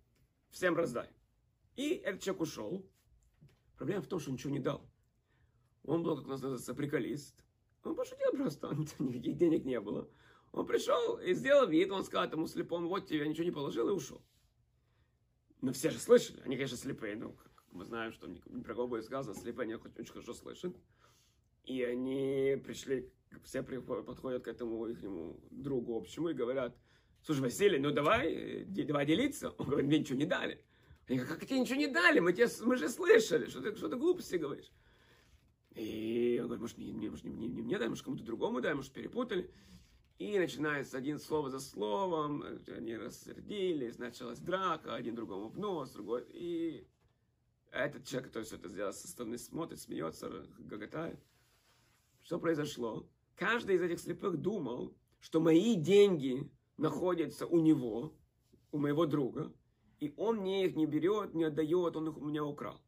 всем 0.50 0.76
раздай. 0.76 1.08
И 1.76 1.94
этот 1.94 2.20
человек 2.20 2.42
ушел. 2.42 2.86
Проблема 3.78 4.02
в 4.02 4.08
том, 4.08 4.20
что 4.20 4.28
он 4.28 4.34
ничего 4.34 4.52
не 4.52 4.60
дал. 4.60 4.86
Он 5.84 6.02
был, 6.02 6.16
как 6.16 6.26
у 6.26 6.28
нас 6.28 6.42
называется, 6.42 6.74
приколист. 6.74 7.45
Он 7.86 7.94
пошутил 7.94 8.32
просто, 8.32 8.74
никаких 8.98 9.36
денег 9.36 9.64
не 9.64 9.80
было. 9.80 10.08
Он 10.52 10.66
пришел 10.66 11.18
и 11.18 11.34
сделал 11.34 11.68
вид, 11.68 11.90
он 11.90 12.04
сказал 12.04 12.26
этому 12.26 12.46
слепому, 12.46 12.88
вот 12.88 13.06
тебе, 13.06 13.20
я 13.20 13.26
ничего 13.26 13.44
не 13.44 13.50
положил 13.50 13.88
и 13.88 13.92
ушел. 13.92 14.22
Но 15.60 15.72
все 15.72 15.90
же 15.90 15.98
слышали, 15.98 16.40
они, 16.44 16.56
конечно, 16.56 16.76
слепые, 16.76 17.16
ну, 17.16 17.32
как 17.32 17.52
мы 17.72 17.84
знаем, 17.84 18.12
что 18.12 18.26
не 18.26 18.62
про 18.62 18.74
кого 18.74 18.88
будет 18.88 19.04
сказано, 19.04 19.34
слепые, 19.34 19.64
они 19.64 19.74
очень 19.74 20.12
хорошо 20.12 20.34
слышат. 20.34 20.76
И 21.64 21.82
они 21.82 22.60
пришли, 22.64 23.10
все 23.44 23.62
подходят 23.62 24.44
к 24.44 24.48
этому 24.48 24.86
их 24.86 24.98
другу 25.50 25.96
общему 25.96 26.28
и 26.28 26.34
говорят, 26.34 26.76
слушай, 27.22 27.40
Василий, 27.40 27.78
ну 27.78 27.90
давай, 27.90 28.64
давай 28.64 29.06
делиться. 29.06 29.50
Он 29.58 29.66
говорит, 29.66 29.86
мне 29.86 29.98
ничего 29.98 30.18
не 30.18 30.26
дали. 30.26 30.62
Они 31.08 31.18
говорят, 31.18 31.38
как 31.38 31.48
тебе 31.48 31.60
ничего 31.60 31.78
не 31.78 31.88
дали? 31.88 32.20
Мы, 32.20 32.32
тебе, 32.32 32.48
мы 32.62 32.76
же 32.76 32.88
слышали, 32.88 33.48
что 33.48 33.60
ты, 33.60 33.74
что 33.76 33.88
ты 33.88 33.96
глупости 33.96 34.36
говоришь. 34.36 34.70
И 35.76 36.38
он 36.40 36.46
говорит, 36.46 36.62
может, 36.62 36.78
не, 36.78 36.90
не, 36.90 37.08
не, 37.08 37.48
не 37.48 37.62
мне 37.62 37.78
дай, 37.78 37.88
может, 37.88 38.04
кому-то 38.04 38.24
другому 38.24 38.60
дай, 38.60 38.74
может, 38.74 38.92
перепутали. 38.92 39.50
И 40.18 40.38
начинается 40.38 40.96
один 40.96 41.18
слово 41.18 41.50
за 41.50 41.60
словом, 41.60 42.42
они 42.68 42.96
рассердились, 42.96 43.98
началась 43.98 44.38
драка, 44.38 44.94
один 44.94 45.14
другому 45.14 45.48
в 45.48 45.58
нос, 45.58 45.90
другой. 45.90 46.24
И 46.30 46.88
этот 47.70 48.06
человек, 48.06 48.28
который 48.28 48.44
все 48.44 48.56
это 48.56 48.68
сделал, 48.70 48.94
со 48.94 49.06
стороны 49.06 49.36
смотрит, 49.36 49.78
смеется, 49.78 50.46
гоготает. 50.58 51.18
Что 52.22 52.38
произошло? 52.38 53.06
Каждый 53.34 53.76
из 53.76 53.82
этих 53.82 54.00
слепых 54.00 54.38
думал, 54.38 54.96
что 55.20 55.40
мои 55.40 55.74
деньги 55.74 56.50
находятся 56.78 57.46
у 57.46 57.60
него, 57.60 58.16
у 58.72 58.78
моего 58.78 59.04
друга, 59.04 59.52
и 60.00 60.14
он 60.16 60.38
мне 60.38 60.64
их 60.64 60.74
не 60.74 60.86
берет, 60.86 61.34
не 61.34 61.44
отдает, 61.44 61.96
он 61.96 62.08
их 62.08 62.16
у 62.16 62.24
меня 62.24 62.44
украл. 62.44 62.80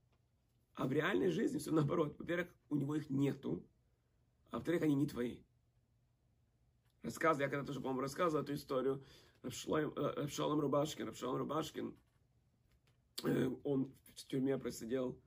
А 0.75 0.87
в 0.87 0.93
реальной 0.93 1.31
жизни 1.31 1.59
все 1.59 1.71
наоборот. 1.71 2.17
Во-первых, 2.19 2.49
у 2.71 2.77
него 2.77 2.97
их 2.97 3.11
нету, 3.11 3.65
а 4.51 4.57
во-вторых, 4.57 4.83
они 4.83 4.95
не 4.95 5.07
твои 5.07 5.39
рассказывал, 7.03 7.45
я 7.45 7.49
когда 7.49 7.67
тоже, 7.67 7.81
по-моему, 7.81 8.01
рассказывал 8.01 8.45
эту 8.45 8.55
историю, 8.55 9.03
Рабшалом 9.43 10.61
Рубашкин, 10.61 11.07
Рабшалом 11.07 11.37
Рубашкин, 11.39 11.95
э, 13.25 13.51
он 13.65 13.93
в 14.15 14.27
тюрьме 14.27 14.59
просидел 14.59 15.19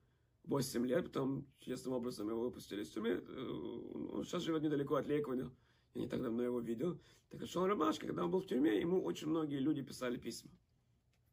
8 0.44 0.86
лет, 0.86 1.06
потом 1.06 1.48
честным 1.60 1.94
образом 1.94 2.30
его 2.30 2.42
выпустили 2.42 2.84
из 2.84 2.89
тюрьмы. 2.89 3.10
Э, 3.10 4.12
он 4.14 4.24
сейчас 4.26 4.44
живет 4.44 4.64
недалеко 4.64 4.96
от 4.96 5.08
Лейквода, 5.08 5.52
я 5.94 6.02
не 6.02 6.08
так 6.08 6.22
давно 6.22 6.44
его 6.44 6.60
видел. 6.60 7.00
Так 7.30 7.42
Рабшалом 7.42 7.70
Рубашкин, 7.70 8.08
когда 8.08 8.26
он 8.26 8.32
был 8.32 8.42
в 8.42 8.48
тюрьме, 8.48 8.80
ему 8.80 9.02
очень 9.04 9.28
многие 9.28 9.60
люди 9.60 9.82
писали 9.82 10.18
письма. 10.18 10.52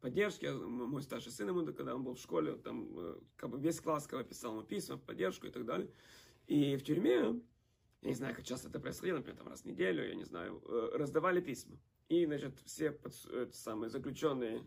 Поддержки, 0.01 0.47
мой 0.47 1.03
старший 1.03 1.33
сын 1.33 1.49
ему, 1.49 1.67
когда 1.73 1.95
он 1.95 2.05
был 2.05 2.15
в 2.15 2.21
школе, 2.21 2.55
там 2.57 2.89
э, 2.97 3.21
как 3.37 3.51
бы 3.51 3.59
весь 3.59 3.81
класс 3.81 4.07
когда 4.07 4.23
писал 4.23 4.53
ему 4.53 4.63
письма, 4.63 4.97
поддержку 4.97 5.47
и 5.47 5.51
так 5.51 5.65
далее. 5.65 5.91
И 6.47 6.77
в 6.77 6.85
тюрьме 6.85 7.41
я 8.03 8.09
не 8.09 8.15
знаю, 8.15 8.35
как 8.35 8.45
часто 8.45 8.69
это 8.69 8.79
происходило, 8.79 9.17
например, 9.17 9.39
там 9.39 9.49
раз 9.49 9.63
в 9.63 9.65
неделю, 9.65 10.07
я 10.07 10.15
не 10.15 10.25
знаю, 10.25 10.63
э, 10.67 10.91
раздавали 10.95 11.41
письма. 11.41 11.77
И, 12.09 12.25
значит, 12.27 12.59
все 12.65 12.93
под, 12.93 13.15
самые 13.53 13.91
заключенные, 13.91 14.65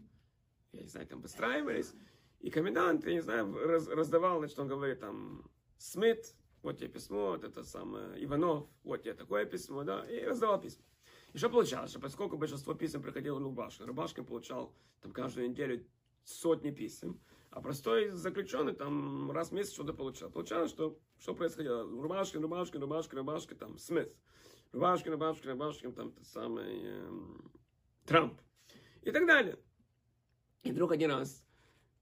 я 0.74 0.82
не 0.82 0.90
знаю, 0.90 1.08
там 1.08 1.22
выстраивались, 1.22 1.94
и 2.42 2.50
комендант, 2.50 3.06
я 3.06 3.14
не 3.14 3.22
знаю, 3.22 3.54
раз, 3.54 3.88
раздавал, 3.88 4.40
значит, 4.40 4.60
он 4.60 4.68
говорит 4.68 5.00
там, 5.00 5.50
Смит, 5.78 6.36
вот 6.62 6.78
тебе 6.78 6.90
письмо, 6.90 7.32
вот 7.32 7.44
это 7.44 7.64
самое, 7.64 8.24
Иванов, 8.24 8.68
вот 8.84 9.04
тебе 9.04 9.14
такое 9.14 9.46
письмо, 9.46 9.84
да, 9.84 10.06
и 10.06 10.24
раздавал 10.26 10.60
письма. 10.60 10.84
И 11.34 11.38
что 11.38 11.50
получалось, 11.50 11.92
что 11.92 12.00
поскольку 12.00 12.38
большинство 12.38 12.74
писем 12.74 13.02
приходило 13.02 13.40
Рубашкин, 13.40 13.86
Рубашкин 13.86 14.26
получал 14.26 14.74
там 15.02 15.12
каждую 15.12 15.50
неделю 15.50 15.86
сотни 16.24 16.72
писем, 16.72 17.20
а 17.52 17.62
простой 17.62 18.12
заключенный 18.12 18.74
там 18.74 19.32
раз 19.32 19.50
в 19.50 19.54
месяц 19.54 19.74
что-то 19.74 19.94
получал. 19.94 20.30
Получалось, 20.30 20.72
что, 20.72 21.00
что 21.18 21.34
происходило? 21.34 21.84
Рубашкин, 21.84 22.42
Рубашкин, 22.42 22.82
Рубашкин, 22.82 23.18
Рубашкин, 23.18 23.58
там, 23.58 23.78
Смит. 23.78 24.14
Рубашкин, 24.72 25.12
Рубашкин, 25.14 25.50
Рубашкин, 25.52 25.94
там, 25.94 26.12
тот 26.12 26.26
самый 26.28 26.82
э, 26.84 27.12
Трамп. 28.06 28.40
И 29.02 29.12
так 29.12 29.26
далее. 29.26 29.58
И 30.64 30.72
вдруг 30.72 30.92
один 30.92 31.12
раз 31.12 31.44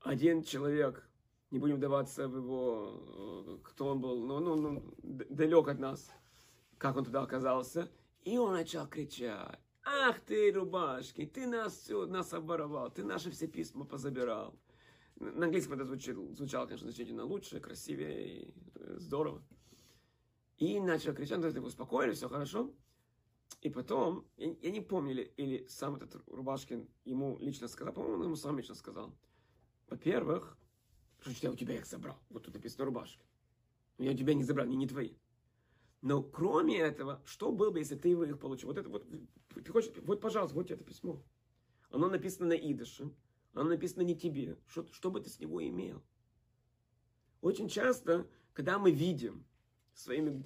один 0.01 0.43
человек, 0.43 1.09
не 1.51 1.59
будем 1.59 1.77
вдаваться 1.77 2.27
в 2.27 2.35
его, 2.35 3.57
э, 3.57 3.57
кто 3.63 3.87
он 3.87 4.01
был, 4.01 4.25
ну, 4.25 4.39
ну, 4.39 4.55
ну, 4.55 4.93
далек 5.01 5.67
от 5.67 5.79
нас, 5.79 6.11
как 6.77 6.95
он 6.95 7.05
туда 7.05 7.21
оказался, 7.21 7.89
и 8.23 8.37
он 8.37 8.53
начал 8.53 8.87
кричать, 8.87 9.59
ах 9.83 10.19
ты, 10.21 10.51
Рубашки, 10.51 11.25
ты 11.25 11.47
нас 11.47 11.77
все, 11.77 12.05
нас 12.05 12.33
оборовал, 12.33 12.91
ты 12.91 13.03
наши 13.03 13.31
все 13.31 13.47
письма 13.47 13.85
позабирал. 13.85 14.59
На 15.15 15.45
английском 15.45 15.73
это 15.73 15.85
звучало, 15.85 16.33
звучало, 16.33 16.65
конечно, 16.65 16.87
значительно 16.87 17.25
лучше, 17.25 17.59
красивее 17.59 18.53
э, 18.75 18.95
здорово. 18.99 19.43
И 20.57 20.79
начал 20.79 21.13
кричать, 21.13 21.41
то 21.41 21.61
успокоили, 21.61 22.13
все 22.13 22.29
хорошо. 22.29 22.73
И 23.61 23.69
потом, 23.69 24.25
я, 24.37 24.55
я 24.61 24.71
не 24.71 24.81
помню, 24.81 25.11
или, 25.11 25.23
или 25.37 25.65
сам 25.67 25.95
этот 25.95 26.15
Рубашкин 26.27 26.87
ему 27.03 27.37
лично 27.39 27.67
сказал, 27.67 27.93
по-моему, 27.93 28.17
он 28.17 28.23
ему 28.23 28.35
сам 28.35 28.57
лично 28.57 28.75
сказал. 28.75 29.13
Во-первых, 29.89 30.57
что 31.19 31.47
я 31.47 31.51
у 31.51 31.55
тебя 31.55 31.75
их 31.75 31.85
забрал. 31.85 32.17
Вот 32.29 32.43
тут 32.43 32.53
написано 32.53 32.85
Рубашкин. 32.85 33.25
Я 33.97 34.11
у 34.11 34.15
тебя 34.15 34.33
не 34.33 34.43
забрал, 34.43 34.65
они 34.65 34.77
не 34.77 34.87
твои. 34.87 35.15
Но 36.01 36.23
кроме 36.23 36.79
этого, 36.79 37.21
что 37.25 37.51
было 37.51 37.71
бы, 37.71 37.79
если 37.79 37.95
ты 37.95 38.09
его 38.09 38.23
их 38.23 38.39
получил? 38.39 38.69
Вот 38.69 38.77
это 38.77 38.89
вот, 38.89 39.05
ты 39.53 39.71
хочешь, 39.71 39.91
вот, 40.03 40.21
пожалуйста, 40.21 40.55
вот 40.55 40.71
это 40.71 40.83
письмо. 40.83 41.21
Оно 41.89 42.07
написано 42.07 42.49
на 42.49 42.53
идыше, 42.53 43.11
оно 43.53 43.69
написано 43.69 44.03
не 44.03 44.15
тебе. 44.15 44.57
Что, 44.67 44.85
что 44.91 45.11
бы 45.11 45.19
ты 45.19 45.29
с 45.29 45.39
него 45.39 45.61
имел? 45.65 46.01
Очень 47.41 47.67
часто, 47.67 48.27
когда 48.53 48.79
мы 48.79 48.91
видим 48.91 49.45
своими, 49.93 50.43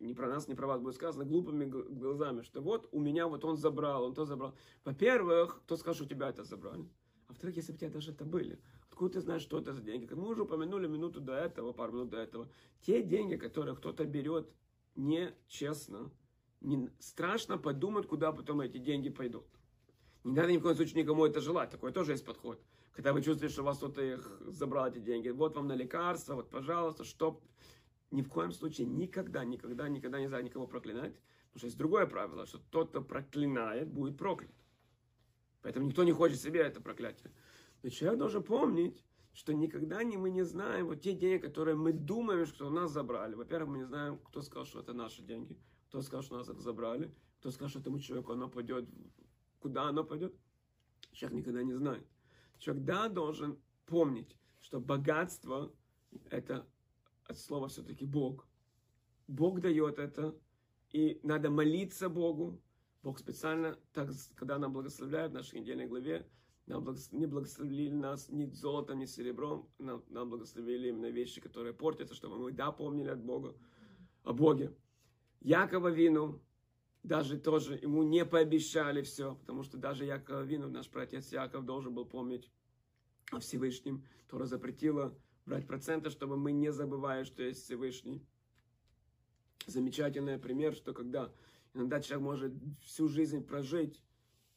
не 0.00 0.14
про 0.14 0.28
нас, 0.28 0.48
не 0.48 0.54
про 0.54 0.66
вас 0.66 0.80
будет 0.80 0.94
сказано, 0.94 1.24
глупыми 1.24 1.66
глазами, 1.66 2.42
что 2.42 2.60
вот 2.60 2.88
у 2.90 2.98
меня 2.98 3.28
вот 3.28 3.44
он 3.44 3.56
забрал, 3.56 4.04
он 4.04 4.14
то 4.14 4.24
забрал. 4.24 4.54
Во-первых, 4.84 5.60
кто 5.64 5.76
скажет, 5.76 5.96
что 5.96 6.04
у 6.06 6.08
тебя 6.08 6.30
это 6.30 6.42
забрали? 6.42 6.88
А 7.26 7.32
во-вторых, 7.32 7.56
если 7.56 7.72
бы 7.72 7.76
у 7.76 7.78
тебя 7.78 7.90
даже 7.90 8.10
это 8.10 8.24
были, 8.24 8.58
откуда 8.88 9.14
ты 9.14 9.20
знаешь, 9.20 9.42
что 9.42 9.58
это 9.58 9.72
за 9.72 9.82
деньги? 9.82 10.06
Как 10.06 10.18
мы 10.18 10.28
уже 10.28 10.42
упомянули 10.42 10.88
минуту 10.88 11.20
до 11.20 11.34
этого, 11.34 11.72
пару 11.72 11.92
минут 11.92 12.10
до 12.10 12.16
этого, 12.16 12.48
те 12.80 13.02
деньги, 13.04 13.36
которые 13.36 13.76
кто-то 13.76 14.04
берет 14.04 14.50
нечестно, 15.06 16.10
не, 16.60 16.90
страшно 16.98 17.58
подумать, 17.58 18.06
куда 18.06 18.32
потом 18.32 18.60
эти 18.60 18.78
деньги 18.78 19.08
пойдут. 19.08 19.46
Не 20.24 20.34
надо 20.34 20.52
ни 20.52 20.58
в 20.58 20.62
коем 20.62 20.76
случае 20.76 21.02
никому 21.02 21.24
это 21.24 21.40
желать, 21.40 21.70
такой 21.70 21.92
тоже 21.92 22.12
есть 22.12 22.24
подход. 22.24 22.62
Когда 22.92 23.12
вы 23.12 23.22
чувствуете, 23.22 23.52
что 23.52 23.62
вас 23.62 23.78
кто-то 23.78 24.02
их 24.02 24.42
забрал, 24.48 24.88
эти 24.88 24.98
деньги, 24.98 25.28
вот 25.28 25.56
вам 25.56 25.68
на 25.68 25.74
лекарства, 25.74 26.34
вот, 26.34 26.50
пожалуйста, 26.50 27.04
чтоб 27.04 27.42
ни 28.10 28.22
в 28.22 28.28
коем 28.28 28.52
случае 28.52 28.86
никогда, 28.88 29.44
никогда, 29.44 29.88
никогда 29.88 30.20
нельзя 30.20 30.42
никого 30.42 30.66
проклинать. 30.66 31.14
Потому 31.50 31.58
что 31.58 31.66
есть 31.66 31.78
другое 31.78 32.06
правило, 32.06 32.46
что 32.46 32.58
тот, 32.70 32.90
кто 32.90 33.02
проклинает, 33.02 33.88
будет 33.88 34.16
проклят. 34.18 34.50
Поэтому 35.62 35.86
никто 35.86 36.04
не 36.04 36.12
хочет 36.12 36.40
себе 36.40 36.60
это 36.60 36.80
проклятие. 36.80 37.32
Но 37.82 37.88
человек 37.88 38.18
должен 38.18 38.42
помнить, 38.42 39.04
что 39.32 39.54
никогда 39.54 40.02
не, 40.02 40.16
мы 40.16 40.30
не 40.30 40.44
знаем 40.44 40.86
вот 40.86 41.00
те 41.00 41.14
деньги, 41.14 41.42
которые 41.42 41.76
мы 41.76 41.92
думаем, 41.92 42.46
что 42.46 42.66
у 42.66 42.70
нас 42.70 42.90
забрали. 42.90 43.34
Во-первых, 43.34 43.70
мы 43.70 43.78
не 43.78 43.84
знаем, 43.84 44.18
кто 44.18 44.42
сказал, 44.42 44.64
что 44.64 44.80
это 44.80 44.92
наши 44.92 45.22
деньги, 45.22 45.56
кто 45.88 46.02
сказал, 46.02 46.22
что 46.22 46.36
нас 46.36 46.48
это 46.48 46.60
забрали, 46.60 47.14
кто 47.38 47.50
сказал, 47.50 47.68
что 47.68 47.80
этому 47.80 47.98
человеку 48.00 48.32
оно 48.32 48.48
пойдет, 48.48 48.88
куда 49.60 49.84
оно 49.84 50.04
пойдет. 50.04 50.34
Человек 51.12 51.38
никогда 51.38 51.62
не 51.62 51.74
знает. 51.74 52.06
Человек, 52.58 52.84
да, 52.84 53.08
должен 53.08 53.58
помнить, 53.86 54.36
что 54.60 54.80
богатство– 54.80 55.72
это 56.30 56.66
от 57.24 57.38
слова 57.38 57.68
все-таки 57.68 58.04
Бог. 58.04 58.46
Бог 59.26 59.60
дает 59.60 59.98
это, 59.98 60.36
и 60.92 61.20
надо 61.22 61.50
молиться 61.50 62.08
Богу. 62.08 62.60
Бог 63.02 63.18
специально, 63.18 63.78
так, 63.92 64.10
когда 64.34 64.58
нам 64.58 64.72
благословляет 64.72 65.30
в 65.30 65.34
нашей 65.34 65.60
недельной 65.60 65.86
главе, 65.86 66.28
нам 66.70 66.96
не 67.12 67.26
благословили 67.26 67.94
нас 67.94 68.28
ни 68.28 68.46
золотом, 68.46 69.00
ни 69.00 69.04
серебром, 69.04 69.68
нам, 69.78 70.04
нам 70.08 70.30
благословили 70.30 70.88
именно 70.88 71.10
вещи, 71.10 71.40
которые 71.40 71.74
портятся, 71.74 72.14
чтобы 72.14 72.38
мы 72.38 72.52
да 72.52 72.70
помнили 72.70 73.08
от 73.08 73.22
Бога, 73.22 73.54
о 74.22 74.32
Боге. 74.32 74.72
Якова 75.40 75.88
Вину, 75.88 76.40
даже 77.02 77.38
тоже 77.38 77.74
ему 77.74 78.04
не 78.04 78.24
пообещали 78.24 79.02
все, 79.02 79.34
потому 79.34 79.64
что 79.64 79.78
даже 79.78 80.04
Якова 80.04 80.42
Вину, 80.42 80.68
наш 80.68 80.88
протец 80.88 81.32
Яков, 81.32 81.64
должен 81.64 81.92
был 81.92 82.04
помнить 82.04 82.50
о 83.32 83.40
Всевышнем. 83.40 84.04
Тора 84.28 84.46
запретила 84.46 85.12
брать 85.46 85.66
проценты, 85.66 86.10
чтобы 86.10 86.36
мы 86.36 86.52
не 86.52 86.72
забывали, 86.72 87.24
что 87.24 87.42
есть 87.42 87.64
Всевышний. 87.64 88.24
Замечательный 89.66 90.38
пример, 90.38 90.74
что 90.74 90.94
когда 90.94 91.32
иногда 91.74 92.00
человек 92.00 92.24
может 92.24 92.52
всю 92.82 93.08
жизнь 93.08 93.42
прожить, 93.44 94.02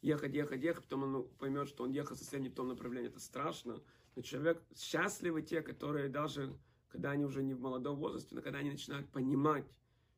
ехать, 0.04 0.34
ехать, 0.34 0.62
ехать, 0.62 0.84
потом 0.84 1.04
он 1.04 1.28
поймет, 1.40 1.68
что 1.68 1.86
он 1.86 1.92
ехал 1.92 2.16
совсем 2.16 2.44
не 2.44 2.50
в 2.50 2.54
том 2.54 2.68
направлении, 2.68 3.10
это 3.10 3.20
страшно. 3.20 3.82
Но 4.16 4.22
человек, 4.22 4.62
счастливы 4.76 5.42
те, 5.42 5.62
которые 5.62 6.10
даже, 6.10 6.54
когда 6.90 7.12
они 7.12 7.24
уже 7.24 7.42
не 7.42 7.54
в 7.54 7.62
молодом 7.62 7.98
возрасте, 7.98 8.36
но 8.36 8.42
когда 8.42 8.60
они 8.60 8.72
начинают 8.72 9.10
понимать, 9.10 9.66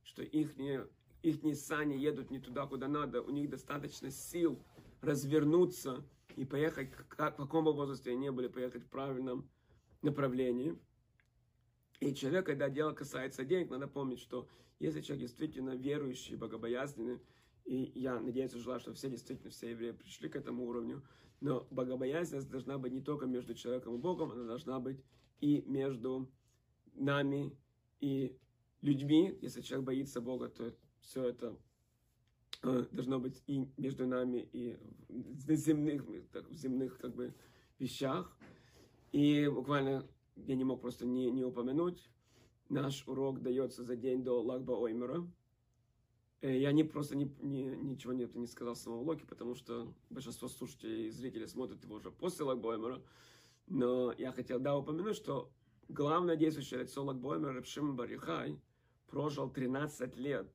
что 0.03 0.23
их, 0.23 0.57
не, 0.57 0.81
их 1.21 1.43
не 1.43 1.53
сани 1.53 1.93
едут 1.93 2.31
не 2.31 2.39
туда, 2.39 2.65
куда 2.65 2.87
надо, 2.87 3.21
у 3.21 3.29
них 3.29 3.49
достаточно 3.49 4.09
сил 4.09 4.59
развернуться 5.01 6.03
и 6.35 6.45
поехать, 6.45 6.91
как, 6.91 7.35
в 7.35 7.37
каком 7.37 7.65
бы 7.65 7.73
возрасте 7.73 8.11
они 8.11 8.31
были, 8.31 8.47
поехать 8.47 8.83
в 8.83 8.89
правильном 8.89 9.47
направлении. 10.01 10.77
И 11.99 12.13
человек, 12.13 12.47
когда 12.47 12.69
дело 12.69 12.91
касается 12.91 13.45
денег, 13.45 13.69
надо 13.69 13.87
помнить, 13.87 14.19
что 14.19 14.49
если 14.79 15.01
человек 15.01 15.27
действительно 15.27 15.75
верующий, 15.75 16.35
богобоязненный, 16.35 17.19
и 17.65 17.91
я 17.99 18.19
надеюсь 18.19 18.53
желаю, 18.53 18.79
что 18.79 18.93
все 18.93 19.09
действительно, 19.09 19.49
все 19.49 19.71
евреи 19.71 19.91
пришли 19.91 20.29
к 20.29 20.35
этому 20.35 20.65
уровню, 20.65 21.03
но 21.41 21.67
богобоязненность 21.71 22.49
должна 22.49 22.77
быть 22.77 22.93
не 22.93 23.01
только 23.01 23.25
между 23.25 23.53
человеком 23.55 23.95
и 23.95 23.97
Богом, 23.97 24.31
она 24.31 24.45
должна 24.45 24.79
быть 24.79 25.03
и 25.41 25.63
между 25.67 26.31
нами 26.93 27.57
и 27.99 28.37
людьми. 28.81 29.37
Если 29.41 29.61
человек 29.61 29.87
боится 29.87 30.21
Бога, 30.21 30.47
то 30.47 30.73
все 31.01 31.23
это 31.23 31.57
э, 32.63 32.85
должно 32.91 33.19
быть 33.19 33.43
и 33.47 33.67
между 33.77 34.07
нами, 34.07 34.47
и 34.53 34.77
в 35.09 35.55
земных, 35.55 36.05
так, 36.31 36.49
в 36.49 36.55
земных 36.55 36.97
как 36.99 37.15
бы, 37.15 37.33
вещах. 37.79 38.37
И 39.11 39.47
буквально 39.47 40.07
я 40.35 40.55
не 40.55 40.63
мог 40.63 40.81
просто 40.81 41.05
не, 41.05 41.31
не 41.31 41.43
упомянуть, 41.43 42.09
наш 42.69 43.07
урок 43.07 43.41
дается 43.41 43.83
за 43.83 43.95
день 43.95 44.23
до 44.23 44.41
Лагба 44.41 44.73
Оймера. 44.73 45.25
Э, 46.41 46.57
я 46.57 46.71
не 46.71 46.83
просто 46.83 47.15
не, 47.15 47.31
не, 47.41 47.63
ничего 47.63 48.13
не, 48.13 48.29
не 48.33 48.47
сказал 48.47 48.75
в 48.75 48.77
самом 48.77 49.01
уроке, 49.01 49.25
потому 49.25 49.55
что 49.55 49.93
большинство 50.09 50.47
слушателей 50.47 51.07
и 51.07 51.09
зрителей 51.11 51.47
смотрят 51.47 51.83
его 51.83 51.95
уже 51.95 52.11
после 52.11 52.45
Лагба 52.45 52.69
Оймера. 52.69 53.01
Но 53.67 54.13
я 54.17 54.31
хотел, 54.31 54.59
да, 54.59 54.77
упомянуть, 54.77 55.15
что 55.15 55.51
главное 55.87 56.35
действующее 56.35 56.81
лицо 56.81 57.03
Лагба 57.03 57.29
Оймера 57.29 57.53
Рапшим 57.53 57.95
Барихай 57.95 58.59
прожил 59.07 59.49
13 59.49 60.15
лет 60.17 60.47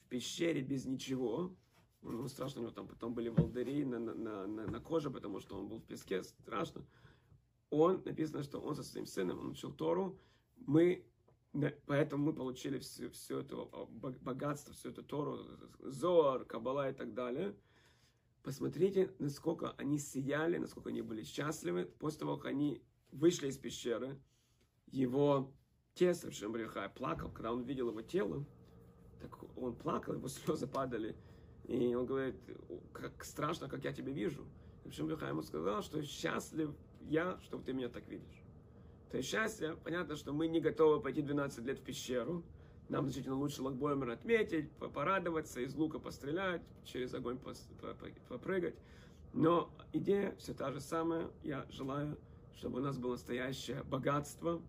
в 0.00 0.08
пещере 0.08 0.62
без 0.62 0.86
ничего. 0.86 1.54
Ну, 2.02 2.28
страшно, 2.28 2.60
у 2.60 2.64
него 2.64 2.74
там 2.74 2.86
потом 2.86 3.14
были 3.14 3.28
волдыри 3.28 3.84
на, 3.84 3.98
на, 3.98 4.46
на, 4.46 4.66
на 4.66 4.80
коже, 4.80 5.10
потому 5.10 5.40
что 5.40 5.58
он 5.58 5.68
был 5.68 5.78
в 5.78 5.84
песке, 5.84 6.22
страшно 6.22 6.86
он, 7.70 8.02
написано, 8.04 8.42
что 8.42 8.60
он 8.60 8.74
со 8.74 8.82
своим 8.82 9.06
сыном, 9.06 9.40
он 9.40 9.50
учил 9.50 9.72
Тору, 9.72 10.18
мы, 10.66 11.04
поэтому 11.86 12.26
мы 12.26 12.32
получили 12.32 12.78
все, 12.78 13.08
все 13.10 13.40
это 13.40 13.56
богатство, 14.22 14.74
все 14.74 14.90
это 14.90 15.02
Тору, 15.02 15.40
Зоар, 15.80 16.44
Кабала 16.44 16.90
и 16.90 16.92
так 16.92 17.14
далее. 17.14 17.54
Посмотрите, 18.42 19.12
насколько 19.18 19.72
они 19.72 19.98
сияли, 19.98 20.58
насколько 20.58 20.90
они 20.90 21.02
были 21.02 21.24
счастливы 21.24 21.84
после 21.84 22.20
того, 22.20 22.36
как 22.36 22.52
они 22.52 22.82
вышли 23.10 23.48
из 23.48 23.58
пещеры. 23.58 24.20
Его 24.86 25.52
тесто, 25.94 26.30
Шамбрихай, 26.30 26.88
плакал, 26.90 27.30
когда 27.30 27.52
он 27.52 27.64
видел 27.64 27.88
его 27.88 28.02
тело, 28.02 28.46
так 29.20 29.36
он 29.58 29.74
плакал, 29.74 30.14
его 30.14 30.28
слезы 30.28 30.66
падали. 30.66 31.16
И 31.64 31.94
он 31.94 32.06
говорит, 32.06 32.36
как 32.92 33.24
страшно, 33.24 33.68
как 33.68 33.84
я 33.84 33.92
тебя 33.92 34.12
вижу. 34.12 34.46
И 34.84 34.90
Шамбрихай 34.90 35.30
ему 35.30 35.42
сказал, 35.42 35.82
что 35.82 36.00
счастлив 36.02 36.70
я, 37.00 37.40
чтобы 37.40 37.64
ты 37.64 37.72
меня 37.72 37.88
так 37.88 38.06
видишь. 38.08 38.45
То 39.10 39.18
есть 39.18 39.28
счастье, 39.28 39.76
понятно, 39.84 40.16
что 40.16 40.32
мы 40.32 40.48
не 40.48 40.60
готовы 40.60 41.00
пойти 41.00 41.22
12 41.22 41.64
лет 41.64 41.78
в 41.78 41.82
пещеру. 41.82 42.42
Нам 42.88 43.04
значительно 43.04 43.36
лучше 43.36 43.62
лакбоймер 43.62 44.10
отметить, 44.10 44.70
порадоваться, 44.72 45.60
из 45.60 45.74
лука 45.74 45.98
пострелять, 45.98 46.62
через 46.84 47.14
огонь 47.14 47.38
попрыгать. 48.28 48.76
Но 49.32 49.70
идея 49.92 50.34
все 50.38 50.54
та 50.54 50.72
же 50.72 50.80
самая. 50.80 51.28
Я 51.42 51.66
желаю, 51.70 52.16
чтобы 52.54 52.78
у 52.78 52.82
нас 52.82 52.96
было 52.98 53.12
настоящее 53.12 53.82
богатство, 53.84 54.62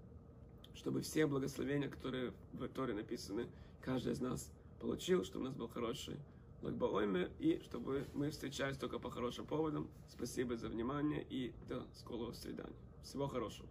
чтобы 0.73 1.01
все 1.01 1.25
благословения, 1.25 1.89
которые 1.89 2.33
в 2.53 2.67
Торе 2.67 2.93
написаны, 2.93 3.47
каждый 3.81 4.13
из 4.13 4.21
нас 4.21 4.51
получил, 4.79 5.23
чтобы 5.23 5.45
у 5.45 5.47
нас 5.47 5.55
был 5.55 5.67
хороший 5.67 6.17
Лагбаойме, 6.61 7.29
и 7.39 7.61
чтобы 7.63 8.05
мы 8.13 8.31
встречались 8.31 8.77
только 8.77 8.99
по 8.99 9.09
хорошим 9.11 9.45
поводам. 9.45 9.89
Спасибо 10.09 10.57
за 10.57 10.69
внимание 10.69 11.25
и 11.29 11.53
до 11.67 11.85
скорого 11.93 12.33
свидания. 12.33 12.75
Всего 13.03 13.27
хорошего. 13.27 13.69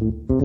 Thank 0.00 0.14
you. 0.30 0.37